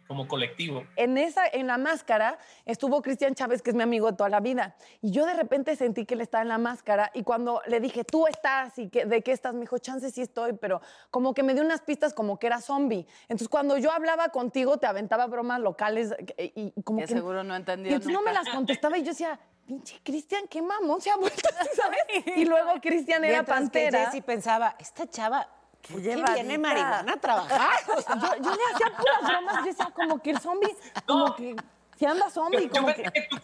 como 0.07 0.27
colectivo. 0.27 0.83
En, 0.95 1.17
esa, 1.17 1.47
en 1.47 1.67
la 1.67 1.77
máscara 1.77 2.37
estuvo 2.65 3.01
Cristian 3.01 3.33
Chávez, 3.33 3.61
que 3.61 3.71
es 3.71 3.75
mi 3.75 3.83
amigo 3.83 4.11
de 4.11 4.17
toda 4.17 4.29
la 4.29 4.39
vida. 4.39 4.75
Y 5.01 5.11
yo 5.11 5.25
de 5.25 5.33
repente 5.33 5.75
sentí 5.75 6.05
que 6.05 6.13
él 6.13 6.21
estaba 6.21 6.41
en 6.41 6.49
la 6.49 6.57
máscara. 6.57 7.11
Y 7.13 7.23
cuando 7.23 7.61
le 7.67 7.79
dije, 7.79 8.03
tú 8.03 8.27
estás, 8.27 8.77
y 8.77 8.89
que, 8.89 9.05
de 9.05 9.21
qué 9.21 9.31
estás, 9.31 9.53
me 9.53 9.61
dijo, 9.61 9.77
chance 9.77 10.09
sí 10.11 10.21
estoy, 10.21 10.53
pero 10.53 10.81
como 11.09 11.33
que 11.33 11.43
me 11.43 11.53
dio 11.53 11.63
unas 11.63 11.81
pistas 11.81 12.13
como 12.13 12.37
que 12.39 12.47
era 12.47 12.61
zombie. 12.61 13.07
Entonces, 13.23 13.49
cuando 13.49 13.77
yo 13.77 13.91
hablaba 13.91 14.29
contigo, 14.29 14.77
te 14.77 14.87
aventaba 14.87 15.27
bromas 15.27 15.59
locales 15.59 16.13
y, 16.37 16.73
y 16.75 16.81
como 16.83 16.99
Que 16.99 17.07
que. 17.07 17.13
seguro 17.13 17.43
no 17.43 17.55
entendía 17.55 17.91
Y 17.91 17.95
entonces 17.95 18.13
no 18.13 18.21
me 18.21 18.33
las 18.33 18.47
contestaba 18.49 18.97
y 18.97 19.01
yo 19.01 19.09
decía, 19.09 19.39
pinche 19.65 19.99
Cristian, 20.03 20.47
qué 20.47 20.61
mamón 20.61 21.01
se 21.01 21.09
ha 21.09 21.17
vuelto, 21.17 21.49
¿sabes? 21.75 22.25
Y 22.37 22.45
luego 22.45 22.73
Cristian 22.81 23.23
era 23.23 23.37
Mientras 23.37 23.59
pantera. 23.59 24.05
Jessy 24.05 24.21
pensaba, 24.21 24.75
esta 24.79 25.07
chava, 25.09 25.47
¿por 25.91 26.01
qué 26.01 26.15
viene 26.33 26.57
marihuana 26.57 27.13
a 27.13 27.17
trabajar? 27.17 27.79
yo, 27.87 28.35
yo 28.43 28.55
le 28.55 28.63
hacía 28.73 28.97
puras 28.97 29.21
bromas, 29.21 29.57
yo 29.57 29.65
decía 29.65 29.91
como 29.93 30.21
que 30.21 30.29
el 30.31 30.39
zombie, 30.39 30.75
como 31.05 31.35
que 31.35 31.55
si 31.97 32.05
anda 32.05 32.29
zombie, 32.29 32.63
yo 32.63 32.69
como 32.69 32.87
pensé 32.87 33.03
que... 33.03 33.11
que 33.11 33.27
tú, 33.29 33.37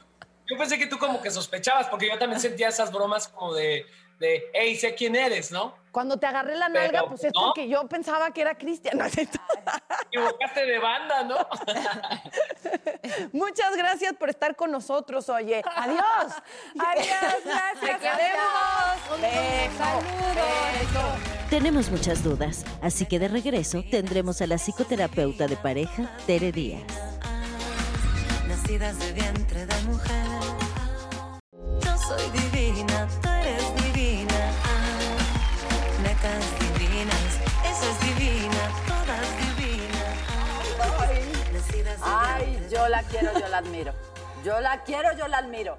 yo 0.48 0.58
pensé 0.58 0.78
que 0.78 0.88
tú 0.88 0.98
como 0.98 1.22
que 1.22 1.32
sospechabas, 1.32 1.88
porque 1.88 2.08
yo 2.08 2.18
también 2.18 2.40
sentía 2.42 2.68
esas 2.68 2.92
bromas 2.92 3.28
como 3.28 3.54
de, 3.54 3.86
de 4.22 4.44
hey, 4.54 4.76
sé 4.78 4.96
quién 4.96 5.16
eres, 5.16 5.52
¿no? 5.52 5.76
Cuando 5.92 6.16
te 6.18 6.26
agarré 6.26 6.56
la 6.56 6.70
nalga, 6.70 6.92
Pero, 7.02 7.10
pues 7.10 7.24
es 7.26 7.34
¿no? 7.36 7.48
porque 7.48 7.68
yo 7.68 7.86
pensaba 7.90 8.32
que 8.32 8.40
era 8.42 8.56
Cristian. 8.58 8.98
equivocaste 9.02 10.66
de 10.66 10.80
banda, 10.80 11.24
¿no? 11.24 11.36
Muchas 13.34 13.76
gracias 13.76 14.14
por 14.14 14.30
estar 14.30 14.56
con 14.56 14.72
nosotros, 14.72 15.28
oye. 15.28 15.62
Adiós. 15.76 16.04
Adiós, 16.80 17.44
gracias. 17.44 17.80
Te 17.82 17.88
queremos. 17.98 19.22
Beso. 19.22 19.84
Saludos. 19.84 21.20
Tenemos 21.50 21.90
muchas 21.90 22.24
dudas, 22.24 22.64
así 22.82 23.06
que 23.06 23.20
de 23.20 23.28
regreso 23.28 23.84
tendremos 23.92 24.42
a 24.42 24.48
la 24.48 24.56
psicoterapeuta 24.58 25.48
de 25.48 25.58
pareja, 25.58 26.10
Tere 26.26 26.54
Díaz. 26.54 26.84
nacidas 28.48 28.98
de 29.00 29.12
vientre 29.12 29.66
de 29.66 29.82
mujer. 29.84 30.26
Yo 31.84 31.98
soy 31.98 32.30
divina, 32.30 33.08
tú 33.22 33.28
eres 33.30 33.76
divina. 33.76 33.81
La 43.02 43.08
quiero, 43.08 43.40
yo 43.40 43.48
la 43.48 43.58
admiro. 43.58 43.94
Yo 44.44 44.60
la 44.60 44.84
quiero, 44.84 45.18
yo 45.18 45.28
la 45.28 45.40
admiro. 45.40 45.78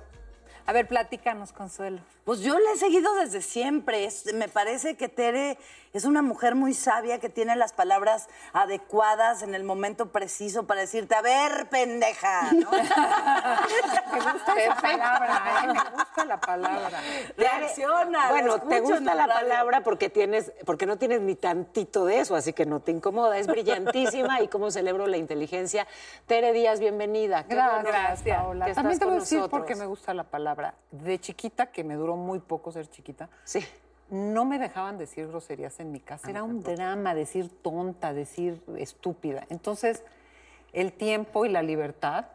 A 0.67 0.73
ver, 0.73 0.87
platícanos, 0.87 1.53
Consuelo. 1.53 2.01
Pues 2.25 2.39
yo 2.41 2.57
la 2.59 2.73
he 2.73 2.77
seguido 2.77 3.13
desde 3.17 3.43
siempre. 3.43 4.05
Es- 4.05 4.33
me 4.33 4.49
parece 4.49 4.97
que 4.97 5.09
Tere 5.09 5.59
es 5.93 6.05
una 6.05 6.23
mujer 6.23 6.55
muy 6.55 6.73
sabia 6.73 7.19
que 7.19 7.29
tiene 7.29 7.55
las 7.57 7.73
palabras 7.73 8.29
adecuadas 8.53 9.43
en 9.43 9.55
el 9.57 9.65
momento 9.65 10.11
preciso 10.11 10.65
para 10.67 10.81
decirte, 10.83 11.15
a 11.17 11.21
ver, 11.21 11.69
pendeja. 11.69 12.53
¿no? 12.53 12.71
Me 14.13 14.21
gusta 14.33 14.55
esa 14.57 14.75
palabra, 14.77 15.43
¿eh? 15.65 15.67
Me 15.67 15.91
gusta 15.97 16.25
la 16.25 16.41
palabra. 16.41 17.01
Reacciona. 17.37 18.29
Bueno, 18.31 18.57
la 18.57 18.63
te 18.69 18.81
gusta 18.81 19.15
la 19.15 19.27
radio. 19.27 19.41
palabra 19.49 19.81
porque 19.83 20.09
tienes, 20.09 20.53
porque 20.65 20.87
no 20.87 20.97
tienes 20.97 21.21
ni 21.21 21.35
tantito 21.35 22.05
de 22.05 22.21
eso, 22.21 22.37
así 22.37 22.53
que 22.53 22.65
no 22.67 22.81
te 22.81 22.93
incomoda. 22.93 23.37
Es 23.39 23.47
brillantísima 23.49 24.41
y 24.43 24.49
cómo 24.49 24.71
celebro 24.71 25.07
la 25.09 25.17
inteligencia. 25.17 25.87
Tere 26.27 26.53
Díaz, 26.53 26.79
bienvenida. 26.81 27.45
Qué 27.47 27.55
bueno 27.57 27.83
Gracias, 27.83 28.37
Paola. 28.37 28.73
También 28.73 28.99
te 28.99 29.05
voy 29.05 29.17
a 29.17 29.21
decir 29.21 29.39
nosotros. 29.39 29.59
porque 29.61 29.75
me 29.75 29.87
gusta 29.87 30.15
la 30.15 30.25
palabra. 30.25 30.75
De 30.91 31.19
chiquita, 31.19 31.67
que 31.67 31.83
me 31.85 31.95
duró 31.95 32.12
muy 32.17 32.39
poco 32.41 32.73
ser 32.73 32.89
chiquita, 32.89 33.29
Sí. 33.45 33.61
no 34.11 34.45
me 34.45 34.59
dejaban 34.59 34.99
decir 34.99 35.27
groserías 35.29 35.81
en 35.81 35.93
mi 35.93 36.01
casa. 36.01 36.29
Era 36.31 36.43
un 36.43 36.63
drama 36.63 37.15
decir 37.15 37.51
tonta, 37.63 38.13
decir 38.13 38.63
estúpida. 38.77 39.45
Entonces, 39.49 40.03
el 40.73 40.93
tiempo 40.93 41.45
y 41.45 41.49
la 41.49 41.63
libertad 41.63 42.27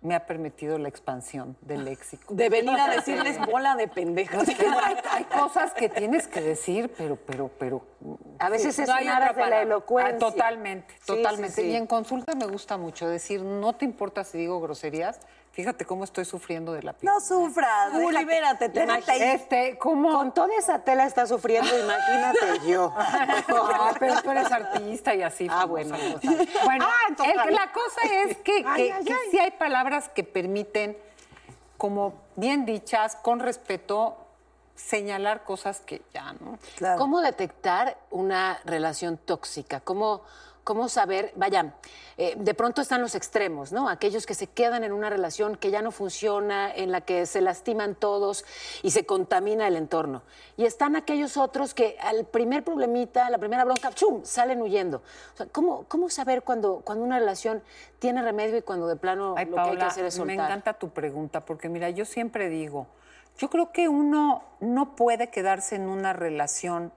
me 0.00 0.14
ha 0.14 0.26
permitido 0.26 0.78
la 0.78 0.88
expansión 0.88 1.56
del 1.60 1.84
léxico. 1.84 2.32
De 2.32 2.48
venir 2.48 2.78
a 2.78 2.88
decirles 2.94 3.36
bola 3.44 3.74
de 3.74 3.88
pendejas. 3.88 4.48
hay, 4.48 4.94
hay 5.10 5.24
cosas 5.24 5.74
que 5.74 5.88
tienes 5.88 6.28
que 6.28 6.40
decir, 6.40 6.94
pero, 6.96 7.16
pero, 7.16 7.50
pero. 7.58 7.82
A 8.38 8.48
veces 8.48 8.78
es 8.78 8.88
hay 8.88 9.06
en 9.06 9.10
aras 9.10 9.30
otra 9.32 9.44
de 9.46 9.50
la 9.50 9.62
elocuencia. 9.62 10.14
Ah, 10.14 10.18
totalmente, 10.18 10.94
Sí, 11.00 11.06
totalmente. 11.06 11.56
sí, 11.56 11.62
sí. 11.62 11.68
Y 11.70 11.74
en 11.76 11.88
consulta 11.88 12.34
me 12.36 12.46
gusta 12.46 12.76
mucho 12.76 13.08
decir, 13.08 13.42
no 13.42 13.72
te 13.74 13.84
importa 13.84 14.22
si 14.22 14.38
digo 14.38 14.60
groserías. 14.60 15.18
Fíjate 15.58 15.84
cómo 15.84 16.04
estoy 16.04 16.24
sufriendo 16.24 16.72
de 16.72 16.84
la 16.84 16.92
piel. 16.92 17.12
No 17.12 17.20
sufras. 17.20 17.90
Tú 17.90 17.98
déjate- 17.98 18.18
libérate, 18.20 18.68
te 18.68 18.86
déjate. 18.86 19.32
Este, 19.34 19.76
¿cómo? 19.76 20.12
Con 20.16 20.32
toda 20.32 20.54
esa 20.56 20.84
tela 20.84 21.04
está 21.04 21.26
sufriendo, 21.26 21.76
imagínate 21.76 22.38
yo. 22.68 22.92
Ah, 22.96 23.92
pero 23.98 24.22
tú 24.22 24.30
eres 24.30 24.52
artista 24.52 25.16
y 25.16 25.22
así. 25.24 25.48
Ah, 25.50 25.64
bueno. 25.64 25.96
Bueno, 26.64 26.86
Ah, 26.88 27.06
entonces, 27.08 27.34
el- 27.44 27.54
la 27.56 27.72
cosa 27.72 28.00
es 28.22 28.36
que, 28.38 28.62
Ay, 28.64 28.84
que- 28.86 28.92
ay, 28.92 29.04
que 29.04 29.12
ay. 29.12 29.18
sí 29.32 29.38
hay 29.40 29.50
palabras 29.50 30.08
que 30.10 30.22
permiten, 30.22 30.96
como 31.76 32.14
bien 32.36 32.64
dichas, 32.64 33.16
con 33.16 33.40
respeto, 33.40 34.16
señalar 34.76 35.42
cosas 35.42 35.80
que 35.80 36.02
ya, 36.14 36.34
¿no? 36.34 36.56
Claro. 36.76 37.00
¿Cómo 37.00 37.20
detectar 37.20 37.96
una 38.12 38.60
relación 38.64 39.16
tóxica? 39.16 39.80
¿Cómo, 39.80 40.22
cómo 40.68 40.90
saber? 40.90 41.32
Vaya, 41.34 41.72
eh, 42.18 42.34
de 42.36 42.52
pronto 42.52 42.82
están 42.82 43.00
los 43.00 43.14
extremos, 43.14 43.72
¿no? 43.72 43.88
Aquellos 43.88 44.26
que 44.26 44.34
se 44.34 44.48
quedan 44.48 44.84
en 44.84 44.92
una 44.92 45.08
relación 45.08 45.56
que 45.56 45.70
ya 45.70 45.80
no 45.80 45.92
funciona, 45.92 46.70
en 46.70 46.92
la 46.92 47.00
que 47.00 47.24
se 47.24 47.40
lastiman 47.40 47.94
todos 47.94 48.44
y 48.82 48.90
se 48.90 49.06
contamina 49.06 49.66
el 49.66 49.76
entorno. 49.76 50.20
Y 50.58 50.66
están 50.66 50.94
aquellos 50.94 51.38
otros 51.38 51.72
que 51.72 51.96
al 52.02 52.26
primer 52.26 52.64
problemita, 52.64 53.24
a 53.24 53.30
la 53.30 53.38
primera 53.38 53.64
bronca, 53.64 53.92
¡chum! 53.94 54.20
salen 54.24 54.60
huyendo. 54.60 54.98
O 55.32 55.36
sea, 55.38 55.46
¿cómo, 55.46 55.86
cómo 55.88 56.10
saber 56.10 56.42
cuando, 56.42 56.82
cuando 56.84 57.02
una 57.02 57.18
relación 57.18 57.62
tiene 57.98 58.20
remedio 58.20 58.58
y 58.58 58.62
cuando 58.62 58.88
de 58.88 58.96
plano 58.96 59.36
Ay, 59.38 59.46
lo 59.46 59.54
que 59.54 59.70
hay 59.70 59.76
que 59.78 59.84
hacer 59.84 60.04
es 60.04 60.18
me 60.18 60.34
soltar? 60.34 60.50
encanta 60.50 60.74
tu 60.74 60.90
pregunta, 60.90 61.46
porque 61.46 61.70
mira, 61.70 61.88
yo 61.88 62.04
siempre 62.04 62.50
digo, 62.50 62.88
yo 63.38 63.48
creo 63.48 63.72
que 63.72 63.88
uno 63.88 64.44
no 64.60 64.96
puede 64.96 65.30
quedarse 65.30 65.76
en 65.76 65.88
una 65.88 66.12
relación, 66.12 66.92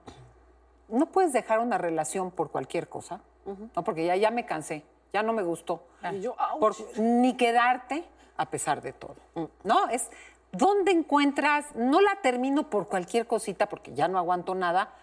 no 0.89 1.05
puedes 1.05 1.31
dejar 1.31 1.59
una 1.59 1.77
relación 1.77 2.31
por 2.31 2.51
cualquier 2.51 2.89
cosa, 2.89 3.21
no, 3.45 3.83
porque 3.83 4.05
ya, 4.05 4.15
ya 4.15 4.31
me 4.31 4.45
cansé, 4.45 4.83
ya 5.13 5.23
no 5.23 5.33
me 5.33 5.43
gustó, 5.43 5.83
Y 6.13 6.21
yo, 6.21 6.35
ouch. 6.59 6.59
Por- 6.59 6.99
ni 6.99 7.35
quedarte 7.35 8.03
a 8.37 8.49
pesar 8.49 8.81
de 8.81 8.93
todo, 8.93 9.15
¿no? 9.63 9.87
Es 9.89 10.09
dónde 10.51 10.91
encuentras, 10.91 11.75
no 11.75 12.01
la 12.01 12.15
termino 12.21 12.69
por 12.69 12.87
cualquier 12.87 13.27
cosita, 13.27 13.67
porque 13.69 13.93
ya 13.93 14.07
no 14.07 14.17
aguanto 14.17 14.55
nada, 14.55 14.93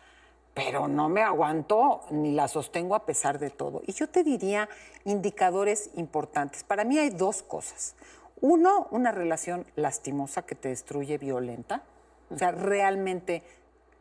pero 0.55 0.89
no 0.89 1.09
me 1.09 1.23
aguanto 1.23 2.01
ni 2.11 2.33
la 2.33 2.49
sostengo 2.49 2.95
a 2.97 3.07
pesar 3.07 3.39
de 3.39 3.51
todo. 3.51 3.81
Y 3.87 3.93
yo 3.93 4.09
te 4.09 4.25
diría 4.25 4.69
indicadores 5.05 5.91
importantes. 5.95 6.65
Para 6.65 6.85
mí 6.85 6.99
hay 6.99 7.11
dos 7.11 7.43
cosas. 7.43 7.95
Uno, 8.41 8.89
una 8.91 9.13
relación 9.13 9.67
lastimosa 9.77 10.43
que 10.43 10.55
te 10.55 10.69
destruye, 10.69 11.17
violenta, 11.19 11.83
o 12.31 12.37
sea, 12.37 12.51
realmente 12.51 13.43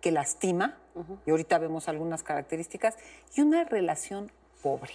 que 0.02 0.12
lastima, 0.12 0.78
y 1.26 1.32
ahorita 1.32 1.58
vemos 1.60 1.88
algunas 1.88 2.24
características, 2.24 2.96
y 3.36 3.42
una 3.42 3.64
relación 3.64 4.32
pobre. 4.64 4.94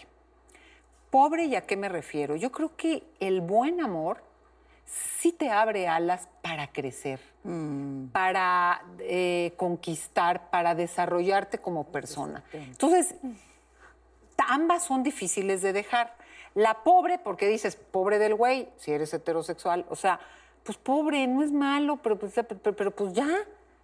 Pobre, 1.11 1.44
¿y 1.44 1.57
a 1.57 1.66
qué 1.66 1.76
me 1.76 1.88
refiero? 1.88 2.36
Yo 2.36 2.50
creo 2.53 2.74
que 2.76 3.03
el 3.20 3.40
buen 3.40 3.80
amor 3.80 4.22
sí 4.86 5.32
te 5.32 5.50
abre 5.50 5.86
alas 5.88 6.28
para 6.42 6.68
crecer, 6.72 7.20
para 8.12 8.82
eh, 9.00 9.53
conquistar, 9.57 10.50
para 10.50 10.74
desarrollarte 10.74 11.59
como 11.59 11.84
persona. 11.84 12.42
Entonces, 12.53 13.14
ambas 14.48 14.84
son 14.84 15.03
difíciles 15.03 15.62
de 15.62 15.72
dejar. 15.72 16.14
La 16.55 16.82
pobre, 16.82 17.18
porque 17.18 17.46
dices, 17.48 17.76
pobre 17.76 18.18
del 18.18 18.34
güey, 18.34 18.68
si 18.76 18.92
eres 18.92 19.12
heterosexual, 19.14 19.86
o 19.88 19.96
sea, 19.96 20.20
pues 20.64 20.76
pobre, 20.78 21.26
no 21.26 21.42
es 21.42 21.50
malo, 21.53 21.98
pero 22.03 22.18
pues, 22.18 22.34
pero- 22.34 22.76
pero, 22.76 22.90
pues 22.90 23.12
ya, 23.14 23.28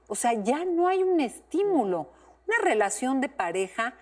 o 0.08 0.14
sea, 0.16 0.32
ya 0.32 0.64
no 0.64 0.88
hay 0.88 1.02
un 1.04 1.20
estímulo. 1.20 2.08
Una 2.48 2.58
relación 2.62 3.20
de 3.20 3.28
pareja, 3.28 3.94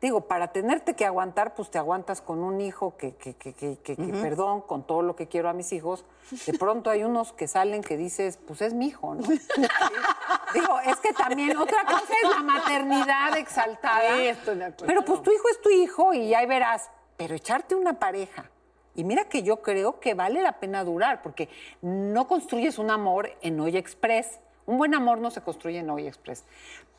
digo, 0.00 0.22
para 0.26 0.48
tenerte 0.52 0.94
que 0.94 1.04
aguantar, 1.06 1.54
pues 1.54 1.70
te 1.70 1.78
aguantas 1.78 2.20
con 2.20 2.40
un 2.42 2.60
hijo 2.60 2.96
que, 2.96 3.14
que, 3.14 3.34
que, 3.34 3.54
que- 3.54 3.76
que- 3.78 3.96
que, 3.96 4.12
perdón, 4.20 4.60
con 4.62 4.84
todo 4.86 5.02
lo 5.02 5.14
que 5.16 5.28
quiero 5.28 5.48
a 5.48 5.52
mis 5.52 5.72
hijos, 5.72 6.04
de 6.46 6.58
pronto 6.58 6.90
hay 6.90 7.04
unos 7.04 7.32
que 7.32 7.46
salen 7.46 7.80
que 7.82 7.96
dices, 7.96 8.38
pues 8.44 8.60
es 8.60 8.74
mi 8.74 8.88
hijo, 8.88 9.14
¿no? 9.14 9.22
Digo, 10.54 10.80
es 10.84 10.96
que 10.96 11.12
también 11.12 11.56
otra 11.56 11.84
cosa 11.84 12.12
es 12.22 12.30
la 12.30 12.42
maternidad 12.42 13.36
exaltada. 13.38 14.16
Sí, 14.16 14.26
estoy 14.26 14.56
de 14.58 14.64
acuerdo. 14.64 14.86
Pero 14.86 15.04
pues 15.04 15.22
tu 15.22 15.32
hijo 15.32 15.48
es 15.48 15.60
tu 15.62 15.70
hijo 15.70 16.12
y 16.12 16.34
ahí 16.34 16.46
verás. 16.46 16.90
Pero 17.16 17.34
echarte 17.34 17.74
una 17.74 17.98
pareja. 17.98 18.50
Y 18.94 19.04
mira 19.04 19.24
que 19.24 19.42
yo 19.42 19.62
creo 19.62 19.98
que 20.00 20.12
vale 20.14 20.42
la 20.42 20.58
pena 20.60 20.84
durar, 20.84 21.22
porque 21.22 21.48
no 21.80 22.28
construyes 22.28 22.78
un 22.78 22.90
amor 22.90 23.30
en 23.40 23.58
Hoy 23.60 23.76
Express. 23.78 24.40
Un 24.66 24.78
buen 24.78 24.94
amor 24.94 25.18
no 25.18 25.30
se 25.30 25.40
construye 25.40 25.78
en 25.78 25.90
Hoy 25.90 26.06
Express. 26.06 26.44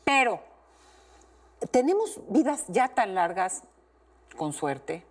Pero 0.04 0.40
tenemos 1.70 2.20
vidas 2.28 2.64
ya 2.68 2.88
tan 2.88 3.14
largas, 3.14 3.62
con 4.36 4.52
suerte, 4.52 5.04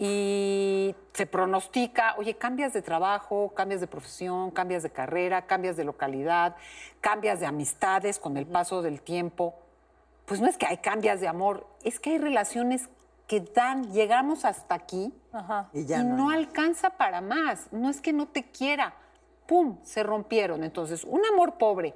y 0.00 0.94
se 1.12 1.26
pronostica, 1.26 2.14
oye, 2.18 2.36
cambias 2.36 2.72
de 2.72 2.82
trabajo, 2.82 3.52
cambias 3.54 3.80
de 3.80 3.88
profesión, 3.88 4.52
cambias 4.52 4.84
de 4.84 4.90
carrera, 4.90 5.46
cambias 5.46 5.76
de 5.76 5.84
localidad, 5.84 6.54
cambias 7.00 7.40
de 7.40 7.46
amistades 7.46 8.18
con 8.18 8.36
el 8.36 8.46
paso 8.46 8.80
del 8.80 9.00
tiempo. 9.02 9.56
Pues 10.24 10.40
no 10.40 10.46
es 10.46 10.56
que 10.56 10.66
hay 10.66 10.78
cambias 10.78 11.20
de 11.20 11.26
amor, 11.26 11.66
es 11.82 11.98
que 11.98 12.10
hay 12.10 12.18
relaciones 12.18 12.88
que 13.26 13.40
dan, 13.40 13.92
llegamos 13.92 14.44
hasta 14.44 14.74
aquí 14.74 15.12
Y 15.72 15.80
y, 15.80 15.86
ya 15.86 16.02
no, 16.02 16.16
no. 16.16 16.30
alcanza 16.30 16.90
para 16.90 17.20
más. 17.20 17.72
No 17.72 17.90
es 17.90 18.00
que 18.00 18.12
no 18.12 18.26
te 18.26 18.44
quiera. 18.50 18.94
¡Pum! 19.48 19.78
Se 19.82 20.02
rompieron. 20.02 20.62
Entonces, 20.62 21.04
un 21.04 21.24
amor 21.24 21.54
pobre 21.54 21.94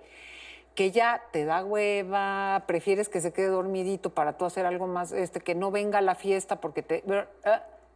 que 0.74 0.90
ya 0.90 1.22
te 1.32 1.44
da 1.44 1.62
hueva, 1.62 2.64
prefieres 2.66 3.10
que 3.10 3.20
se 3.20 3.34
quede 3.34 3.48
dormidito 3.48 4.08
para 4.10 4.38
tú 4.38 4.46
hacer 4.46 4.64
algo 4.64 4.86
más, 4.86 5.12
este, 5.12 5.40
que 5.40 5.54
no 5.54 5.70
venga 5.70 5.98
a 5.98 6.02
la 6.02 6.14
fiesta 6.14 6.62
porque 6.62 6.82
te... 6.82 7.04
eh, 7.06 7.24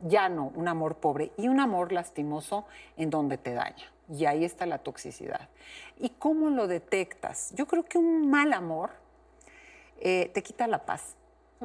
ya 0.00 0.28
no, 0.28 0.52
un 0.54 0.68
amor 0.68 0.96
pobre. 0.96 1.32
Y 1.38 1.48
un 1.48 1.59
amor 1.59 1.90
lastimoso 1.90 2.66
en 2.98 3.09
donde 3.09 3.38
te 3.38 3.54
daña. 3.54 3.90
Y 4.12 4.26
ahí 4.26 4.44
está 4.44 4.66
la 4.66 4.78
toxicidad. 4.78 5.48
¿Y 5.98 6.11
cómo 6.11 6.50
lo 6.50 6.66
detectas? 6.66 7.52
Yo 7.54 7.66
creo 7.66 7.82
que 7.82 7.96
un 7.96 8.30
mal 8.30 8.52
amor 8.52 8.90
eh, 9.98 10.30
te 10.34 10.42
quita 10.42 10.66
la 10.66 10.84
paz. 10.84 11.16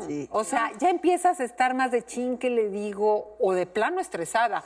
Sí. 0.07 0.29
O 0.31 0.43
sea, 0.43 0.71
ya 0.79 0.89
empiezas 0.89 1.39
a 1.39 1.43
estar 1.43 1.73
más 1.73 1.91
de 1.91 2.03
chin 2.03 2.37
que 2.37 2.49
le 2.49 2.69
digo, 2.69 3.35
o 3.39 3.53
de 3.53 3.65
plano 3.65 3.99
estresada. 3.99 4.63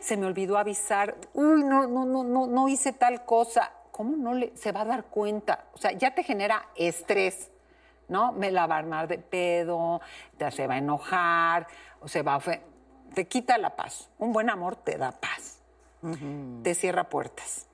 Se 0.00 0.16
me 0.16 0.26
olvidó 0.26 0.56
avisar, 0.56 1.16
uy, 1.34 1.64
no, 1.64 1.86
no, 1.86 2.04
no, 2.04 2.22
no, 2.22 2.46
no 2.46 2.68
hice 2.68 2.92
tal 2.92 3.24
cosa. 3.24 3.72
¿Cómo 3.90 4.16
no 4.16 4.34
le 4.34 4.56
se 4.56 4.70
va 4.70 4.82
a 4.82 4.84
dar 4.84 5.06
cuenta? 5.06 5.64
O 5.74 5.78
sea, 5.78 5.90
ya 5.92 6.14
te 6.14 6.22
genera 6.22 6.68
estrés, 6.76 7.50
¿no? 8.06 8.30
Me 8.32 8.52
la 8.52 8.68
va 8.68 8.76
a 8.76 8.78
armar 8.78 9.08
de 9.08 9.18
pedo, 9.18 10.00
te 10.36 10.48
se 10.52 10.68
va 10.68 10.74
a 10.74 10.78
enojar, 10.78 11.66
o 12.00 12.06
se 12.06 12.22
va 12.22 12.36
a 12.36 12.40
te 13.14 13.26
quita 13.26 13.58
la 13.58 13.74
paz. 13.74 14.08
Un 14.18 14.32
buen 14.32 14.50
amor 14.50 14.76
te 14.76 14.96
da 14.96 15.12
paz. 15.12 15.60
Te 16.62 16.74
cierra 16.74 17.08
puertas. 17.08 17.67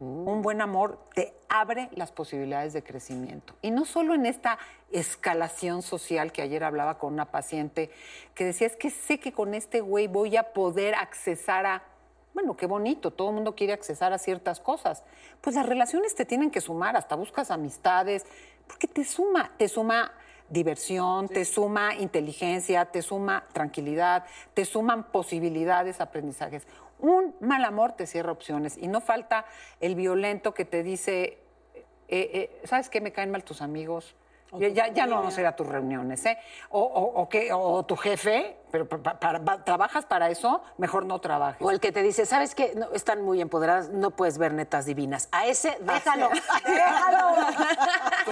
Un 0.00 0.40
buen 0.40 0.62
amor 0.62 0.98
te 1.14 1.34
abre 1.50 1.90
las 1.92 2.10
posibilidades 2.10 2.72
de 2.72 2.82
crecimiento. 2.82 3.54
Y 3.60 3.70
no 3.70 3.84
solo 3.84 4.14
en 4.14 4.24
esta 4.24 4.58
escalación 4.90 5.82
social 5.82 6.32
que 6.32 6.40
ayer 6.40 6.64
hablaba 6.64 6.96
con 6.96 7.12
una 7.12 7.26
paciente 7.26 7.90
que 8.34 8.46
decía, 8.46 8.66
es 8.66 8.76
que 8.76 8.88
sé 8.88 9.20
que 9.20 9.32
con 9.32 9.52
este 9.52 9.82
güey 9.82 10.06
voy 10.06 10.38
a 10.38 10.54
poder 10.54 10.94
accesar 10.94 11.66
a, 11.66 11.82
bueno, 12.32 12.56
qué 12.56 12.64
bonito, 12.64 13.10
todo 13.10 13.28
el 13.28 13.34
mundo 13.34 13.54
quiere 13.54 13.74
accesar 13.74 14.14
a 14.14 14.18
ciertas 14.18 14.58
cosas. 14.58 15.04
Pues 15.42 15.54
las 15.54 15.66
relaciones 15.66 16.14
te 16.14 16.24
tienen 16.24 16.50
que 16.50 16.62
sumar, 16.62 16.96
hasta 16.96 17.14
buscas 17.14 17.50
amistades, 17.50 18.24
porque 18.66 18.86
te 18.86 19.04
suma, 19.04 19.50
te 19.58 19.68
suma 19.68 20.12
diversión, 20.50 21.28
te 21.28 21.44
suma 21.44 21.94
inteligencia, 21.94 22.84
te 22.86 23.02
suma 23.02 23.46
tranquilidad, 23.52 24.24
te 24.52 24.64
suman 24.64 25.04
posibilidades, 25.04 26.00
aprendizajes. 26.00 26.66
Un 26.98 27.34
mal 27.40 27.64
amor 27.64 27.92
te 27.92 28.06
cierra 28.06 28.32
opciones 28.32 28.76
y 28.76 28.88
no 28.88 29.00
falta 29.00 29.46
el 29.80 29.94
violento 29.94 30.52
que 30.52 30.64
te 30.64 30.82
dice, 30.82 31.38
eh, 31.74 31.78
eh, 32.08 32.60
¿sabes 32.64 32.90
qué? 32.90 33.00
Me 33.00 33.12
caen 33.12 33.30
mal 33.30 33.44
tus 33.44 33.62
amigos. 33.62 34.16
Ya, 34.58 35.06
no 35.06 35.16
vamos 35.16 35.36
a 35.38 35.40
ir 35.40 35.46
a 35.46 35.54
tus 35.54 35.66
reuniones, 35.66 36.24
¿eh? 36.26 36.38
O, 36.70 36.80
o- 36.80 37.20
o 37.22 37.28
que- 37.28 37.52
o 37.52 37.84
tu 37.84 37.96
jefe, 37.96 38.56
pero 38.70 38.88
pa- 38.88 38.98
pa- 38.98 39.20
para- 39.20 39.44
pa- 39.44 39.64
trabajas 39.64 40.06
para 40.06 40.28
eso, 40.30 40.62
mejor 40.78 41.04
no 41.06 41.20
trabajes. 41.20 41.60
O 41.64 41.70
el 41.70 41.78
que 41.80 41.92
te 41.92 42.02
dice, 42.02 42.26
¿sabes 42.26 42.54
qué? 42.54 42.72
No, 42.74 42.90
están 42.92 43.22
muy 43.22 43.40
empoderadas, 43.40 43.90
no 43.90 44.10
puedes 44.10 44.38
ver 44.38 44.52
netas 44.52 44.86
divinas. 44.86 45.28
A 45.32 45.46
ese, 45.46 45.78
déjalo. 45.80 46.30
déjalo. 46.66 47.36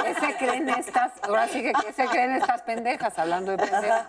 ¿Qué 0.03 0.15
se 0.15 0.37
creen 0.37 0.69
estas? 0.71 1.13
Ahora 1.23 1.47
sí 1.49 1.63
que 1.63 1.73
¿qué 1.73 1.93
se 1.93 2.07
creen 2.07 2.33
estas 2.33 2.63
pendejas 2.63 3.19
hablando 3.19 3.53
de 3.53 3.59
pendejas? 3.59 4.07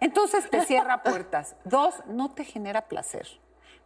Entonces 0.00 0.48
te 0.48 0.64
cierra 0.64 1.02
puertas. 1.02 1.56
Dos, 1.64 1.94
no 2.06 2.30
te 2.30 2.44
genera 2.44 2.82
placer. 2.82 3.26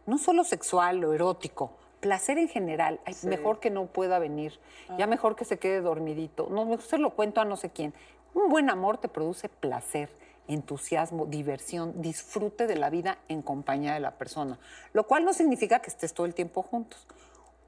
No 0.05 0.17
solo 0.17 0.43
sexual 0.43 1.03
o 1.03 1.13
erótico, 1.13 1.71
placer 1.99 2.37
en 2.37 2.47
general. 2.47 2.99
Ay, 3.05 3.15
Mejor 3.23 3.59
que 3.59 3.69
no 3.69 3.87
pueda 3.87 4.19
venir. 4.19 4.59
Ya 4.97 5.07
mejor 5.07 5.35
que 5.35 5.45
se 5.45 5.59
quede 5.59 5.81
dormidito. 5.81 6.47
No, 6.49 6.65
mejor 6.65 6.85
se 6.85 6.97
lo 6.97 7.11
cuento 7.11 7.41
a 7.41 7.45
no 7.45 7.57
sé 7.57 7.69
quién. 7.69 7.93
Un 8.33 8.49
buen 8.49 8.69
amor 8.69 8.97
te 8.97 9.07
produce 9.07 9.49
placer, 9.49 10.09
entusiasmo, 10.47 11.25
diversión, 11.25 12.01
disfrute 12.01 12.67
de 12.67 12.75
la 12.75 12.89
vida 12.89 13.17
en 13.27 13.41
compañía 13.41 13.93
de 13.93 13.99
la 13.99 14.11
persona. 14.11 14.59
Lo 14.93 15.05
cual 15.05 15.25
no 15.25 15.33
significa 15.33 15.79
que 15.79 15.89
estés 15.89 16.13
todo 16.13 16.25
el 16.25 16.33
tiempo 16.33 16.61
juntos. 16.61 17.07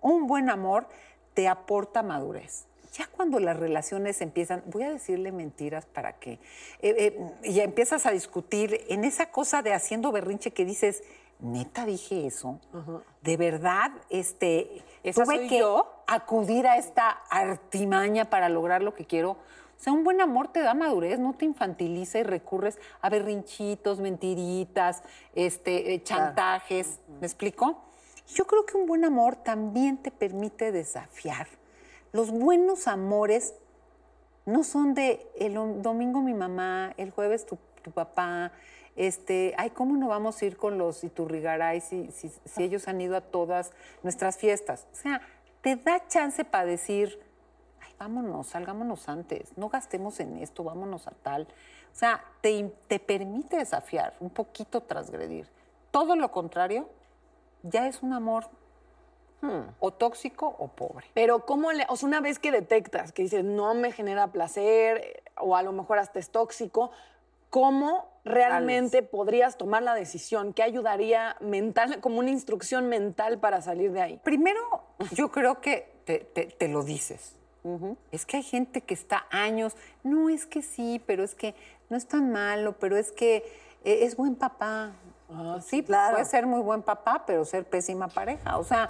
Un 0.02 0.28
buen 0.28 0.50
amor 0.50 0.88
te 1.34 1.48
aporta 1.48 2.04
madurez. 2.04 2.66
Ya 2.94 3.08
cuando 3.08 3.40
las 3.40 3.58
relaciones 3.58 4.20
empiezan, 4.22 4.64
voy 4.66 4.84
a 4.84 4.92
decirle 4.92 5.32
mentiras 5.32 5.86
para 5.86 6.14
que, 6.14 6.34
eh, 6.34 6.40
eh, 6.82 7.20
y 7.44 7.54
ya 7.54 7.64
empiezas 7.64 8.06
a 8.06 8.12
discutir 8.12 8.82
en 8.90 9.04
esa 9.04 9.28
cosa 9.28 9.62
de 9.62 9.74
haciendo 9.74 10.12
berrinche 10.12 10.52
que 10.52 10.66
dices, 10.66 11.04
neta 11.40 11.86
dije 11.86 12.28
eso, 12.28 12.60
de 13.22 13.38
verdad, 13.38 13.92
este, 14.10 14.84
¿Esa 15.04 15.24
tuve 15.24 15.38
soy 15.38 15.48
que 15.48 15.60
yo? 15.60 16.04
acudir 16.08 16.68
a 16.68 16.78
esta 16.78 17.10
artimaña 17.30 18.30
para 18.30 18.50
lograr 18.50 18.82
lo 18.84 18.94
que 18.94 19.06
quiero. 19.06 19.32
O 19.32 19.38
sea, 19.82 19.94
un 19.94 20.04
buen 20.04 20.20
amor 20.20 20.50
te 20.50 20.60
da 20.60 20.74
madurez, 20.74 21.20
no 21.20 21.34
te 21.34 21.46
infantiliza 21.46 22.20
y 22.20 22.24
recurres 22.24 22.78
a 23.02 23.10
berrinchitos, 23.10 24.00
mentiritas, 24.02 25.02
este, 25.34 25.94
eh, 25.94 26.04
chantajes. 26.04 27.00
¿Me 27.22 27.26
explico? 27.28 27.82
Yo 28.28 28.46
creo 28.46 28.66
que 28.66 28.76
un 28.76 28.86
buen 28.86 29.06
amor 29.06 29.38
también 29.38 29.98
te 29.98 30.12
permite 30.12 30.74
desafiar. 30.74 31.48
Los 32.12 32.30
buenos 32.32 32.88
amores 32.90 33.54
no 34.46 34.64
son 34.66 34.94
de 34.94 35.26
el 35.40 35.56
dom- 35.56 35.76
domingo 35.82 36.22
mi 36.22 36.34
mamá, 36.34 36.94
el 36.98 37.12
jueves 37.12 37.46
tu, 37.46 37.58
tu 37.82 37.92
papá, 37.92 38.52
este, 39.00 39.56
ay, 39.58 39.70
¿cómo 39.70 39.96
no 39.96 40.10
vamos 40.10 40.42
a 40.42 40.46
ir 40.46 40.58
con 40.58 40.78
los 40.78 41.06
Iturrigaray 41.06 41.80
si, 41.80 42.12
si, 42.12 42.30
si 42.30 42.64
ellos 42.64 42.90
han 42.90 43.00
ido 43.00 43.16
a 43.16 43.22
todas 43.22 43.72
nuestras 44.04 44.38
fiestas? 44.38 44.88
O 44.92 44.96
sea, 44.96 45.22
te 45.62 45.78
da 45.78 46.06
chance 46.10 46.44
para 46.44 46.66
decir, 46.66 47.18
ay, 47.80 47.94
vámonos, 47.98 48.48
salgámonos 48.48 49.08
antes, 49.08 49.58
no 49.58 49.70
gastemos 49.70 50.20
en 50.20 50.36
esto, 50.38 50.66
vámonos 50.66 51.08
a 51.08 51.12
tal. 51.12 51.44
O 51.94 51.96
sea, 51.96 52.22
te, 52.42 52.74
te 52.90 53.00
permite 53.00 53.56
desafiar, 53.56 54.16
un 54.20 54.32
poquito 54.32 54.82
transgredir. 54.82 55.48
Todo 55.92 56.18
lo 56.18 56.30
contrario, 56.32 56.90
ya 57.64 57.88
es 57.88 58.04
un 58.04 58.12
amor 58.12 58.50
o 59.80 59.92
tóxico 59.92 60.54
o 60.60 60.68
pobre. 60.68 61.08
Pero 61.14 61.46
¿cómo 61.46 61.72
le, 61.72 61.86
o 61.88 61.96
sea, 61.96 62.08
una 62.08 62.20
vez 62.20 62.38
que 62.38 62.52
detectas 62.52 63.14
que 63.14 63.24
dices 63.24 63.46
no 63.46 63.74
me 63.76 63.94
genera 63.94 64.28
placer 64.28 64.98
eh, 64.98 65.24
o 65.38 65.56
a 65.56 65.64
lo 65.64 65.72
mejor 65.72 66.00
hasta 66.00 66.20
es 66.20 66.30
tóxico, 66.30 66.92
¿cómo 67.50 68.08
realmente 68.24 69.02
podrías 69.04 69.58
tomar 69.58 69.84
la 69.84 69.96
decisión? 69.96 70.54
¿Qué 70.54 70.64
ayudaría 70.64 71.36
mental, 71.40 72.00
como 72.02 72.20
una 72.20 72.30
instrucción 72.30 72.88
mental 72.90 73.40
para 73.40 73.62
salir 73.62 73.92
de 73.92 74.02
ahí? 74.02 74.18
Primero, 74.24 74.60
yo 75.12 75.32
creo 75.32 75.62
que 75.62 76.02
te, 76.06 76.20
te- 76.20 76.46
te 76.46 76.68
lo 76.68 76.84
dices. 76.84 77.36
Es 78.12 78.26
que 78.26 78.38
hay 78.38 78.44
gente 78.44 78.82
que 78.82 78.94
está 78.94 79.26
años, 79.32 79.76
no 80.02 80.30
es 80.30 80.46
que 80.48 80.62
sí, 80.62 81.04
pero 81.06 81.24
es 81.24 81.36
que 81.36 81.54
no 81.90 81.98
es 81.98 82.08
tan 82.08 82.32
malo, 82.32 82.78
pero 82.80 82.98
es 82.98 83.12
que 83.12 83.38
eh, 83.84 84.00
es 84.04 84.16
buen 84.16 84.36
papá. 84.36 84.94
sí, 85.62 85.84
puede 86.14 86.26
ser 86.26 86.48
muy 86.48 86.62
buen 86.62 86.82
papá, 86.82 87.24
pero 87.28 87.46
ser 87.46 87.66
pésima 87.66 88.08
pareja. 88.08 88.58
O 88.58 88.64
sea, 88.64 88.90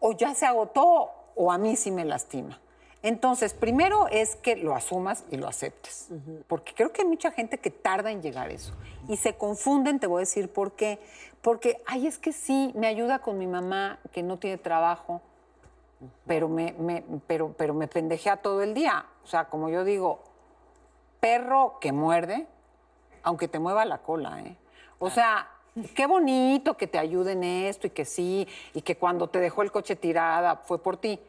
o 0.00 0.12
ya 0.12 0.34
se 0.34 0.44
agotó 0.46 1.10
o 1.36 1.52
a 1.52 1.58
mí 1.58 1.76
sí 1.76 1.90
me 1.92 2.04
lastima. 2.04 2.58
Entonces, 3.04 3.52
primero 3.52 4.08
es 4.08 4.34
que 4.34 4.56
lo 4.56 4.74
asumas 4.74 5.24
y 5.30 5.36
lo 5.36 5.46
aceptes, 5.46 6.08
porque 6.48 6.72
creo 6.72 6.90
que 6.90 7.02
hay 7.02 7.06
mucha 7.08 7.30
gente 7.30 7.58
que 7.58 7.68
tarda 7.70 8.10
en 8.10 8.22
llegar 8.22 8.48
a 8.48 8.52
eso 8.52 8.72
y 9.08 9.18
se 9.18 9.34
confunden, 9.36 10.00
te 10.00 10.06
voy 10.06 10.20
a 10.20 10.20
decir 10.20 10.48
por 10.50 10.72
qué, 10.72 10.98
porque, 11.42 11.82
ay, 11.86 12.06
es 12.06 12.16
que 12.18 12.32
sí, 12.32 12.72
me 12.74 12.86
ayuda 12.86 13.18
con 13.18 13.36
mi 13.36 13.46
mamá 13.46 13.98
que 14.10 14.22
no 14.22 14.38
tiene 14.38 14.56
trabajo, 14.56 15.20
pero 16.26 16.48
me, 16.48 16.72
me- 16.78 17.04
pero, 17.26 17.52
pero 17.58 17.74
me 17.74 17.88
pendejea 17.88 18.38
todo 18.38 18.62
el 18.62 18.72
día. 18.72 19.04
O 19.22 19.26
sea, 19.26 19.50
como 19.50 19.68
yo 19.68 19.84
digo, 19.84 20.22
perro 21.20 21.78
que 21.82 21.92
muerde, 21.92 22.46
aunque 23.22 23.48
te 23.48 23.58
mueva 23.58 23.84
la 23.84 23.98
cola, 23.98 24.40
¿eh? 24.40 24.56
O 24.98 25.10
sea, 25.10 25.46
qué 25.94 26.06
bonito 26.06 26.78
que 26.78 26.86
te 26.86 26.98
ayuden 26.98 27.44
esto 27.44 27.86
y 27.86 27.90
que 27.90 28.06
sí, 28.06 28.48
y 28.72 28.80
que 28.80 28.96
cuando 28.96 29.28
te 29.28 29.40
dejó 29.40 29.60
el 29.60 29.70
coche 29.70 29.94
tirada 29.94 30.56
fue 30.56 30.82
por 30.82 30.96
ti. 30.96 31.20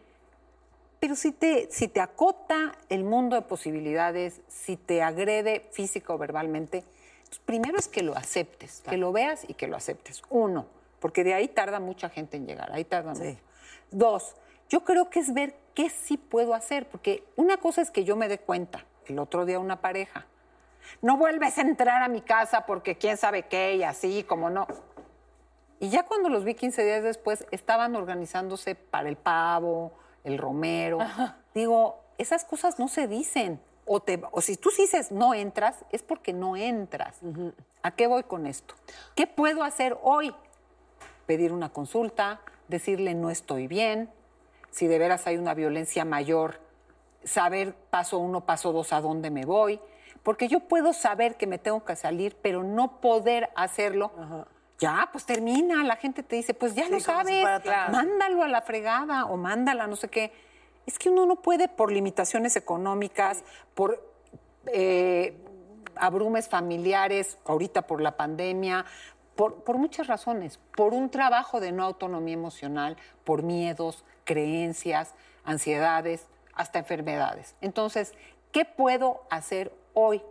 Pero 1.06 1.16
si 1.16 1.32
te, 1.34 1.68
si 1.70 1.88
te 1.88 2.02
acota 2.02 2.76
el 2.90 3.04
mundo 3.04 3.36
de 3.36 3.44
posibilidades, 3.44 4.42
si 4.48 4.76
te 4.76 5.04
agrede 5.04 5.70
física 5.72 6.12
o 6.12 6.18
verbalmente, 6.18 6.84
entonces 7.18 7.44
primero 7.46 7.78
es 7.78 7.88
que 7.88 8.02
lo 8.02 8.18
aceptes, 8.18 8.82
que 8.90 8.98
lo 8.98 9.12
veas 9.12 9.48
y 9.48 9.54
que 9.54 9.68
lo 9.68 9.78
aceptes. 9.78 10.24
Uno, 10.32 10.66
porque 11.00 11.24
de 11.24 11.36
ahí 11.36 11.48
tarda 11.48 11.80
mucha 11.80 12.10
gente 12.10 12.38
en 12.38 12.48
llegar, 12.48 12.72
ahí 12.72 12.86
tarda 12.86 13.14
mucho. 13.14 13.38
Dos, 13.92 14.36
yo 14.68 14.84
creo 14.84 15.12
que 15.12 15.20
es 15.20 15.32
ver 15.32 15.56
qué 15.76 15.92
sí 15.92 16.18
puedo 16.18 16.56
hacer, 16.56 16.88
porque 16.90 17.24
una 17.36 17.58
cosa 17.58 17.84
es 17.84 17.92
que 17.92 18.04
yo 18.04 18.16
me 18.16 18.28
dé 18.28 18.40
cuenta, 18.40 18.84
el 19.06 19.20
otro 19.20 19.46
día 19.46 19.60
una 19.60 19.82
pareja, 19.82 20.26
no 21.04 21.18
vuelves 21.18 21.60
a 21.60 21.62
entrar 21.62 22.02
a 22.02 22.08
mi 22.08 22.22
casa 22.22 22.66
porque 22.66 22.98
quién 22.98 23.18
sabe 23.18 23.44
qué 23.44 23.76
y 23.76 23.84
así, 23.84 24.24
como 24.24 24.50
no. 24.50 24.66
Y 25.80 25.90
ya 25.90 26.02
cuando 26.02 26.30
los 26.30 26.44
vi 26.44 26.56
15 26.56 26.84
días 26.84 27.04
después, 27.04 27.46
estaban 27.52 27.96
organizándose 27.96 28.74
para 28.74 29.08
el 29.08 29.18
pavo, 29.18 29.94
el 30.26 30.38
romero. 30.38 31.00
Digo, 31.54 32.02
esas 32.18 32.44
cosas 32.44 32.78
no 32.80 32.90
se 32.90 33.08
dicen. 33.08 33.62
O, 33.88 34.00
te, 34.00 34.22
o 34.32 34.42
si 34.42 34.58
tú 34.58 34.72
dices 34.76 35.12
no 35.12 35.34
entras, 35.34 35.86
es 35.92 36.02
porque 36.02 36.34
no 36.34 36.58
entras. 36.58 37.20
¿A 37.84 37.92
qué 37.92 38.08
voy 38.08 38.24
con 38.24 38.48
esto? 38.48 38.74
¿Qué 39.16 39.28
puedo 39.28 39.64
hacer 39.64 39.98
hoy? 40.02 40.36
Pedir 41.28 41.54
una 41.54 41.70
consulta, 41.70 42.42
decirle 42.68 43.14
no 43.14 43.30
estoy 43.30 43.68
bien, 43.68 44.10
si 44.76 44.88
de 44.88 45.00
veras 45.00 45.26
hay 45.26 45.38
una 45.38 45.54
violencia 45.54 46.04
mayor, 46.04 46.60
saber 47.24 47.76
paso 47.90 48.18
uno, 48.18 48.42
paso 48.42 48.74
dos, 48.74 48.92
a 48.92 49.00
dónde 49.00 49.32
me 49.32 49.46
voy. 49.46 49.80
Porque 50.22 50.48
yo 50.48 50.62
puedo 50.62 50.92
saber 50.92 51.36
que 51.36 51.48
me 51.48 51.60
tengo 51.60 51.86
que 51.86 51.96
salir, 51.96 52.36
pero 52.42 52.64
no 52.64 53.00
poder 53.00 53.52
hacerlo. 53.56 54.12
Ya, 54.80 55.10
pues 55.12 55.26
termina. 55.26 55.84
La 55.84 55.96
gente 55.96 56.24
te 56.24 56.36
dice, 56.36 56.54
pues 56.54 56.76
ya 56.76 56.86
Sí, 56.86 56.92
lo 56.92 57.00
sabes, 57.00 57.46
mándalo 57.92 58.44
a 58.44 58.48
la 58.48 58.62
fregada 58.62 59.26
o 59.26 59.38
mándala, 59.38 59.88
no 59.88 59.96
sé 59.96 60.10
qué. 60.10 60.34
Es 60.86 61.00
que 61.00 61.10
uno 61.10 61.26
no 61.26 61.38
puede 61.38 61.68
por 61.68 61.92
limitaciones 61.92 62.56
económicas, 62.56 63.44
por 63.74 64.04
eh, 64.68 65.38
abrumes 65.96 66.50
familiares, 66.50 67.38
ahorita 67.46 67.88
por 67.88 68.02
la 68.02 68.18
pandemia, 68.18 68.86
por, 69.36 69.64
por 69.64 69.78
muchas 69.78 70.08
razones, 70.08 70.60
por 70.76 70.94
un 70.94 71.10
trabajo 71.10 71.60
de 71.60 71.72
no 71.72 71.84
autonomía 71.84 72.34
emocional, 72.34 72.98
por 73.24 73.44
miedos, 73.44 74.04
creencias, 74.24 75.14
ansiedades, 75.44 76.28
hasta 76.54 76.80
enfermedades. 76.80 77.56
Entonces, 77.62 78.14
¿qué 78.52 78.66
puedo 78.66 79.24
hacer 79.30 79.74
hoy? 79.94 80.22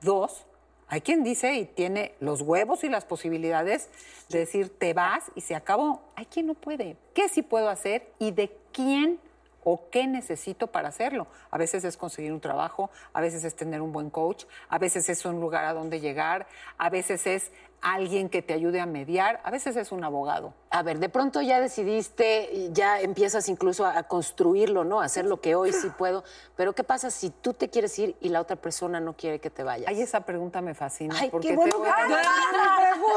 Dos, 0.00 0.46
hay 0.90 1.02
quien 1.02 1.22
dice 1.22 1.54
y 1.54 1.66
tiene 1.66 2.16
los 2.18 2.40
huevos 2.42 2.82
y 2.82 2.88
las 2.88 3.04
posibilidades 3.04 3.88
de 4.28 4.40
decir 4.40 4.76
te 4.76 4.92
vas 4.92 5.30
y 5.36 5.40
se 5.40 5.54
acabó. 5.54 6.02
Hay 6.16 6.26
quien 6.26 6.48
no 6.48 6.54
puede. 6.54 6.96
¿Qué 7.14 7.28
sí 7.28 7.42
puedo 7.42 7.68
hacer 7.68 8.10
y 8.18 8.32
de 8.32 8.50
quién 8.72 9.20
o 9.62 9.88
qué 9.90 10.08
necesito 10.08 10.66
para 10.66 10.88
hacerlo? 10.88 11.28
A 11.52 11.58
veces 11.58 11.84
es 11.84 11.96
conseguir 11.96 12.32
un 12.32 12.40
trabajo, 12.40 12.90
a 13.12 13.20
veces 13.20 13.44
es 13.44 13.54
tener 13.54 13.82
un 13.82 13.92
buen 13.92 14.10
coach, 14.10 14.46
a 14.68 14.78
veces 14.78 15.08
es 15.08 15.24
un 15.24 15.40
lugar 15.40 15.64
a 15.64 15.74
donde 15.74 16.00
llegar, 16.00 16.48
a 16.76 16.90
veces 16.90 17.24
es 17.28 17.52
alguien 17.82 18.28
que 18.28 18.42
te 18.42 18.52
ayude 18.52 18.80
a 18.80 18.86
mediar, 18.86 19.40
a 19.42 19.50
veces 19.50 19.74
es 19.76 19.90
un 19.92 20.04
abogado. 20.04 20.52
A 20.70 20.82
ver, 20.82 20.98
de 20.98 21.08
pronto 21.08 21.40
ya 21.40 21.60
decidiste, 21.60 22.68
ya 22.72 23.00
empiezas 23.00 23.48
incluso 23.48 23.86
a, 23.86 23.96
a 23.98 24.02
construirlo, 24.04 24.84
¿no? 24.84 25.00
A 25.00 25.04
hacer 25.04 25.24
lo 25.24 25.40
que 25.40 25.54
hoy 25.54 25.72
sí 25.72 25.88
puedo. 25.98 26.22
Pero 26.56 26.74
¿qué 26.74 26.84
pasa 26.84 27.10
si 27.10 27.30
tú 27.30 27.54
te 27.54 27.70
quieres 27.70 27.98
ir 27.98 28.16
y 28.20 28.28
la 28.28 28.40
otra 28.40 28.56
persona 28.56 29.00
no 29.00 29.14
quiere 29.14 29.40
que 29.40 29.50
te 29.50 29.62
vayas? 29.62 29.88
Ay, 29.88 30.02
esa 30.02 30.20
pregunta 30.20 30.60
me 30.60 30.74
fascina. 30.74 31.14
Ay, 31.18 31.30
porque 31.30 31.48
qué 31.48 31.54
te 31.54 31.56
bueno 31.56 31.78
voy 31.78 31.86
que 31.86 31.90
a- 31.90 32.06
te 32.06 32.14
hagas 32.14 32.26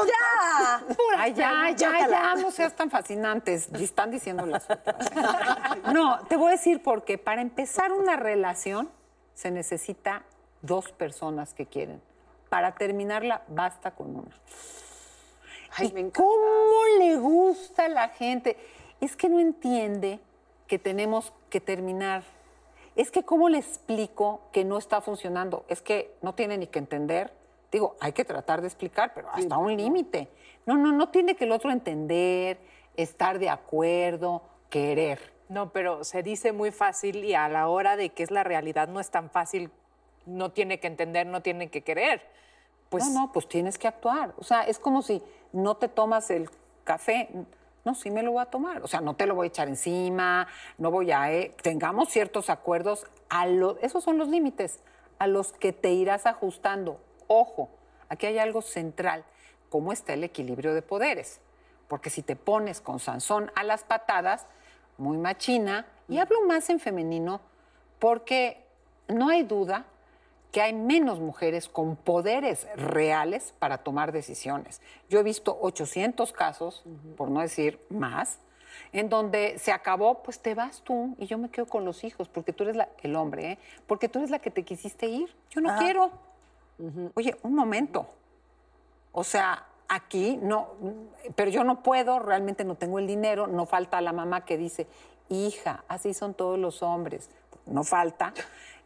¡Ya! 0.06 0.82
Ay, 1.18 1.34
ya, 1.34 1.70
ya, 1.76 2.08
ya, 2.08 2.34
no 2.36 2.50
seas 2.50 2.74
tan 2.74 2.90
fascinantes. 2.90 3.68
Y 3.78 3.84
Están 3.84 4.10
diciendo 4.10 4.46
las 4.46 4.64
otras. 4.70 5.10
No, 5.92 6.20
te 6.28 6.36
voy 6.36 6.48
a 6.48 6.50
decir 6.52 6.82
porque 6.82 7.18
para 7.18 7.42
empezar 7.42 7.92
una 7.92 8.16
relación 8.16 8.88
se 9.34 9.50
necesita 9.50 10.22
dos 10.62 10.90
personas 10.92 11.52
que 11.54 11.66
quieren. 11.66 12.00
Para 12.54 12.70
terminarla, 12.70 13.42
basta 13.48 13.90
con 13.90 14.14
una. 14.14 14.30
Ay, 15.76 15.88
¿Y 15.88 15.92
me 15.92 16.00
encanta. 16.02 16.22
¿Cómo 16.22 16.98
le 17.00 17.16
gusta 17.16 17.86
a 17.86 17.88
la 17.88 18.10
gente? 18.10 18.56
Es 19.00 19.16
que 19.16 19.28
no 19.28 19.40
entiende 19.40 20.20
que 20.68 20.78
tenemos 20.78 21.32
que 21.50 21.60
terminar. 21.60 22.22
Es 22.94 23.10
que 23.10 23.24
¿cómo 23.24 23.48
le 23.48 23.58
explico 23.58 24.42
que 24.52 24.64
no 24.64 24.78
está 24.78 25.00
funcionando? 25.00 25.64
Es 25.66 25.82
que 25.82 26.14
no 26.22 26.36
tiene 26.36 26.56
ni 26.56 26.68
que 26.68 26.78
entender. 26.78 27.32
Digo, 27.72 27.96
hay 27.98 28.12
que 28.12 28.24
tratar 28.24 28.60
de 28.60 28.68
explicar, 28.68 29.14
pero 29.16 29.30
hasta 29.30 29.58
un 29.58 29.76
límite. 29.76 30.28
No, 30.64 30.76
no, 30.76 30.92
no 30.92 31.08
tiene 31.08 31.34
que 31.34 31.46
el 31.46 31.50
otro 31.50 31.72
entender, 31.72 32.60
estar 32.96 33.40
de 33.40 33.50
acuerdo, 33.50 34.42
querer. 34.70 35.18
No, 35.48 35.72
pero 35.72 36.04
se 36.04 36.22
dice 36.22 36.52
muy 36.52 36.70
fácil 36.70 37.24
y 37.24 37.34
a 37.34 37.48
la 37.48 37.66
hora 37.66 37.96
de 37.96 38.10
que 38.10 38.22
es 38.22 38.30
la 38.30 38.44
realidad 38.44 38.86
no 38.86 39.00
es 39.00 39.10
tan 39.10 39.28
fácil. 39.28 39.72
No 40.24 40.52
tiene 40.52 40.78
que 40.78 40.86
entender, 40.86 41.26
no 41.26 41.42
tiene 41.42 41.68
que 41.68 41.82
querer. 41.82 42.32
Pues 42.98 43.12
no, 43.12 43.22
no, 43.26 43.32
pues 43.32 43.48
tienes 43.48 43.78
que 43.78 43.88
actuar. 43.88 44.34
O 44.38 44.44
sea, 44.44 44.62
es 44.62 44.78
como 44.78 45.02
si 45.02 45.22
no 45.52 45.76
te 45.76 45.88
tomas 45.88 46.30
el 46.30 46.50
café. 46.84 47.28
No, 47.84 47.94
sí 47.94 48.10
me 48.10 48.22
lo 48.22 48.32
voy 48.32 48.42
a 48.42 48.46
tomar. 48.46 48.82
O 48.82 48.86
sea, 48.86 49.00
no 49.00 49.14
te 49.14 49.26
lo 49.26 49.34
voy 49.34 49.46
a 49.46 49.48
echar 49.48 49.68
encima, 49.68 50.46
no 50.78 50.90
voy 50.90 51.12
a... 51.12 51.32
eh, 51.32 51.54
tengamos 51.62 52.08
ciertos 52.08 52.50
acuerdos. 52.50 53.06
A 53.28 53.46
lo, 53.46 53.78
esos 53.80 54.04
son 54.04 54.18
los 54.18 54.28
límites 54.28 54.80
a 55.18 55.26
los 55.26 55.52
que 55.52 55.72
te 55.72 55.92
irás 55.92 56.26
ajustando. 56.26 57.00
Ojo, 57.26 57.68
aquí 58.08 58.26
hay 58.26 58.38
algo 58.38 58.62
central. 58.62 59.24
¿Cómo 59.68 59.92
está 59.92 60.12
el 60.12 60.24
equilibrio 60.24 60.74
de 60.74 60.82
poderes? 60.82 61.40
Porque 61.88 62.10
si 62.10 62.22
te 62.22 62.36
pones 62.36 62.80
con 62.80 63.00
Sansón 63.00 63.50
a 63.54 63.64
las 63.64 63.84
patadas, 63.84 64.46
muy 64.98 65.16
machina, 65.18 65.86
y 66.08 66.18
hablo 66.18 66.44
más 66.46 66.70
en 66.70 66.80
femenino, 66.80 67.40
porque 67.98 68.64
no 69.08 69.28
hay 69.28 69.42
duda 69.42 69.86
que 70.54 70.62
hay 70.62 70.72
menos 70.72 71.18
mujeres 71.18 71.68
con 71.68 71.96
poderes 71.96 72.68
reales 72.76 73.52
para 73.58 73.78
tomar 73.78 74.12
decisiones. 74.12 74.80
Yo 75.08 75.18
he 75.18 75.24
visto 75.24 75.58
800 75.60 76.30
casos, 76.32 76.84
por 77.16 77.28
no 77.28 77.40
decir 77.40 77.80
más, 77.90 78.38
en 78.92 79.08
donde 79.08 79.58
se 79.58 79.72
acabó, 79.72 80.22
pues 80.22 80.38
te 80.38 80.54
vas 80.54 80.82
tú 80.82 81.16
y 81.18 81.26
yo 81.26 81.38
me 81.38 81.48
quedo 81.50 81.66
con 81.66 81.84
los 81.84 82.04
hijos, 82.04 82.28
porque 82.28 82.52
tú 82.52 82.62
eres 82.62 82.76
la- 82.76 82.88
el 83.02 83.16
hombre, 83.16 83.50
¿eh? 83.50 83.58
porque 83.88 84.08
tú 84.08 84.20
eres 84.20 84.30
la 84.30 84.38
que 84.38 84.52
te 84.52 84.62
quisiste 84.62 85.06
ir. 85.08 85.34
Yo 85.50 85.60
no 85.60 85.70
quiero. 85.76 86.12
Oye, 87.14 87.36
un 87.42 87.56
momento. 87.56 88.06
O 89.10 89.24
sea, 89.24 89.66
aquí 89.88 90.38
no, 90.40 90.68
pero 91.34 91.50
yo 91.50 91.64
no 91.64 91.82
puedo, 91.82 92.20
realmente 92.20 92.64
no 92.64 92.76
tengo 92.76 93.00
el 93.00 93.08
dinero, 93.08 93.48
no 93.48 93.66
falta 93.66 94.00
la 94.00 94.12
mamá 94.12 94.44
que 94.44 94.56
dice, 94.56 94.86
hija, 95.28 95.82
así 95.88 96.14
son 96.14 96.32
todos 96.34 96.60
los 96.60 96.80
hombres, 96.84 97.28
no 97.66 97.82
falta. 97.82 98.32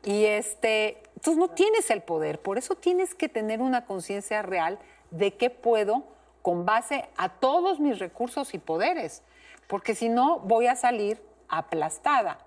Y 0.05 0.25
este, 0.25 1.03
tú 1.23 1.35
no 1.37 1.49
tienes 1.49 1.91
el 1.91 2.03
poder, 2.03 2.41
por 2.41 2.59
eso 2.59 2.75
tienes 2.75 3.15
que 3.15 3.29
tener 3.29 3.61
una 3.61 3.85
conciencia 3.85 4.43
real 4.43 4.79
de 5.11 5.35
qué 5.35 5.51
puedo 5.51 6.05
con 6.43 6.65
base 6.65 7.09
a 7.17 7.29
todos 7.29 7.81
mis 7.81 7.99
recursos 7.99 8.55
y 8.55 8.59
poderes, 8.59 9.23
porque 9.67 9.95
si 9.95 10.09
no 10.09 10.39
voy 10.41 10.67
a 10.67 10.77
salir 10.77 11.21
aplastada. 11.49 12.39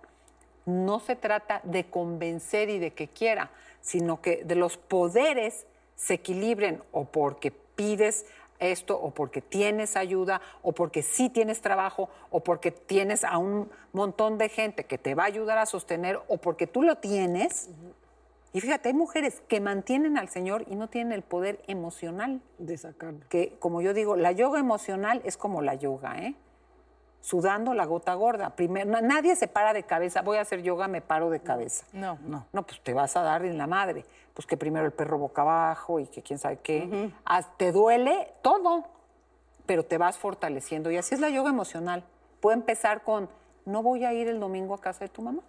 No 0.66 1.00
se 1.00 1.16
trata 1.16 1.62
de 1.64 1.90
convencer 1.90 2.70
y 2.70 2.80
de 2.80 2.94
que 2.94 3.08
quiera, 3.08 3.50
sino 3.82 4.22
que 4.22 4.44
de 4.44 4.56
los 4.56 4.78
poderes 4.78 5.66
se 5.96 6.16
equilibren 6.16 6.84
o 6.92 7.06
porque 7.06 7.52
pides 7.52 8.26
esto 8.62 8.98
o 8.98 9.12
porque 9.12 9.42
tienes 9.42 9.98
ayuda 9.98 10.42
o 10.62 10.72
porque 10.72 11.04
sí 11.04 11.30
tienes 11.30 11.62
trabajo 11.62 12.10
o 12.30 12.42
porque 12.42 12.72
tienes 12.72 13.24
a 13.26 13.38
un 13.38 13.70
montón 13.92 14.38
de 14.38 14.48
gente 14.48 14.86
que 14.86 14.98
te 14.98 15.16
va 15.16 15.24
a 15.24 15.28
ayudar 15.28 15.58
a 15.58 15.66
sostener 15.66 16.20
o 16.28 16.38
porque 16.38 16.68
tú 16.68 16.84
lo 16.84 16.96
tienes. 16.96 17.70
Y 18.54 18.62
fíjate, 18.62 18.90
hay 18.90 18.94
mujeres 18.94 19.42
que 19.48 19.60
mantienen 19.60 20.18
al 20.18 20.30
Señor 20.30 20.66
y 20.68 20.76
no 20.76 20.88
tienen 20.90 21.14
el 21.14 21.22
poder 21.22 21.62
emocional. 21.68 22.42
De 22.58 22.78
sacarlo. 22.78 23.22
Que, 23.30 23.56
como 23.60 23.82
yo 23.82 23.94
digo, 23.94 24.16
la 24.16 24.32
yoga 24.32 24.60
emocional 24.60 25.22
es 25.26 25.38
como 25.38 25.62
la 25.62 25.76
yoga, 25.76 26.20
¿eh? 26.20 26.36
Sudando 27.22 27.74
la 27.76 27.86
gota 27.86 28.14
gorda. 28.16 28.50
Primero, 28.56 28.90
na- 28.90 29.02
nadie 29.02 29.36
se 29.36 29.48
para 29.48 29.74
de 29.74 29.84
cabeza. 29.84 30.22
Voy 30.24 30.38
a 30.38 30.42
hacer 30.42 30.62
yoga, 30.64 30.88
me 30.88 31.02
paro 31.02 31.30
de 31.30 31.40
cabeza. 31.40 31.86
no. 31.94 32.18
No. 32.26 32.46
No, 32.52 32.64
pues 32.64 32.82
te 32.82 32.94
vas 32.94 33.16
a 33.16 33.22
dar 33.22 33.46
en 33.46 33.58
la 33.58 33.68
madre. 33.68 34.04
Pues 34.34 34.48
que 34.48 34.58
primero 34.58 34.86
el 34.86 34.92
perro 34.92 35.18
boca 35.20 35.42
abajo 35.44 36.00
y 36.00 36.08
que 36.08 36.22
quién 36.24 36.40
sabe 36.40 36.58
qué. 36.58 37.12
Haz- 37.26 37.56
Te 37.58 37.72
duele 37.72 38.34
todo, 38.42 38.86
pero 39.66 39.84
te 39.86 39.98
vas 39.98 40.18
fortaleciendo. 40.18 40.90
Y 40.90 40.98
así 40.98 41.14
es 41.16 41.22
la 41.22 41.30
yoga 41.30 41.50
emocional. 41.50 42.04
Puede 42.40 42.58
empezar 42.58 43.04
con, 43.04 43.30
no 43.66 43.84
voy 43.84 44.04
a 44.04 44.14
ir 44.14 44.28
el 44.28 44.40
domingo 44.40 44.74
a 44.74 44.82
casa 44.82 45.02
de 45.06 45.10
tu 45.10 45.22
mamá. 45.22 45.44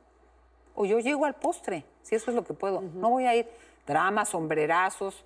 O 0.74 0.84
yo 0.84 0.98
llego 0.98 1.24
al 1.24 1.34
postre, 1.34 1.84
si 2.02 2.14
eso 2.16 2.30
es 2.30 2.34
lo 2.34 2.44
que 2.44 2.54
puedo. 2.54 2.80
No 2.82 3.10
voy 3.10 3.26
a 3.26 3.34
ir. 3.34 3.48
Dramas, 3.86 4.28
sombrerazos. 4.30 5.24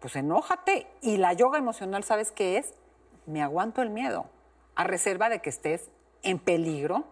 Pues 0.00 0.14
enójate. 0.16 0.86
Y 1.02 1.16
la 1.18 1.32
yoga 1.34 1.58
emocional, 1.58 2.04
¿sabes 2.04 2.32
qué 2.32 2.56
es? 2.58 2.72
Me 3.26 3.42
aguanto 3.42 3.82
el 3.82 3.90
miedo. 3.90 4.26
A 4.78 4.84
reserva 4.84 5.28
de 5.28 5.40
que 5.40 5.50
estés 5.50 5.90
en 6.22 6.38
peligro. 6.38 7.04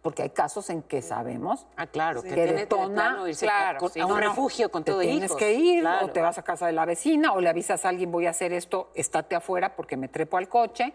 Porque 0.00 0.22
hay 0.22 0.30
casos 0.30 0.70
en 0.70 0.82
que 0.82 1.02
sabemos 1.02 1.66
Ah, 1.76 1.88
claro, 1.88 2.22
que 2.22 2.28
que 2.28 2.34
de 2.46 2.52
detona, 2.52 3.24
irse 3.26 3.44
claro, 3.44 3.78
a, 3.78 3.80
con- 3.80 3.90
sí, 3.90 3.98
a 4.00 4.06
un 4.06 4.12
no, 4.12 4.20
refugio 4.20 4.70
con 4.70 4.84
te 4.84 4.92
todo 4.92 5.00
tienes 5.00 5.24
hijos. 5.24 5.36
que 5.36 5.52
ir 5.54 5.80
Claro. 5.80 6.06
o 6.06 6.10
te 6.10 6.20
vas 6.22 6.38
a 6.38 6.42
casa 6.44 6.66
de 6.66 6.72
la 6.72 6.84
vecina 6.86 7.32
o 7.32 7.40
le 7.40 7.48
avisas 7.48 7.84
a 7.84 7.88
alguien 7.88 8.12
voy 8.12 8.26
a 8.26 8.30
hacer 8.30 8.52
esto, 8.52 8.88
estate 8.94 9.34
afuera 9.34 9.74
porque 9.74 9.96
me 9.96 10.06
trepo 10.08 10.36
al 10.38 10.48
coche, 10.48 10.94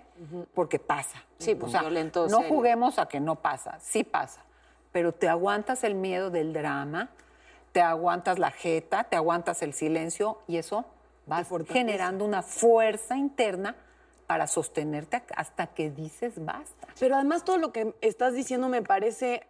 porque 0.53 0.79
pasa. 0.79 1.21
Sí, 1.39 1.55
pues, 1.55 1.73
violento, 1.73 2.27
no 2.29 2.37
serio. 2.37 2.55
juguemos 2.55 2.99
a 2.99 3.07
que 3.09 3.19
no 3.19 3.35
pasa, 3.35 3.77
sí 3.81 4.05
pasa, 4.05 4.43
pero 4.93 5.11
te 5.13 5.27
aguantas 5.27 5.83
el 5.83 5.93
miedo 5.95 6.29
del 6.31 6.53
drama, 6.53 7.09
te 7.73 7.81
aguantas 7.81 8.39
la 8.39 8.51
jeta, 8.51 9.03
te 9.03 9.17
aguantas 9.17 9.61
el 9.61 9.73
silencio 9.73 10.39
y 10.47 10.55
eso 10.55 10.85
va 11.29 11.43
generando 11.67 12.23
una 12.23 12.41
fuerza 12.43 13.17
interna 13.17 13.75
para 14.31 14.47
sostenerte 14.47 15.21
hasta 15.35 15.67
que 15.67 15.91
dices 15.91 16.45
basta. 16.45 16.87
Pero 17.01 17.15
además 17.15 17.43
todo 17.43 17.57
lo 17.57 17.73
que 17.73 17.93
estás 17.99 18.33
diciendo 18.33 18.69
me 18.69 18.81
parece, 18.81 19.45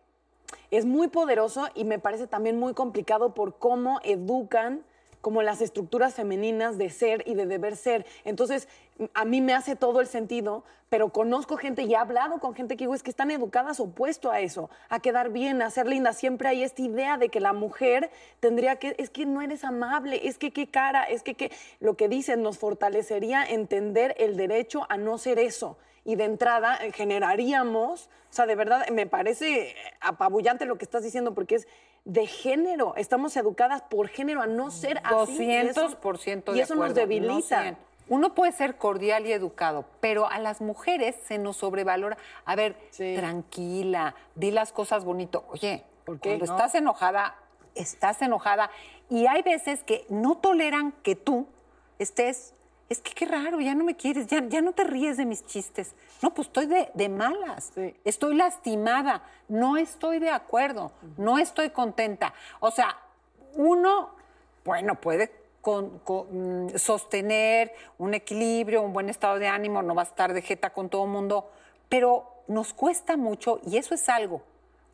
es 0.72 0.88
muy 0.88 1.08
poderoso 1.08 1.68
y 1.76 1.86
me 1.86 2.00
parece 2.00 2.26
también 2.26 2.58
muy 2.58 2.74
complicado 2.74 3.36
por 3.36 3.60
cómo 3.60 4.00
educan 4.04 4.84
como 5.22 5.42
las 5.44 5.62
estructuras 5.62 6.14
femeninas 6.14 6.78
de 6.78 6.90
ser 6.90 7.24
y 7.26 7.36
de 7.36 7.46
deber 7.46 7.78
ser. 7.78 8.06
Entonces, 8.26 8.68
a 9.14 9.26
mí 9.26 9.42
me 9.42 9.54
hace 9.54 9.76
todo 9.76 10.02
el 10.02 10.08
sentido, 10.08 10.64
pero 10.90 11.10
conozco 11.10 11.58
gente 11.58 11.84
y 11.84 11.94
he 11.94 11.96
hablado 11.96 12.40
con 12.40 12.54
gente 12.54 12.76
que 12.76 12.84
digo, 12.84 12.94
es 12.94 13.04
que 13.04 13.10
están 13.10 13.32
educadas 13.32 13.80
opuesto 13.80 14.32
a 14.32 14.42
eso, 14.42 14.70
a 14.90 15.00
quedar 15.00 15.30
bien, 15.30 15.62
a 15.62 15.70
ser 15.70 15.88
linda. 15.88 16.14
Siempre 16.14 16.50
hay 16.50 16.64
esta 16.64 16.82
idea 16.82 17.18
de 17.18 17.30
que 17.30 17.40
la 17.40 17.54
mujer 17.54 18.12
tendría 18.40 18.76
que, 18.76 18.96
es 18.98 19.10
que 19.10 19.26
no 19.26 19.42
eres 19.42 19.64
amable, 19.64 20.28
es 20.28 20.38
que 20.38 20.52
qué 20.52 20.68
cara, 20.68 21.04
es 21.04 21.24
que 21.24 21.36
qué, 21.36 21.52
lo 21.80 21.96
que 21.96 22.10
dicen 22.10 22.44
nos 22.44 22.58
fortalecería 22.58 23.44
entender 23.44 24.16
el 24.18 24.36
derecho 24.38 24.86
a 24.90 24.98
no 24.98 25.18
ser 25.18 25.40
eso. 25.40 25.78
Y 26.04 26.16
de 26.16 26.26
entrada 26.26 26.78
eh, 26.78 26.92
generaríamos, 26.92 28.10
o 28.30 28.34
sea, 28.34 28.48
de 28.48 28.56
verdad 28.56 28.88
me 28.90 29.06
parece 29.06 29.76
apabullante 30.00 30.66
lo 30.66 30.78
que 30.78 30.86
estás 30.86 31.04
diciendo, 31.04 31.34
porque 31.34 31.56
es 31.56 31.68
de 32.06 32.26
género. 32.28 32.96
Estamos 32.96 33.36
educadas 33.38 33.82
por 33.84 34.08
género 34.08 34.42
a 34.42 34.48
no 34.48 34.72
ser 34.72 35.00
así. 35.04 35.44
y 35.46 35.52
eso- 35.52 35.82
200% 35.82 36.52
de 36.52 36.58
Y 36.58 36.62
eso 36.62 36.76
nos 36.76 36.94
debilita. 36.94 37.34
no 37.34 37.42
100. 37.42 37.78
Uno 38.10 38.34
puede 38.36 38.52
ser 38.52 38.76
cordial 38.78 39.26
y 39.26 39.32
educado, 39.32 39.86
pero 40.02 40.28
a 40.30 40.38
las 40.40 40.60
mujeres 40.60 41.16
se 41.28 41.38
nos 41.38 41.58
sobrevalora. 41.58 42.18
A 42.46 42.56
ver, 42.56 42.76
tranquila, 43.16 44.16
di 44.36 44.52
las 44.52 44.74
cosas 44.74 45.06
bonito. 45.06 45.46
Oye, 45.50 45.86
cuando 46.06 46.46
No. 46.46 46.52
estás 46.56 46.76
enojada, 46.76 47.36
estás 47.76 48.22
enojada. 48.22 48.70
Y 49.10 49.28
hay 49.28 49.42
veces 49.44 49.84
que 49.84 50.06
no 50.10 50.36
toleran 50.38 50.92
que 51.04 51.16
tú 51.16 51.48
estés. 52.00 52.54
Es 52.92 53.00
que 53.00 53.14
qué 53.14 53.26
raro, 53.26 53.62
ya 53.62 53.74
no 53.74 53.86
me 53.86 53.96
quieres, 53.96 54.28
ya, 54.28 54.46
ya 54.50 54.62
no 54.62 54.74
te 54.74 54.84
ríes 54.84 55.16
de 55.16 55.26
mis 55.26 55.46
chistes. 55.46 55.96
No, 56.22 56.34
pues 56.34 56.50
estoy 56.50 56.66
de, 56.66 56.92
de 56.94 57.08
malas, 57.08 57.72
estoy 58.04 58.36
lastimada, 58.36 59.24
no 59.48 59.78
estoy 59.78 60.20
de 60.20 60.30
acuerdo, 60.30 60.92
no 61.16 61.40
estoy 61.40 61.70
contenta. 61.70 62.34
O 62.60 62.70
sea, 62.70 62.98
uno, 63.56 64.10
bueno, 64.66 64.96
puede 65.00 65.32
con- 65.62 66.00
con, 66.00 66.66
mm, 66.66 66.78
sostener 66.78 67.72
un 67.98 68.14
equilibrio, 68.14 68.82
un 68.82 68.92
buen 68.92 69.08
estado 69.08 69.40
de 69.40 69.48
ánimo, 69.48 69.82
no 69.82 69.96
va 69.96 70.02
a 70.02 70.06
estar 70.06 70.34
de 70.34 70.42
jeta 70.42 70.72
con 70.72 70.90
todo 70.90 71.06
el 71.06 71.12
mundo, 71.12 71.50
pero 71.88 72.44
nos 72.50 72.74
cuesta 72.74 73.16
mucho 73.16 73.62
y 73.66 73.78
eso 73.78 73.96
es 73.96 74.10
algo 74.10 74.42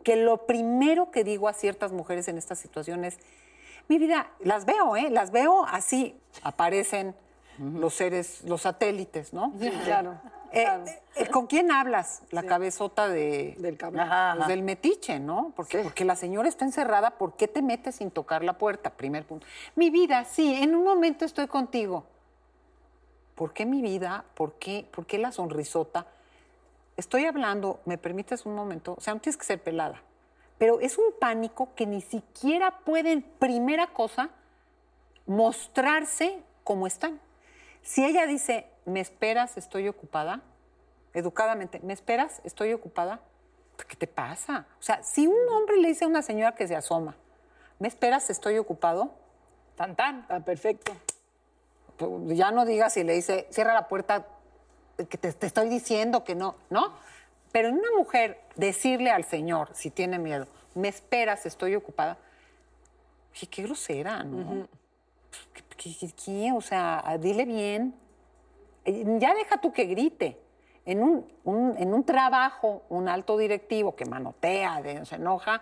que 0.04 0.18
lo 0.18 0.46
primero 0.46 1.10
que 1.10 1.24
digo 1.24 1.48
a 1.48 1.54
ciertas 1.54 1.92
mujeres 1.94 2.28
en 2.28 2.38
estas 2.38 2.60
situaciones, 2.60 3.18
mi 3.88 3.98
vida, 3.98 4.30
las 4.42 4.66
veo, 4.66 4.96
¿eh? 4.96 5.10
Las 5.10 5.32
veo 5.32 5.66
así, 5.66 6.16
aparecen 6.44 7.16
los 7.58 7.94
seres, 7.94 8.44
los 8.44 8.62
satélites, 8.62 9.34
¿no? 9.34 9.52
Claro. 9.84 10.20
Eh, 10.52 10.64
claro. 10.64 10.86
eh, 11.16 11.28
¿Con 11.30 11.48
quién 11.48 11.72
hablas? 11.72 12.22
La 12.32 12.44
cabezota 12.44 13.10
de, 13.10 13.56
Del 13.58 13.78
pues, 13.78 14.48
del 14.48 14.64
metiche, 14.64 15.20
¿no? 15.20 15.52
Porque, 15.56 15.80
porque 15.80 16.06
la 16.06 16.16
señora 16.16 16.48
está 16.48 16.66
encerrada, 16.66 17.12
¿por 17.12 17.36
qué 17.36 17.48
te 17.48 17.62
metes 17.62 17.96
sin 17.96 18.12
tocar 18.12 18.44
la 18.44 18.58
puerta? 18.58 18.92
Primer 18.92 19.26
punto. 19.26 19.46
Mi 19.76 19.90
vida, 19.90 20.24
sí, 20.26 20.56
en 20.56 20.76
un 20.76 20.84
momento 20.84 21.26
estoy 21.26 21.48
contigo. 21.48 22.06
¿Por 23.36 23.54
qué 23.54 23.66
mi 23.66 23.82
vida? 23.82 24.26
¿Por 24.34 24.54
qué, 24.54 24.88
por 24.92 25.06
qué 25.06 25.18
la 25.18 25.32
sonrisota? 25.32 26.08
Estoy 26.96 27.26
hablando, 27.26 27.80
¿me 27.86 27.98
permites 27.98 28.46
un 28.46 28.56
momento? 28.56 28.96
O 28.98 29.02
sea, 29.02 29.14
no 29.14 29.20
tienes 29.20 29.38
que 29.38 29.46
ser 29.46 29.62
pelada. 29.62 30.02
Pero 30.58 30.80
es 30.80 30.98
un 30.98 31.14
pánico 31.20 31.70
que 31.76 31.86
ni 31.86 32.02
siquiera 32.02 32.80
pueden, 32.80 33.22
primera 33.38 33.88
cosa, 33.88 34.30
mostrarse 35.28 36.42
como 36.64 36.88
están. 36.88 37.20
Si 37.88 38.04
ella 38.04 38.26
dice, 38.26 38.68
¿me 38.84 39.00
esperas? 39.00 39.56
Estoy 39.56 39.88
ocupada, 39.88 40.42
educadamente, 41.14 41.80
¿me 41.84 41.94
esperas? 41.94 42.42
Estoy 42.44 42.74
ocupada. 42.74 43.22
¿Qué 43.88 43.96
te 43.96 44.08
pasa? 44.08 44.66
O 44.78 44.84
sea, 44.84 45.02
si 45.04 45.26
un 45.26 45.48
hombre 45.50 45.78
le 45.78 45.88
dice 45.88 46.04
a 46.04 46.10
una 46.10 46.22
señora 46.22 46.54
que 46.54 46.68
se 46.68 46.76
asoma, 46.76 47.16
¿me 47.80 47.88
esperas? 47.88 48.30
Estoy 48.30 48.58
ocupado. 48.58 49.12
Tan, 49.78 49.96
tan. 49.96 50.26
Ah, 50.28 50.42
perfecto. 50.42 50.92
Pues, 51.96 52.38
ya 52.38 52.52
no 52.52 52.66
digas 52.66 52.92
si 52.92 53.06
le 53.06 53.14
dice, 53.14 53.48
cierra 53.52 53.74
la 53.74 53.88
puerta, 53.88 54.26
que 55.10 55.18
te, 55.18 55.32
te 55.32 55.48
estoy 55.48 55.70
diciendo 55.70 56.26
que 56.26 56.36
no, 56.36 56.56
¿no? 56.70 56.94
Pero 57.54 57.70
en 57.70 57.76
una 57.76 57.92
mujer 57.98 58.42
decirle 58.58 59.12
al 59.12 59.24
señor, 59.24 59.70
si 59.74 59.92
tiene 59.92 60.20
miedo, 60.20 60.46
¿me 60.76 60.90
esperas? 60.90 61.46
Estoy 61.46 61.74
ocupada. 61.76 62.18
Oye, 63.32 63.48
qué 63.48 63.64
grosera, 63.64 64.24
¿no? 64.24 64.68
¿Qué, 65.32 65.62
qué- 65.62 65.67
qué- 65.78 66.12
qué? 66.26 66.52
O 66.56 66.62
sea, 66.62 67.04
dile 67.20 67.46
bien. 67.46 67.96
Eh, 68.86 69.04
Ya 69.20 69.34
deja 69.34 69.58
tú 69.62 69.72
que 69.72 69.86
grite. 69.86 70.40
En 70.86 71.04
un, 71.04 71.26
un- 71.44 71.76
en 71.78 71.94
un 71.94 72.04
trabajo, 72.06 72.84
un 72.90 73.10
alto 73.10 73.38
directivo 73.38 73.96
que 73.96 74.06
manotea, 74.06 74.82
de- 74.82 75.06
se 75.06 75.16
enoja, 75.16 75.62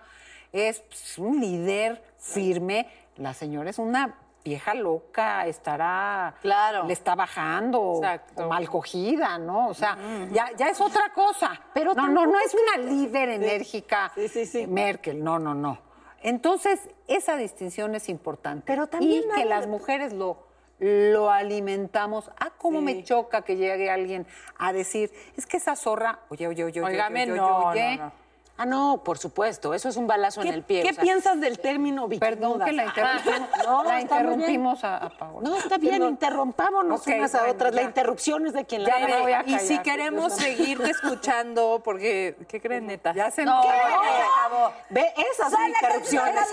es 0.52 0.82
pues, 0.82 1.18
un 1.18 1.40
líder 1.40 2.04
firme. 2.18 2.88
La 3.18 3.34
señora 3.34 3.72
es 3.72 3.80
una 3.80 4.16
vieja 4.44 4.76
loca, 4.76 5.48
estará. 5.48 6.36
Claro. 6.42 6.86
Le 6.86 6.94
está 6.94 7.16
bajando, 7.16 7.96
Exacto. 7.96 8.46
o 8.46 8.50
mal 8.50 8.70
cogida, 8.70 9.40
¿no? 9.40 9.70
O 9.70 9.74
sea, 9.74 9.98
ya, 10.32 10.52
ya 10.56 10.70
es 10.70 10.80
otra 10.80 11.12
cosa. 11.14 11.60
Pero 11.74 11.96
no, 11.96 12.08
no, 12.08 12.28
no 12.28 12.40
es 12.40 12.54
una 12.54 12.84
líder 12.92 13.30
enérgica. 13.30 14.12
Sí, 14.14 14.28
sí, 14.28 14.46
sí. 14.46 14.68
Merkel, 14.68 15.24
no, 15.24 15.40
no, 15.40 15.56
no. 15.56 15.80
Entonces, 16.26 16.90
esa 17.08 17.38
distinción 17.38 17.94
es 17.94 18.10
importante. 18.10 18.64
Pero 18.66 18.88
también 18.88 19.26
y 19.32 19.36
que 19.36 19.46
las 19.46 19.68
mujeres 19.68 20.12
lo, 20.12 20.40
lo 20.80 21.30
alimentamos. 21.30 22.32
Ah, 22.40 22.52
cómo 22.58 22.82
me 22.82 23.04
choca 23.04 23.44
que 23.44 23.58
llegue 23.58 23.92
alguien 23.92 24.26
a 24.58 24.74
decir, 24.74 25.12
es 25.38 25.46
que 25.46 25.58
esa 25.58 25.76
zorra, 25.76 26.22
oye, 26.30 26.48
oye, 26.48 26.64
oye, 26.64 26.82
oye, 26.82 26.94
Óigame, 26.94 27.24
oye, 27.24 27.32
oye, 27.34 27.40
no, 27.40 27.58
oye. 27.68 27.98
no, 27.98 28.06
no. 28.06 28.25
Ah, 28.58 28.66
no, 28.66 29.02
por 29.04 29.18
supuesto, 29.18 29.74
eso 29.74 29.90
es 29.90 29.98
un 29.98 30.08
balazo 30.08 30.42
en 30.42 30.48
¿Qué, 30.48 30.54
el 30.54 30.64
pie. 30.64 30.82
qué 30.84 30.92
o 30.92 30.94
sea, 30.94 31.04
piensas 31.04 31.42
del 31.42 31.60
término 31.60 32.08
Perdón 32.08 32.62
que 32.64 32.72
la 32.72 32.86
interrumpimos, 32.86 33.50
No, 33.66 33.84
la 33.84 34.00
interrumpimos 34.00 34.84
a, 34.86 34.98
a 34.98 35.10
Paola. 35.10 35.50
No, 35.50 35.58
está 35.58 35.78
bien, 35.78 36.02
interrumpámonos 36.04 37.02
Ok, 37.02 37.08
unas 37.18 37.36
a 37.36 37.48
otras. 37.52 37.76
La 37.76 37.82
ya. 37.82 37.88
interrupción 37.88 38.48
es 38.48 38.54
de 38.54 38.64
quien 38.64 38.86
Ya 38.86 38.98
la 39.00 39.08
me 39.08 39.22
voy 39.22 39.34
a 39.34 39.44
y 39.46 39.60
si 39.60 39.68
callar. 39.78 39.84
queremos 39.84 40.34
seguirte 40.34 40.90
escuchando, 40.90 41.82
porque, 41.84 42.38
¿qué 42.48 42.62
creen, 42.62 42.88
neta? 42.88 43.12
Ya 43.14 43.30
se 43.30 43.44
No, 43.44 43.62
se 43.62 43.70
acabó. 43.70 44.72
Ve, 44.90 45.14
esas 45.34 45.52
son 45.52 45.68
interrupciones. 45.68 46.46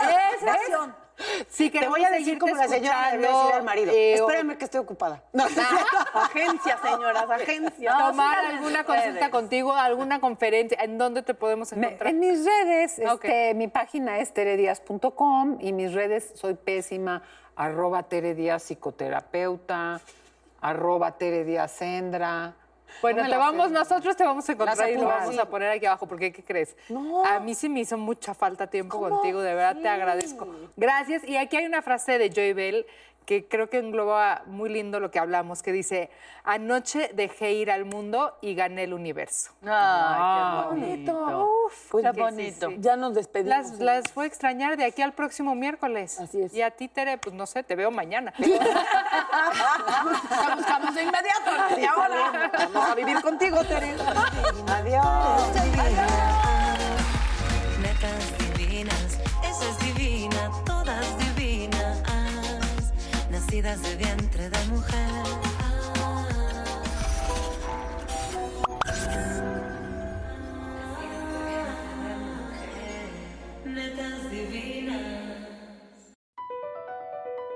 Esas 1.19 1.47
Si 1.51 1.71
Te 1.71 1.87
voy 1.89 2.03
a 2.05 2.11
decir 2.11 2.39
como 2.39 2.55
la 2.55 2.67
señora 2.69 3.13
le 3.15 3.19
voy 3.19 3.27
a 3.37 3.39
decir 3.43 3.55
al 3.55 3.63
marido. 3.63 3.93
eh, 3.93 4.15
Espérame 4.15 4.57
que 4.57 4.65
estoy 4.65 4.81
ocupada. 4.81 5.23
No, 5.33 5.45
Agencias, 6.15 6.81
señoras, 6.83 7.31
agencias. 7.31 7.99
tomar 7.99 8.39
alguna 8.47 8.85
consulta 8.85 9.13
redes. 9.13 9.29
contigo, 9.31 9.75
alguna 9.75 10.21
conferencia, 10.21 10.79
¿en 10.83 10.99
dónde 10.99 11.23
te 11.23 11.35
podemos 11.35 11.73
Me- 11.75 11.87
encontrar? 11.87 12.11
en 12.11 12.19
mis 12.21 12.45
redes, 12.45 13.01
Ok. 13.11 13.25
este, 13.25 13.55
mi 13.55 13.69
página 13.69 14.19
es 14.19 14.33
teredias.com 14.33 15.59
y 15.61 15.73
mis 15.73 15.93
redes 15.93 16.33
soy 16.35 16.55
pésima, 16.55 17.23
arroba 17.57 18.03
teredias 18.05 18.63
psicoterapeuta, 18.63 20.01
arroba 20.61 21.19
teredias 21.19 21.71
sendra. 21.73 22.55
Bueno, 23.01 23.23
No 23.23 23.29
te 23.31 23.37
vamos, 23.37 23.67
sé. 23.69 23.73
nosotros 23.73 24.17
te 24.17 24.25
vamos 24.25 24.49
a 24.49 24.53
encontrar 24.53 24.91
y 24.91 24.95
lo 24.95 25.07
vamos 25.07 25.39
a 25.39 25.49
poner 25.49 25.71
aquí 25.71 25.87
abajo, 25.87 26.07
porque 26.07 26.33
¿qué 26.33 26.45
crees? 26.45 26.77
A 27.27 27.41
mí 27.41 27.55
sí 27.55 27.69
me 27.69 27.81
hizo 27.81 27.97
mucha 27.97 28.35
falta 28.35 28.67
tiempo 28.67 28.99
contigo, 29.01 29.41
de 29.41 29.55
verdad 29.55 29.77
te 29.81 29.89
agradezco. 29.89 30.47
Gracias. 30.77 31.25
Y 31.25 31.37
aquí 31.37 31.57
hay 31.57 31.67
una 31.67 31.83
frase 31.83 32.19
de 32.19 32.31
Joy 32.31 32.53
Bell 32.53 32.87
que 33.25 33.47
creo 33.47 33.69
que 33.71 33.79
engloba 33.79 34.43
muy 34.47 34.69
lindo 34.71 35.01
lo 35.01 35.11
que 35.11 35.19
hablamos, 35.19 35.63
que 35.63 35.73
dice, 35.73 36.11
anoche 36.45 37.11
dejé 37.15 37.53
ir 37.53 37.71
al 37.71 37.85
mundo 37.85 38.37
y 38.41 38.55
gané 38.55 38.85
el 38.85 38.95
universo. 38.95 39.53
Ay, 39.65 40.39
qué 40.39 40.69
bonito. 40.69 41.49
Uf, 41.67 41.91
Pues 41.91 42.05
qué 42.05 42.13
bonito. 42.21 42.71
Ya 42.79 42.97
nos 42.97 43.15
despedimos. 43.15 43.49
Las, 43.49 43.79
las 43.81 44.15
voy 44.15 44.25
a 44.25 44.29
extrañar 44.29 44.77
de 44.77 44.85
aquí 44.85 45.03
al 45.03 45.13
próximo 45.13 45.55
miércoles. 45.55 46.19
Así 46.21 46.43
es. 46.43 46.55
Y 46.55 46.63
a 46.63 46.71
ti, 46.71 46.89
Tere, 46.89 47.19
pues 47.19 47.35
no 47.35 47.47
sé, 47.47 47.63
te 47.63 47.77
veo 47.77 47.91
mañana. 47.91 48.33
La 48.41 50.55
buscamos 50.57 50.95
de 50.95 51.03
inmediato. 51.03 51.51
Y 51.79 51.85
ahora 51.85 52.51
vamos 52.53 52.89
a 52.89 52.95
vivir 52.95 53.21
contigo, 53.23 53.63
Teresa. 53.65 54.13
Adiós. 54.69 55.55
Netas 55.55 56.32
nacidas 63.53 63.83
de 63.83 63.97
vientre 63.97 64.49
de 64.49 64.71
mujer. 64.71 65.09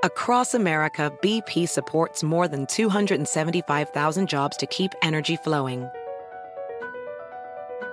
Across 0.02 0.54
America, 0.54 1.10
BP 1.20 1.68
supports 1.68 2.22
more 2.22 2.46
than 2.46 2.66
275,000 2.66 4.28
jobs 4.28 4.56
to 4.58 4.66
keep 4.66 4.92
energy 5.02 5.36
flowing. 5.36 5.88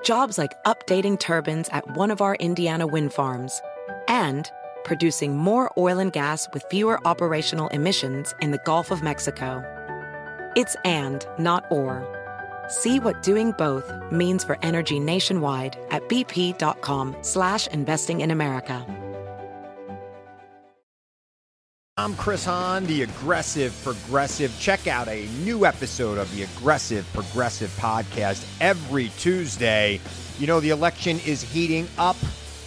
Jobs 0.04 0.38
like 0.38 0.52
updating 0.66 1.18
turbines 1.18 1.70
at 1.70 1.98
one 1.98 2.12
of 2.12 2.22
our 2.22 2.36
Indiana 2.36 2.86
wind 2.86 3.14
farms 3.14 3.60
and 4.08 4.52
producing 4.84 5.38
more 5.38 5.72
oil 5.78 6.00
and 6.00 6.12
gas 6.12 6.48
with 6.54 6.64
fewer 6.70 7.00
operational 7.08 7.68
emissions 7.70 8.34
in 8.42 8.52
the 8.52 8.62
Gulf 8.66 8.92
of 8.92 9.04
Mexico. 9.04 9.64
It's 10.56 10.76
and, 10.86 11.26
not 11.38 11.66
or. 11.72 12.08
See 12.68 13.00
what 13.00 13.24
doing 13.24 13.52
both 13.58 13.92
means 14.12 14.44
for 14.44 14.58
energy 14.62 15.00
nationwide 15.00 15.78
at 15.92 16.08
bp.com 16.10 17.18
slash 17.22 17.68
investing 17.68 18.22
in 18.22 18.32
America. 18.32 18.86
I'm 21.96 22.16
Chris 22.16 22.44
Hahn, 22.44 22.88
the 22.88 23.04
Aggressive 23.04 23.80
Progressive. 23.84 24.52
Check 24.60 24.88
out 24.88 25.08
a 25.08 25.28
new 25.44 25.68
episode 25.68 26.18
of 26.18 26.36
the 26.36 26.42
Aggressive 26.42 27.08
Progressive 27.14 27.70
podcast 27.80 28.48
every 28.60 29.10
Tuesday. 29.20 30.00
You 30.40 30.48
know, 30.48 30.60
the 30.60 30.72
election 30.72 31.20
is 31.20 31.44
heating 31.44 31.88
up 32.00 32.16